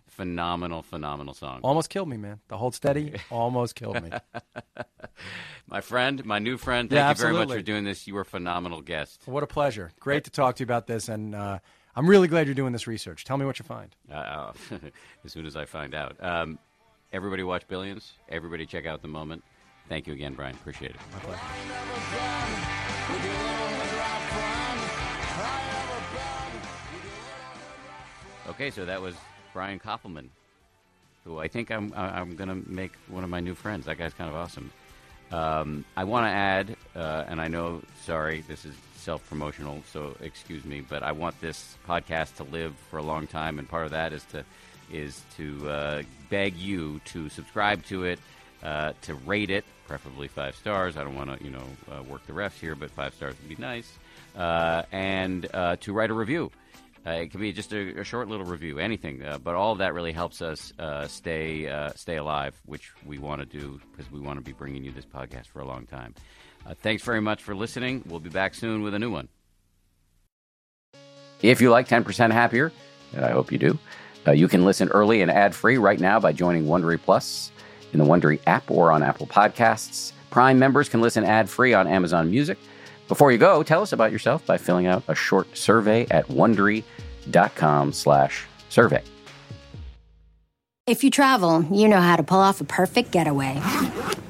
Phenomenal, 0.08 0.82
phenomenal 0.82 1.36
song. 1.36 1.60
Almost 1.62 1.92
killed 1.92 2.10
me, 2.10 2.18
man. 2.18 2.40
The 2.48 2.58
Hold 2.58 2.74
Steady 2.74 3.14
almost 3.30 3.76
killed 3.76 4.02
me. 4.02 4.10
my 5.68 5.82
friend, 5.82 6.26
my 6.26 6.40
new 6.40 6.58
friend, 6.58 6.90
thank 6.90 6.98
Yeah, 6.98 7.10
you 7.10 7.16
very 7.16 7.34
much 7.34 7.50
for 7.50 7.62
doing 7.62 7.84
this. 7.84 8.08
You 8.08 8.16
were 8.16 8.22
a 8.22 8.26
phenomenal 8.26 8.82
guest. 8.82 9.22
What 9.26 9.44
a 9.44 9.48
pleasure. 9.48 9.92
Great 10.00 10.24
to 10.24 10.32
talk 10.32 10.56
to 10.56 10.62
you 10.62 10.66
about 10.66 10.88
this, 10.88 11.10
and 11.10 11.36
uh, 11.36 11.60
I'm 11.96 12.08
really 12.08 12.28
glad 12.28 12.46
you're 12.48 12.56
doing 12.56 12.74
this 12.74 12.88
research. 12.88 13.24
Tell 13.24 13.38
me 13.38 13.46
what 13.46 13.58
you 13.58 13.64
find. 13.64 13.96
Uh, 14.12 14.52
as 15.26 15.32
soon 15.32 15.46
as 15.46 15.56
I 15.56 15.66
find 15.66 15.96
out. 15.96 16.22
Um, 16.22 16.60
everybody 17.14 17.44
watch 17.44 17.68
Billions. 17.68 18.14
Everybody 18.28 18.66
check 18.66 18.86
out 18.86 19.02
The 19.02 19.08
Moment. 19.08 19.44
Thank 19.88 20.08
you 20.08 20.14
again, 20.14 20.34
Brian. 20.34 20.56
Appreciate 20.56 20.92
it. 20.92 20.98
My 21.14 21.20
pleasure. 21.20 21.42
Okay, 28.50 28.72
so 28.72 28.86
that 28.86 29.02
was 29.02 29.16
Brian 29.54 29.80
Koppelman, 29.80 30.28
who 31.24 31.40
I 31.40 31.48
think 31.48 31.72
I'm 31.72 31.94
I'm 31.96 32.36
going 32.36 32.50
to 32.50 32.70
make 32.70 32.92
one 33.08 33.24
of 33.24 33.30
my 33.30 33.40
new 33.40 33.56
friends. 33.56 33.86
That 33.86 33.98
guy's 33.98 34.14
kind 34.14 34.30
of 34.30 34.36
awesome. 34.36 34.72
Um, 35.32 35.86
I 35.98 36.04
want 36.04 36.26
to 36.26 36.30
add, 36.30 36.76
uh, 36.96 37.26
and 37.28 37.42
I 37.42 37.48
know, 37.48 37.82
sorry, 38.04 38.42
this 38.48 38.66
is 38.66 38.76
self 39.06 39.30
promotional, 39.30 39.84
so 39.94 40.16
excuse 40.20 40.66
me, 40.66 40.82
but 40.82 41.04
I 41.04 41.12
want 41.12 41.40
this 41.40 41.78
podcast 41.88 42.38
to 42.38 42.44
live 42.44 42.74
for 42.90 42.98
a 42.98 43.04
long 43.04 43.28
time, 43.28 43.60
and 43.60 43.70
part 43.70 43.86
of 43.86 43.92
that 43.92 44.12
is 44.12 44.24
to 44.26 44.44
is 44.92 45.22
to 45.38 45.70
uh, 45.70 46.02
beg 46.30 46.56
you 46.58 47.00
to 47.06 47.30
subscribe 47.30 47.86
to 47.86 48.06
it, 48.06 48.20
uh, 48.64 48.94
to 49.04 49.14
rate 49.14 49.52
it, 49.52 49.64
preferably 49.88 50.28
five 50.28 50.56
stars. 50.56 50.98
I 50.98 51.04
don't 51.04 51.16
want 51.16 51.38
to, 51.38 51.44
you 51.44 51.52
know, 51.52 51.66
uh, 51.92 52.04
work 52.04 52.26
the 52.26 52.34
refs 52.34 52.60
here, 52.60 52.76
but 52.76 52.90
five 52.92 53.14
stars 53.14 53.36
would 53.40 53.50
be 53.50 53.62
nice, 53.62 53.92
uh, 54.36 54.82
and 54.92 55.48
uh, 55.54 55.76
to 55.82 55.94
write 55.94 56.10
a 56.10 56.14
review. 56.14 56.52
Uh, 57.06 57.12
it 57.12 57.30
could 57.30 57.40
be 57.40 57.54
just 57.54 57.72
a, 57.74 58.00
a 58.00 58.04
short 58.04 58.28
little 58.28 58.48
review, 58.48 58.80
anything, 58.80 59.24
but 59.44 59.54
all 59.54 59.72
of 59.72 59.78
that 59.78 59.94
really 59.94 60.14
helps 60.14 60.42
us 60.42 60.74
stay 61.08 61.92
stay 61.96 62.18
alive, 62.18 62.60
which 62.66 62.92
we 63.06 63.20
want 63.20 63.40
to 63.40 63.46
do 63.46 63.80
because 63.92 64.12
we 64.12 64.20
want 64.20 64.40
to 64.40 64.44
be 64.44 64.54
bringing 64.54 64.84
you 64.84 64.92
this 64.92 65.06
podcast 65.06 65.46
for 65.46 65.60
a 65.60 65.66
long 65.66 65.86
time. 65.86 66.16
Uh, 66.66 66.74
thanks 66.82 67.04
very 67.04 67.22
much 67.22 67.44
for 67.44 67.56
listening. 67.56 68.04
We'll 68.08 68.20
be 68.20 68.30
back 68.30 68.56
soon 68.56 68.82
with 68.82 68.94
a 68.94 69.00
new 69.00 69.12
one. 69.12 69.28
If 71.42 71.62
you 71.62 71.70
like 71.70 71.88
10% 71.88 72.32
Happier, 72.32 72.72
and 73.14 73.26
I 73.26 73.32
hope 73.32 73.52
you 73.52 73.58
do, 73.58 73.78
uh, 74.28 74.32
you 74.32 74.48
can 74.48 74.66
listen 74.66 74.90
early 74.90 75.22
and 75.22 75.30
ad 75.30 75.54
free 75.54 75.78
right 75.78 76.00
now 76.00 76.20
by 76.20 76.34
joining 76.34 76.66
Wondery 76.66 77.00
Plus 77.00 77.52
in 77.94 78.00
the 78.00 78.06
Wondery 78.06 78.40
app 78.48 78.70
or 78.72 78.92
on 78.92 79.04
Apple 79.04 79.28
Podcasts. 79.28 80.14
Prime 80.32 80.58
members 80.58 80.90
can 80.90 81.02
listen 81.02 81.24
ad 81.24 81.50
free 81.50 81.74
on 81.74 81.88
Amazon 81.88 82.32
Music. 82.32 82.58
Before 83.08 83.32
you 83.32 83.38
go, 83.38 83.62
tell 83.62 83.84
us 83.84 83.94
about 83.94 84.12
yourself 84.12 84.46
by 84.46 84.58
filling 84.58 84.88
out 84.88 85.04
a 85.08 85.14
short 85.14 85.56
survey 85.56 86.08
at 86.10 86.28
wondery.com 86.28 87.94
slash 87.94 88.46
survey. 88.70 89.04
If 90.88 91.04
you 91.04 91.12
travel, 91.12 91.64
you 91.72 91.88
know 91.88 92.02
how 92.02 92.16
to 92.16 92.24
pull 92.24 92.40
off 92.40 92.62
a 92.62 92.64
perfect 92.64 93.12
getaway. 93.12 93.62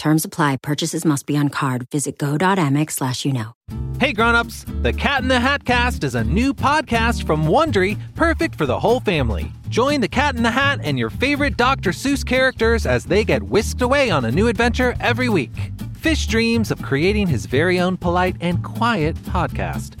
Terms 0.00 0.24
apply. 0.24 0.56
Purchases 0.62 1.04
must 1.04 1.26
be 1.26 1.36
on 1.36 1.50
card. 1.50 1.86
Visit 1.92 2.16
go.amex 2.16 2.92
slash 2.92 3.26
you 3.26 3.34
know. 3.34 3.52
Hey 4.00 4.14
grown-ups, 4.14 4.64
The 4.80 4.94
Cat 4.94 5.20
in 5.20 5.28
the 5.28 5.38
Hat 5.38 5.66
Cast 5.66 6.04
is 6.04 6.14
a 6.14 6.24
new 6.24 6.54
podcast 6.54 7.26
from 7.26 7.44
Wondery, 7.44 7.98
perfect 8.14 8.54
for 8.54 8.64
the 8.64 8.80
whole 8.80 9.00
family. 9.00 9.52
Join 9.68 10.00
the 10.00 10.08
Cat 10.08 10.36
in 10.36 10.42
the 10.42 10.50
Hat 10.50 10.80
and 10.82 10.98
your 10.98 11.10
favorite 11.10 11.58
Dr. 11.58 11.90
Seuss 11.90 12.24
characters 12.24 12.86
as 12.86 13.04
they 13.04 13.24
get 13.24 13.42
whisked 13.42 13.82
away 13.82 14.08
on 14.10 14.24
a 14.24 14.30
new 14.30 14.48
adventure 14.48 14.94
every 15.00 15.28
week. 15.28 15.70
Fish 15.92 16.26
dreams 16.26 16.70
of 16.70 16.80
creating 16.80 17.26
his 17.26 17.44
very 17.44 17.78
own 17.78 17.98
polite 17.98 18.36
and 18.40 18.64
quiet 18.64 19.16
podcast. 19.16 20.00